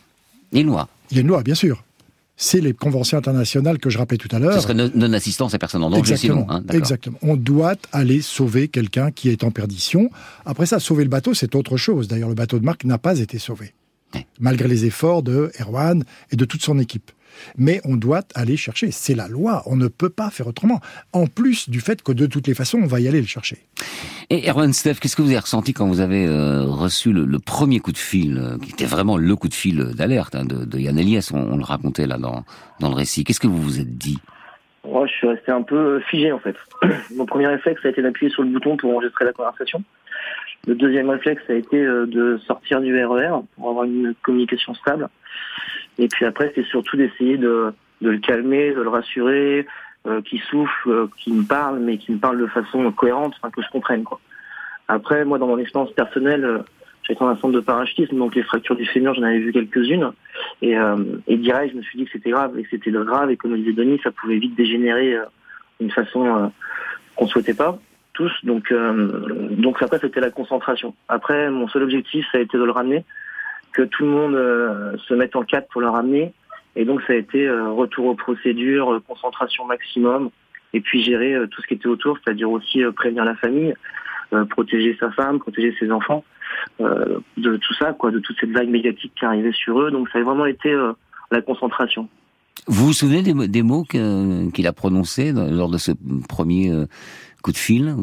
Une 0.51 0.67
loi. 0.67 0.87
Il 1.09 1.15
y 1.17 1.19
a 1.19 1.21
une 1.21 1.27
loi, 1.27 1.43
bien 1.43 1.55
sûr. 1.55 1.83
C'est 2.37 2.59
les 2.61 2.73
conventions 2.73 3.17
internationales 3.17 3.77
que 3.77 3.89
je 3.91 3.97
rappelais 3.99 4.17
tout 4.17 4.29
à 4.31 4.39
l'heure. 4.39 4.53
Ce 4.55 4.61
serait 4.61 4.73
non- 4.73 4.89
non-assistance 4.95 5.53
à 5.53 5.59
personne 5.59 5.83
en 5.83 5.89
danger, 5.89 5.99
Exactement. 6.13 6.41
sinon. 6.47 6.49
Hein. 6.49 6.63
Exactement. 6.73 7.17
On 7.21 7.35
doit 7.35 7.75
aller 7.91 8.21
sauver 8.21 8.67
quelqu'un 8.67 9.11
qui 9.11 9.29
est 9.29 9.43
en 9.43 9.51
perdition. 9.51 10.09
Après 10.45 10.65
ça, 10.65 10.79
sauver 10.79 11.03
le 11.03 11.09
bateau, 11.09 11.33
c'est 11.35 11.53
autre 11.55 11.77
chose. 11.77 12.07
D'ailleurs, 12.07 12.29
le 12.29 12.35
bateau 12.35 12.57
de 12.57 12.65
Marc 12.65 12.83
n'a 12.83 12.97
pas 12.97 13.19
été 13.19 13.37
sauvé, 13.37 13.73
Ouais. 14.15 14.25
malgré 14.39 14.67
les 14.67 14.85
efforts 14.85 15.21
de 15.21 15.51
Erwan 15.59 16.03
et 16.31 16.35
de 16.35 16.45
toute 16.45 16.63
son 16.63 16.79
équipe. 16.79 17.11
Mais 17.57 17.81
on 17.85 17.95
doit 17.95 18.21
aller 18.35 18.57
chercher. 18.57 18.91
C'est 18.91 19.15
la 19.15 19.27
loi. 19.27 19.63
On 19.65 19.75
ne 19.75 19.87
peut 19.87 20.09
pas 20.09 20.29
faire 20.29 20.47
autrement. 20.47 20.79
En 21.13 21.27
plus 21.27 21.69
du 21.69 21.79
fait 21.79 22.01
que 22.01 22.11
de 22.11 22.25
toutes 22.25 22.47
les 22.47 22.53
façons, 22.53 22.79
on 22.81 22.87
va 22.87 22.99
y 22.99 23.07
aller 23.07 23.21
le 23.21 23.27
chercher. 23.27 23.57
Et 24.29 24.49
Erwan 24.49 24.71
Steph, 24.73 24.95
qu'est-ce 24.95 25.15
que 25.15 25.21
vous 25.21 25.29
avez 25.29 25.39
ressenti 25.39 25.73
quand 25.73 25.87
vous 25.87 25.99
avez 25.99 26.25
euh, 26.25 26.63
reçu 26.63 27.11
le, 27.11 27.25
le 27.25 27.39
premier 27.39 27.79
coup 27.79 27.91
de 27.91 27.97
fil, 27.97 28.37
euh, 28.37 28.57
qui 28.57 28.71
était 28.71 28.85
vraiment 28.85 29.17
le 29.17 29.35
coup 29.35 29.49
de 29.49 29.53
fil 29.53 29.93
d'alerte 29.95 30.35
hein, 30.35 30.45
de, 30.45 30.63
de 30.63 30.79
Yann 30.79 30.97
Elias, 30.97 31.31
on, 31.33 31.39
on 31.53 31.57
le 31.57 31.63
racontait 31.63 32.07
là 32.07 32.17
dans, 32.17 32.45
dans 32.79 32.89
le 32.89 32.95
récit. 32.95 33.23
Qu'est-ce 33.23 33.39
que 33.39 33.47
vous 33.47 33.61
vous 33.61 33.79
êtes 33.79 33.97
dit? 33.97 34.19
Moi, 34.87 35.05
je 35.05 35.11
suis 35.11 35.27
resté 35.27 35.51
un 35.51 35.61
peu 35.61 35.99
figé 36.09 36.31
en 36.31 36.39
fait. 36.39 36.55
Mon 37.15 37.25
premier 37.25 37.47
réflexe 37.47 37.85
a 37.85 37.89
été 37.89 38.01
d'appuyer 38.01 38.31
sur 38.31 38.43
le 38.43 38.49
bouton 38.49 38.77
pour 38.77 38.91
enregistrer 38.91 39.25
la 39.25 39.33
conversation. 39.33 39.83
Le 40.67 40.75
deuxième 40.75 41.09
réflexe 41.09 41.41
a 41.49 41.53
été 41.53 41.77
euh, 41.77 42.05
de 42.05 42.39
sortir 42.45 42.81
du 42.81 42.93
RER 43.03 43.41
pour 43.55 43.69
avoir 43.69 43.85
une 43.85 44.13
communication 44.23 44.73
stable. 44.75 45.09
Et 45.97 46.07
puis 46.07 46.25
après, 46.25 46.49
c'était 46.49 46.67
surtout 46.69 46.97
d'essayer 46.97 47.37
de, 47.37 47.73
de 48.01 48.09
le 48.09 48.17
calmer, 48.17 48.73
de 48.73 48.81
le 48.81 48.89
rassurer, 48.89 49.67
euh, 50.07 50.21
qu'il 50.21 50.41
souffle, 50.41 50.89
euh, 50.89 51.07
qu'il 51.17 51.33
me 51.33 51.43
parle, 51.43 51.79
mais 51.79 51.97
qu'il 51.97 52.15
me 52.15 52.19
parle 52.19 52.39
de 52.39 52.47
façon 52.47 52.91
cohérente, 52.91 53.33
enfin, 53.37 53.51
que 53.51 53.61
je 53.61 53.69
comprenne. 53.69 54.03
Quoi. 54.03 54.19
Après, 54.87 55.25
moi, 55.25 55.37
dans 55.37 55.47
mon 55.47 55.57
expérience 55.57 55.91
personnelle, 55.93 56.43
euh, 56.43 56.59
J'étais 57.03 57.19
dans 57.19 57.31
un 57.31 57.35
centre 57.37 57.53
de 57.53 57.59
parachutisme, 57.59 58.17
donc 58.17 58.35
les 58.35 58.43
fractures 58.43 58.75
du 58.75 58.85
fémur, 58.85 59.13
j'en 59.13 59.23
avais 59.23 59.39
vu 59.39 59.51
quelques-unes. 59.51 60.11
Et, 60.61 60.77
euh, 60.77 60.95
et 61.27 61.37
direct, 61.37 61.73
je 61.73 61.77
me 61.77 61.81
suis 61.81 61.97
dit 61.97 62.05
que 62.05 62.11
c'était 62.11 62.29
grave 62.29 62.57
et 62.57 62.63
que 62.63 62.69
c'était 62.69 62.91
grave 62.91 63.31
et 63.31 63.37
comme 63.37 63.51
le 63.51 63.57
disait 63.57 63.73
Denis, 63.73 63.99
ça 64.03 64.11
pouvait 64.11 64.37
vite 64.37 64.55
dégénérer 64.55 65.15
euh, 65.15 65.25
d'une 65.79 65.91
façon 65.91 66.25
euh, 66.25 66.47
qu'on 67.15 67.27
souhaitait 67.27 67.53
pas 67.53 67.79
tous. 68.13 68.31
Donc, 68.43 68.73
donc 69.51 69.81
après, 69.81 69.97
c'était 69.99 70.19
la 70.19 70.29
concentration. 70.29 70.93
Après, 71.07 71.49
mon 71.49 71.67
seul 71.69 71.83
objectif, 71.83 72.25
ça 72.31 72.39
a 72.39 72.41
été 72.41 72.57
de 72.57 72.63
le 72.63 72.71
ramener, 72.71 73.05
que 73.73 73.83
tout 73.83 74.03
le 74.03 74.09
monde 74.09 74.35
euh, 74.35 74.97
se 75.07 75.13
mette 75.13 75.35
en 75.35 75.43
quatre 75.43 75.67
pour 75.69 75.81
le 75.81 75.89
ramener. 75.89 76.33
Et 76.75 76.85
donc, 76.85 77.01
ça 77.07 77.13
a 77.13 77.15
été 77.15 77.47
euh, 77.47 77.69
retour 77.71 78.05
aux 78.05 78.15
procédures, 78.15 78.93
euh, 78.93 78.99
concentration 79.05 79.65
maximum, 79.65 80.29
et 80.73 80.81
puis 80.81 81.03
gérer 81.03 81.35
tout 81.49 81.61
ce 81.61 81.67
qui 81.67 81.73
était 81.73 81.87
autour, 81.87 82.17
c'est-à-dire 82.23 82.49
aussi 82.49 82.81
prévenir 82.95 83.25
la 83.25 83.35
famille, 83.35 83.73
protéger 84.51 84.95
sa 84.97 85.11
femme, 85.11 85.39
protéger 85.39 85.75
ses 85.77 85.91
enfants, 85.91 86.23
de 86.79 87.57
tout 87.57 87.73
ça, 87.73 87.91
quoi, 87.91 88.11
de 88.11 88.19
toute 88.19 88.37
cette 88.39 88.51
vague 88.51 88.69
médiatique 88.69 89.11
qui 89.19 89.25
arrivait 89.25 89.51
sur 89.51 89.81
eux. 89.81 89.91
Donc, 89.91 90.07
ça 90.09 90.19
a 90.19 90.21
vraiment 90.21 90.45
été 90.45 90.73
la 91.29 91.41
concentration. 91.41 92.07
Vous 92.67 92.87
vous 92.87 92.93
souvenez 92.93 93.21
des, 93.21 93.33
mots- 93.33 93.47
des 93.47 93.63
mots 93.63 93.83
que- 93.83 94.49
qu'il 94.51 94.65
a 94.65 94.71
prononcés 94.71 95.33
lors 95.33 95.69
de 95.69 95.77
ce 95.77 95.91
premier 96.29 96.71
coup 97.43 97.51
de 97.51 97.57
fil? 97.57 97.93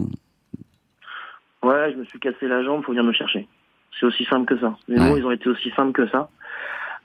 Ouais, 1.62 1.92
je 1.92 1.96
me 1.96 2.04
suis 2.04 2.18
cassé 2.20 2.46
la 2.48 2.62
jambe, 2.62 2.82
faut 2.84 2.92
venir 2.92 3.04
me 3.04 3.12
chercher. 3.12 3.48
C'est 3.98 4.06
aussi 4.06 4.24
simple 4.24 4.46
que 4.46 4.60
ça. 4.60 4.76
Les 4.88 4.98
Ouais. 5.00 5.08
mots, 5.10 5.16
ils 5.16 5.26
ont 5.26 5.30
été 5.30 5.48
aussi 5.48 5.70
simples 5.70 5.92
que 5.92 6.06
ça. 6.08 6.28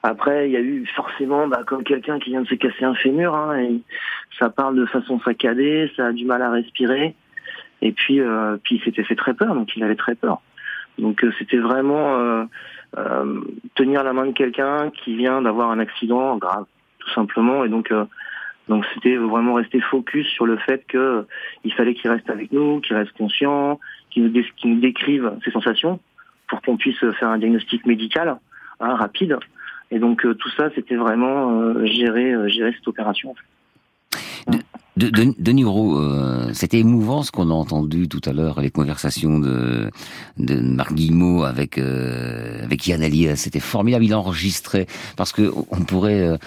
Après, 0.04 0.50
il 0.50 0.52
y 0.52 0.58
a 0.58 0.60
eu 0.62 0.86
forcément, 0.96 1.48
bah, 1.48 1.62
comme 1.66 1.84
quelqu'un 1.84 2.20
qui 2.20 2.32
vient 2.32 2.42
de 2.42 2.48
se 2.48 2.56
casser 2.56 2.84
un 2.84 2.94
fémur, 2.94 3.34
hein, 3.34 3.58
et 3.58 3.80
ça 4.38 4.50
parle 4.50 4.76
de 4.76 4.86
façon 4.86 5.20
saccadée, 5.22 5.90
ça 5.96 6.08
a 6.08 6.12
du 6.12 6.26
mal 6.26 6.42
à 6.42 6.52
respirer, 6.52 7.16
et 7.82 7.92
puis, 7.94 8.20
euh, 8.20 8.58
puis 8.64 8.76
il 8.76 8.84
s'était 8.84 9.04
fait 9.04 9.16
très 9.16 9.34
peur, 9.34 9.56
donc 9.56 9.76
il 9.78 9.84
avait 9.84 9.96
très 9.96 10.16
peur. 10.16 10.42
Donc 11.00 11.24
euh, 11.24 11.32
c'était 11.40 11.58
vraiment 11.58 12.18
euh, 12.18 12.44
euh, 12.98 13.42
tenir 13.76 14.04
la 14.04 14.12
main 14.14 14.26
de 14.26 14.34
quelqu'un 14.34 14.92
qui 14.92 15.16
vient 15.16 15.42
d'avoir 15.42 15.72
un 15.72 15.80
accident 15.80 16.36
grave, 16.38 16.66
tout 17.00 17.10
simplement, 17.12 17.64
et 17.64 17.70
donc 17.70 17.90
euh, 17.92 18.04
donc 18.68 18.86
c'était 18.94 19.16
vraiment 19.16 19.54
rester 19.54 19.80
focus 19.80 20.28
sur 20.28 20.46
le 20.46 20.58
fait 20.58 20.86
que 20.88 20.98
euh, 20.98 21.22
il 21.64 21.74
fallait 21.74 21.94
qu'il 21.94 22.12
reste 22.12 22.30
avec 22.30 22.52
nous, 22.52 22.82
qu'il 22.82 22.96
reste 22.96 23.14
conscient, 23.14 23.80
qu'il 24.12 24.24
nous, 24.24 24.30
dé- 24.30 24.46
nous 24.66 24.80
décrive 24.82 25.32
ses 25.46 25.52
sensations 25.52 26.00
pour 26.54 26.62
qu'on 26.62 26.78
puisse 26.78 27.00
faire 27.00 27.30
un 27.30 27.40
diagnostic 27.40 27.84
médical 27.88 28.38
hein, 28.80 28.96
rapide. 28.96 29.38
Et 29.90 29.98
donc 29.98 30.24
euh, 30.24 30.36
tout 30.36 30.50
ça, 30.56 30.70
c'était 30.76 30.96
vraiment 30.96 31.62
euh, 31.62 31.86
gérer, 31.86 32.32
euh, 32.32 32.48
gérer 32.48 32.74
cette 32.74 32.88
opération. 32.88 33.34
De, 34.96 35.10
de, 35.10 35.34
Denis 35.40 35.64
Gros, 35.64 35.98
euh, 35.98 36.52
c'était 36.54 36.78
émouvant 36.78 37.24
ce 37.24 37.32
qu'on 37.32 37.50
a 37.50 37.54
entendu 37.54 38.08
tout 38.08 38.22
à 38.26 38.34
l'heure, 38.34 38.62
les 38.62 38.70
conversations 38.70 39.40
de, 39.40 39.90
de 40.38 40.60
Marc 40.60 40.94
Guillemot 40.94 41.44
avec, 41.44 41.80
avec 41.80 42.86
Yann 42.86 43.02
Elias. 43.02 43.38
C'était 43.38 43.60
formidable, 43.60 44.06
il 44.06 44.14
a 44.14 44.20
enregistré. 44.20 44.86
Parce 45.18 45.32
que 45.32 45.52
on 45.72 45.82
pourrait 45.82 46.38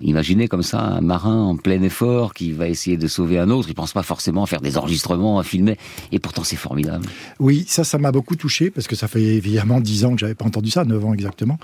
imaginer 0.00 0.48
comme 0.48 0.62
ça 0.62 0.80
un 0.80 1.00
marin 1.00 1.42
en 1.42 1.56
plein 1.56 1.82
effort 1.82 2.34
qui 2.34 2.52
va 2.52 2.68
essayer 2.68 2.96
de 2.96 3.06
sauver 3.06 3.38
un 3.38 3.50
autre. 3.50 3.68
Il 3.68 3.74
pense 3.74 3.92
pas 3.92 4.02
forcément 4.02 4.44
à 4.44 4.46
faire 4.46 4.60
des 4.60 4.78
enregistrements, 4.78 5.38
à 5.38 5.42
filmer. 5.42 5.76
Et 6.12 6.18
pourtant, 6.18 6.44
c'est 6.44 6.56
formidable. 6.56 7.06
Oui, 7.38 7.64
ça, 7.68 7.84
ça 7.84 7.98
m'a 7.98 8.12
beaucoup 8.12 8.36
touché 8.36 8.70
parce 8.70 8.86
que 8.86 8.96
ça 8.96 9.08
fait 9.08 9.22
évidemment 9.22 9.80
dix 9.80 10.04
ans 10.04 10.14
que 10.14 10.20
j'avais 10.20 10.34
pas 10.34 10.44
entendu 10.44 10.70
ça, 10.70 10.84
9 10.84 11.04
ans 11.04 11.14
exactement. 11.14 11.58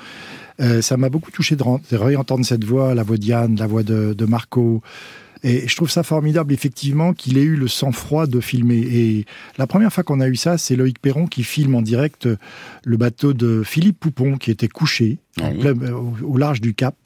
Euh, 0.61 0.80
ça 0.80 0.97
m'a 0.97 1.09
beaucoup 1.09 1.30
touché 1.30 1.57
de, 1.57 1.64
réentendre 1.93 2.45
cette 2.45 2.64
voix, 2.64 2.95
la 2.95 3.03
voix 3.03 3.16
d'Yann, 3.16 3.57
la 3.57 3.66
voix 3.66 3.82
de 3.82 4.24
Marco. 4.26 4.82
Et 5.43 5.68
je 5.68 5.76
trouve 5.76 5.91
ça 5.91 6.03
formidable, 6.03 6.53
effectivement, 6.53 7.12
qu'il 7.12 7.37
ait 7.39 7.43
eu 7.43 7.57
le 7.57 7.68
sang-froid 7.68 8.26
de 8.26 8.41
filmer. 8.41 8.78
Et 8.78 9.26
la 9.59 9.66
première 9.66 9.93
fois 9.93 10.03
qu'on 10.05 10.20
a 10.20 10.28
eu 10.28 10.37
ça, 10.37 10.59
c'est 10.59 10.76
Loïc 10.76 10.99
Perron 11.01 11.26
qui 11.26 11.43
filme 11.45 11.74
en 11.74 11.82
direct 11.82 12.28
le 12.84 12.97
bateau 12.97 13.32
de 13.32 13.62
Philippe 13.64 14.01
Poupon, 14.01 14.39
qui 14.39 14.51
était 14.51 14.68
couché 14.68 15.18
oui. 15.39 15.59
plein- 15.61 15.93
au, 15.93 16.14
au 16.22 16.37
large 16.39 16.61
du 16.61 16.74
Cap. 16.74 16.97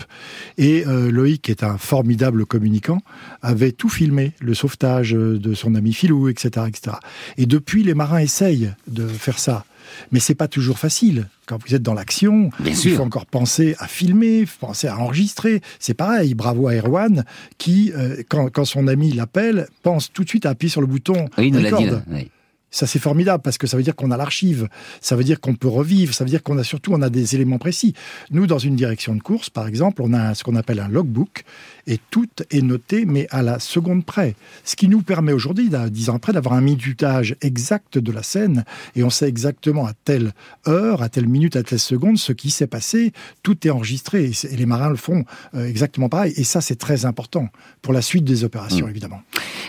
Et 0.58 0.86
euh, 0.86 1.10
Loïc, 1.10 1.42
qui 1.42 1.50
est 1.50 1.64
un 1.64 1.76
formidable 1.78 2.46
communicant, 2.46 3.00
avait 3.42 3.72
tout 3.72 3.88
filmé, 3.88 4.32
le 4.40 4.54
sauvetage 4.54 5.10
de 5.12 5.54
son 5.54 5.74
ami 5.74 5.92
Philou, 5.92 6.28
etc., 6.28 6.66
etc. 6.68 6.96
Et 7.36 7.46
depuis, 7.46 7.82
les 7.82 7.94
marins 7.94 8.18
essayent 8.20 8.72
de 8.86 9.06
faire 9.08 9.38
ça. 9.38 9.64
Mais 10.12 10.20
c'est 10.20 10.34
pas 10.34 10.48
toujours 10.48 10.78
facile. 10.78 11.28
Quand 11.46 11.58
vous 11.64 11.74
êtes 11.74 11.82
dans 11.82 11.94
l'action, 11.94 12.50
il 12.64 12.76
sûr. 12.76 12.96
faut 12.96 13.02
encore 13.02 13.26
penser 13.26 13.74
à 13.78 13.86
filmer, 13.86 14.46
penser 14.60 14.88
à 14.88 14.98
enregistrer. 14.98 15.60
C'est 15.78 15.94
pareil. 15.94 16.34
Bravo 16.34 16.68
à 16.68 16.74
Erwan, 16.74 17.24
qui, 17.58 17.92
euh, 17.96 18.22
quand, 18.28 18.50
quand 18.50 18.64
son 18.64 18.86
ami 18.86 19.12
l'appelle, 19.12 19.68
pense 19.82 20.12
tout 20.12 20.24
de 20.24 20.28
suite 20.28 20.46
à 20.46 20.50
appuyer 20.50 20.70
sur 20.70 20.80
le 20.80 20.86
bouton 20.86 21.26
Oui, 21.38 21.48
il 21.48 21.52
nous 21.52 21.60
l'a 21.60 21.72
dit. 21.72 21.88
Oui. 22.10 22.30
Ça, 22.70 22.86
c'est 22.86 23.00
formidable 23.00 23.42
parce 23.42 23.58
que 23.58 23.66
ça 23.66 23.76
veut 23.76 23.82
dire 23.82 23.96
qu'on 23.96 24.12
a 24.12 24.16
l'archive, 24.16 24.68
ça 25.00 25.16
veut 25.16 25.24
dire 25.24 25.40
qu'on 25.40 25.54
peut 25.54 25.68
revivre, 25.68 26.14
ça 26.14 26.22
veut 26.22 26.30
dire 26.30 26.42
qu'on 26.42 26.56
a 26.56 26.62
surtout 26.62 26.92
on 26.92 27.02
a 27.02 27.10
des 27.10 27.34
éléments 27.34 27.58
précis. 27.58 27.94
Nous, 28.30 28.46
dans 28.46 28.58
une 28.58 28.76
direction 28.76 29.14
de 29.16 29.20
course, 29.20 29.50
par 29.50 29.66
exemple, 29.66 30.02
on 30.02 30.12
a 30.12 30.34
ce 30.34 30.44
qu'on 30.44 30.54
appelle 30.54 30.78
un 30.78 30.88
logbook 30.88 31.42
et 31.90 31.98
tout 32.10 32.28
est 32.50 32.62
noté, 32.62 33.04
mais 33.04 33.26
à 33.30 33.42
la 33.42 33.58
seconde 33.58 34.06
près. 34.06 34.36
Ce 34.64 34.76
qui 34.76 34.88
nous 34.88 35.02
permet 35.02 35.32
aujourd'hui, 35.32 35.68
dix 35.90 36.08
ans 36.08 36.16
après, 36.16 36.32
d'avoir 36.32 36.54
un 36.54 36.60
minutage 36.60 37.36
exact 37.42 37.98
de 37.98 38.12
la 38.12 38.22
scène 38.22 38.64
et 38.94 39.02
on 39.02 39.10
sait 39.10 39.28
exactement 39.28 39.86
à 39.86 39.92
telle 40.04 40.32
heure, 40.68 41.02
à 41.02 41.08
telle 41.08 41.26
minute, 41.26 41.56
à 41.56 41.64
telle 41.64 41.80
seconde 41.80 42.16
ce 42.16 42.32
qui 42.32 42.50
s'est 42.50 42.68
passé. 42.68 43.12
Tout 43.42 43.66
est 43.66 43.70
enregistré 43.70 44.30
et, 44.30 44.56
les 44.56 44.66
marins 44.66 44.90
le 44.90 44.96
font 44.96 45.24
euh, 45.54 45.66
exactement 45.66 46.08
pareil. 46.08 46.32
Et 46.36 46.44
ça, 46.44 46.60
c'est 46.60 46.76
très 46.76 47.04
important 47.06 47.48
pour 47.82 47.92
la 47.92 48.02
suite 48.02 48.24
des 48.24 48.44
opérations, 48.44 48.86
Mm. 48.86 48.90
évidemment. 48.90 49.22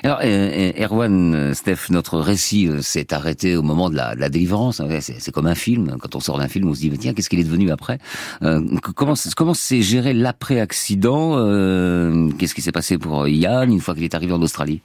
Alors, 0.03 0.19
euh, 0.24 0.72
Erwan, 0.78 1.34
euh, 1.34 1.53
Steph, 1.55 1.89
notre 1.89 2.19
récit 2.19 2.69
s'est 2.82 3.13
arrêté 3.13 3.55
au 3.55 3.63
moment 3.63 3.89
de 3.89 3.95
la, 3.95 4.15
de 4.15 4.19
la 4.19 4.30
délivrance. 4.30 4.82
C'est 4.99 5.32
comme 5.32 5.47
un 5.47 5.55
film. 5.55 5.97
Quand 5.99 6.15
on 6.15 6.19
sort 6.19 6.38
d'un 6.38 6.47
film, 6.47 6.69
on 6.69 6.74
se 6.76 6.82
dit, 6.82 6.91
tiens, 6.99 7.13
qu'est-ce 7.13 7.30
qu'il 7.30 7.39
est 7.39 7.43
devenu 7.43 7.72
après? 7.72 7.97
Euh, 8.43 8.61
Comment 8.95 9.15
s'est 9.15 9.82
géré 9.82 10.13
l'après-accident? 10.13 11.34
Euh, 11.38 12.11
Qu'est-ce 12.38 12.55
qui 12.55 12.62
s'est 12.62 12.72
passé 12.72 12.97
pour 12.97 13.28
Yann 13.28 13.72
une 13.72 13.80
fois 13.80 13.93
qu'il 13.93 14.03
est 14.03 14.16
arrivé 14.16 14.34
en 14.34 14.41
Australie 14.41 14.82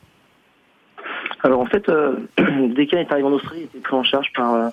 Alors 1.43 1.61
en 1.61 1.66
fait, 1.66 1.89
euh, 1.89 2.16
dès 2.77 2.87
qu'il 2.87 2.99
est 2.99 3.11
arrivé 3.12 3.27
en 3.27 3.33
Australie, 3.33 3.62
il 3.62 3.64
était 3.64 3.79
pris 3.81 3.95
en 3.97 4.05
charge 4.05 4.33
par, 4.35 4.55
euh, 4.55 4.68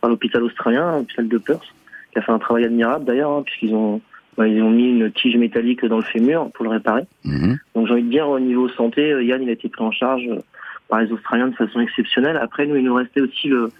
par 0.00 0.10
l'hôpital 0.10 0.42
australien, 0.42 0.98
l'hôpital 0.98 1.28
de 1.28 1.38
Perth, 1.38 1.64
qui 2.12 2.18
a 2.18 2.22
fait 2.22 2.32
un 2.32 2.38
travail 2.38 2.64
admirable 2.64 3.04
d'ailleurs, 3.04 3.30
hein, 3.32 3.42
puisqu'ils 3.44 3.74
ont, 3.74 4.00
bah, 4.36 4.46
ils 4.48 4.62
ont 4.62 4.70
mis 4.70 4.88
une 4.90 5.10
tige 5.12 5.36
métallique 5.36 5.84
dans 5.84 5.98
le 5.98 6.02
fémur 6.04 6.50
pour 6.54 6.64
le 6.64 6.70
réparer. 6.70 7.04
Mhm. 7.24 7.58
Donc 7.74 7.86
j'ai 7.86 7.92
envie 7.92 8.02
de 8.02 8.10
dire, 8.10 8.28
au 8.28 8.40
niveau 8.40 8.68
santé, 8.70 9.12
euh, 9.12 9.22
Yann, 9.22 9.42
il 9.42 9.48
a 9.48 9.52
été 9.52 9.68
pris 9.68 9.84
en 9.84 9.92
charge 9.92 10.22
euh, 10.28 10.38
par 10.88 11.00
les 11.00 11.10
Australiens 11.12 11.48
de 11.48 11.54
façon 11.54 11.80
exceptionnelle. 11.80 12.36
Après, 12.36 12.66
nous, 12.66 12.76
il 12.76 12.84
nous 12.84 12.94
restait 12.94 13.20
aussi 13.20 13.48
le, 13.48 13.70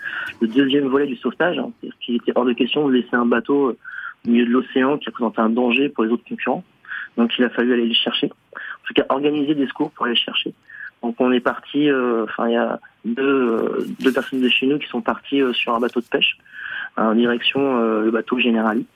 le 0.41 0.49
deuxième 0.49 0.87
volet 0.87 1.07
du 1.07 1.16
sauvetage. 1.16 1.59
hein. 1.59 1.70
C'est-à-dire 1.81 1.99
qu'il 2.01 2.16
était 2.16 2.33
hors 2.35 2.45
de 2.47 2.53
question 2.55 2.89
de 2.89 2.93
laisser 2.95 3.14
un 3.14 3.27
bateau 3.27 3.68
euh, 3.68 3.79
au 4.27 4.31
milieu 4.31 4.47
de 4.47 4.51
l'océan 4.51 4.97
qui 4.99 5.07
représentait 5.11 5.41
un 5.41 5.51
danger 5.51 5.89
pour 5.91 6.05
les 6.05 6.11
autres 6.11 6.25
concurrents. 6.29 6.64
Donc 7.17 7.33
il 7.39 7.45
a 7.45 7.51
fallu 7.51 7.73
aller 7.73 7.87
le 7.87 7.95
chercher. 7.95 8.27
En 8.27 8.87
tout 8.87 8.95
cas, 8.95 9.05
organiser 9.09 9.55
des 9.55 9.67
secours 9.67 9.91
pour 9.93 10.07
aller 10.07 10.15
le 10.15 10.21
chercher. 10.21 10.53
Donc 11.03 11.17
on 11.21 11.31
est 11.33 11.41
parti, 11.41 11.91
euh, 11.91 12.25
enfin 12.25 12.49
il 12.49 12.55
y 12.55 12.57
a 12.57 12.81
deux, 13.05 13.23
euh, 13.23 13.87
deux 14.01 14.12
personnes 14.12 14.41
de 14.41 14.49
chez 14.49 14.67
nous 14.67 14.79
qui 14.79 14.89
sont 14.89 15.03
parties 15.03 15.43
euh, 15.43 15.53
sur 15.53 15.75
un 15.75 15.81
bateau 15.81 16.01
de 16.01 16.07
pêche 16.07 16.39
en 16.97 17.15
direction 17.15 17.61
euh, 17.81 18.05
le 18.05 18.11
bateau 18.11 18.39
Generali. 18.39 18.87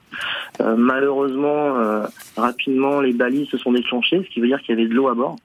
Euh, 0.60 0.76
malheureusement, 0.76 1.76
euh, 1.78 2.06
rapidement, 2.36 3.00
les 3.00 3.12
balises 3.12 3.48
se 3.48 3.58
sont 3.58 3.72
déclenchées, 3.72 4.22
ce 4.24 4.30
qui 4.32 4.40
veut 4.40 4.46
dire 4.46 4.60
qu'il 4.62 4.76
y 4.76 4.80
avait 4.80 4.88
de 4.88 4.94
l'eau 4.94 5.08
à 5.08 5.14
bord. 5.14 5.36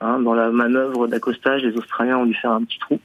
Hein, 0.00 0.18
dans 0.20 0.34
la 0.34 0.50
manœuvre 0.50 1.06
d'accostage, 1.06 1.62
les 1.62 1.76
Australiens 1.78 2.18
ont 2.18 2.26
dû 2.26 2.34
faire 2.34 2.52
un 2.52 2.62
petit 2.62 2.78
trou. 2.78 3.00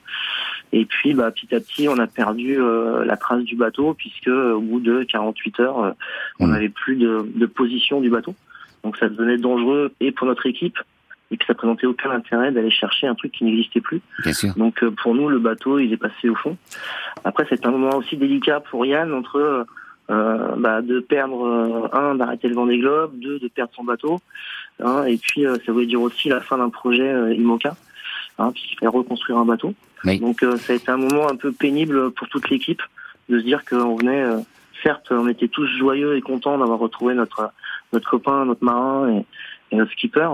Et 0.74 0.86
puis, 0.86 1.14
bah, 1.14 1.32
petit 1.32 1.54
à 1.56 1.60
petit, 1.60 1.88
on 1.88 1.98
a 1.98 2.08
perdu 2.08 2.60
euh, 2.60 3.06
la 3.06 3.16
trace 3.16 3.44
du 3.44 3.56
bateau, 3.56 3.94
puisque 3.94 4.28
euh, 4.28 4.54
au 4.54 4.60
bout 4.62 4.80
de 4.80 5.04
48 5.04 5.60
heures, 5.62 5.80
euh, 5.80 5.92
on 6.40 6.48
Mhm. 6.48 6.54
n'avait 6.54 6.70
plus 6.70 6.96
de, 6.98 7.26
de 7.36 7.46
position 7.46 8.02
du 8.02 8.10
bateau. 8.10 8.36
Donc 8.84 8.98
ça 8.98 9.10
devenait 9.10 9.38
dangereux 9.38 9.92
et 10.00 10.12
pour 10.12 10.28
notre 10.28 10.46
équipe, 10.46 10.78
et 11.32 11.38
puis 11.38 11.46
ça 11.46 11.54
présentait 11.54 11.86
aucun 11.86 12.12
intérêt 12.12 12.52
d'aller 12.52 12.72
chercher 12.72 13.08
un 13.08 13.16
truc 13.16 13.32
qui 13.34 13.44
n'existait 13.44 13.82
plus. 13.82 14.02
Bien 14.24 14.34
sûr. 14.34 14.54
Donc 14.56 14.84
euh, 14.84 14.92
pour 14.92 15.14
nous, 15.16 15.30
le 15.30 15.40
bateau, 15.40 15.80
il 15.80 15.94
est 15.94 15.98
passé 15.98 16.30
au 16.30 16.36
fond. 16.36 16.58
Après, 17.24 17.46
c'est 17.50 17.66
un 17.66 17.72
moment 17.72 17.98
aussi 17.98 18.18
délicat 18.18 18.62
pour 18.62 18.86
Yann 18.86 19.14
entre 19.14 19.66
euh, 20.10 20.56
bah, 20.58 20.82
de 20.82 21.00
perdre 21.00 21.46
euh, 21.46 21.98
un, 21.98 22.16
d'arrêter 22.16 22.48
le 22.48 22.56
Vendée 22.56 22.80
Globe, 22.80 23.20
deux, 23.20 23.38
de 23.40 23.48
perdre 23.48 23.72
son 23.76 23.84
bateau, 23.84 24.20
hein, 24.84 25.04
et 25.06 25.18
puis 25.18 25.46
euh, 25.46 25.58
ça 25.66 25.72
voulait 25.72 25.86
dire 25.86 26.02
aussi 26.02 26.30
la 26.30 26.42
fin 26.42 26.58
d'un 26.58 26.70
projet 26.70 27.08
euh, 27.08 27.34
IMOCA, 27.34 27.76
hein, 28.40 28.52
puisqu'il 28.52 28.78
fallait 28.80 28.90
reconstruire 28.90 29.38
un 29.38 29.46
bateau. 29.46 29.76
Oui. 30.06 30.20
Donc 30.20 30.42
euh, 30.42 30.58
ça 30.58 30.74
a 30.74 30.76
été 30.78 30.90
un 30.90 30.98
moment 30.98 31.30
un 31.30 31.36
peu 31.36 31.52
pénible 31.52 32.12
pour 32.12 32.28
toute 32.30 32.50
l'équipe 32.50 32.82
de 33.28 33.40
se 33.40 33.44
dire 33.44 33.64
qu'on 33.66 33.96
venait, 33.96 34.24
euh, 34.24 34.40
certes, 34.82 35.12
on 35.12 35.28
était 35.28 35.48
tous 35.48 35.68
joyeux 35.78 36.16
et 36.16 36.22
contents 36.22 36.58
d'avoir 36.58 36.80
retrouvé 36.80 37.14
notre 37.14 37.52
notre 37.94 38.10
copain, 38.10 38.46
notre 38.46 38.64
marin 38.64 39.10
et, 39.12 39.26
et 39.72 39.76
notre 39.78 39.92
skipper, 39.92 40.30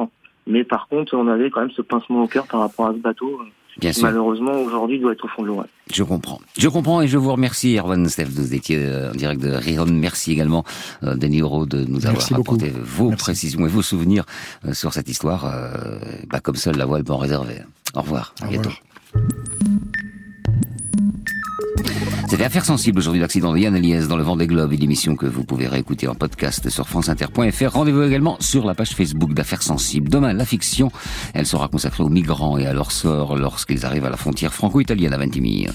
mais 0.48 0.64
par 0.64 0.88
contre, 0.88 1.16
on 1.16 1.28
avait 1.28 1.50
quand 1.50 1.62
même 1.62 1.72
ce 1.72 1.82
pincement 1.82 2.24
au 2.24 2.28
cœur 2.28 2.46
par 2.48 2.60
rapport 2.62 2.88
à 2.88 2.94
ce 2.94 2.98
bateau. 3.00 3.40
euh, 3.42 3.46
Bien 3.78 3.92
qui, 3.92 4.00
sûr. 4.00 4.08
malheureusement, 4.08 4.54
aujourd'hui, 4.62 5.00
doit 5.00 5.12
être 5.12 5.26
au 5.26 5.28
fond 5.28 5.42
de 5.42 5.48
l'eau. 5.48 5.56
ouais. 5.56 5.66
Je 5.94 6.02
comprends. 6.04 6.40
Je 6.58 6.70
comprends 6.70 7.02
et 7.02 7.10
je 7.10 7.18
vous 7.18 7.32
remercie, 7.34 7.76
Erwan 7.78 8.08
Steph. 8.08 8.26
Vous 8.30 8.54
étiez 8.54 8.78
euh, 8.80 9.10
en 9.12 9.16
direct 9.16 9.42
de 9.42 9.50
Rion. 9.52 9.86
Merci 9.88 10.32
également, 10.32 10.64
euh, 11.04 11.16
Denis 11.16 11.42
Euro, 11.42 11.66
de 11.66 11.84
nous 11.84 11.98
avoir 12.06 12.14
Merci 12.14 12.34
beaucoup. 12.36 12.56
apporté 12.56 12.72
vos 12.74 13.10
Merci. 13.10 13.24
précisions 13.24 13.66
et 13.66 13.70
vos 13.70 13.82
souvenirs 13.82 14.24
euh, 14.66 14.74
sur 14.74 14.94
cette 14.94 15.10
histoire, 15.10 15.46
euh, 15.46 15.98
bah, 16.30 16.40
comme 16.40 16.56
seule 16.56 16.78
la 16.78 16.86
voile 16.86 17.04
peut 17.04 17.12
en 17.14 17.18
réserver. 17.18 17.56
Au 17.96 18.02
revoir. 18.02 18.34
À 18.42 18.46
Au 18.46 18.50
bientôt. 18.50 18.70
revoir. 18.70 19.75
C'était 22.28 22.44
Affaire 22.44 22.66
sensible 22.66 22.98
aujourd'hui 22.98 23.22
l'accident 23.22 23.54
de 23.54 23.60
Yann 23.60 23.76
Eliès 23.76 24.08
dans 24.08 24.18
le 24.18 24.24
vent 24.24 24.36
des 24.36 24.48
globes, 24.48 24.74
une 24.74 24.82
émission 24.82 25.16
que 25.16 25.28
vous 25.28 25.44
pouvez 25.44 25.68
réécouter 25.68 26.08
en 26.08 26.16
podcast 26.16 26.70
sur 26.70 26.88
franceinter.fr. 26.90 27.72
Rendez-vous 27.72 28.02
également 28.02 28.38
sur 28.40 28.66
la 28.66 28.74
page 28.74 28.96
Facebook 28.96 29.34
d'Affaires 29.36 29.62
sensibles. 29.62 30.10
Demain, 30.10 30.34
la 30.34 30.44
fiction, 30.44 30.92
elle 31.36 31.46
sera 31.46 31.68
consacrée 31.68 32.04
aux 32.04 32.10
migrants 32.10 32.58
et 32.58 32.66
à 32.66 32.74
leur 32.74 32.92
sort 32.92 33.36
lorsqu'ils 33.36 33.86
arrivent 33.86 34.06
à 34.06 34.10
la 34.10 34.18
frontière 34.18 34.54
franco-italienne 34.54 35.14
à 35.14 35.18
Ventimille. 35.20 35.70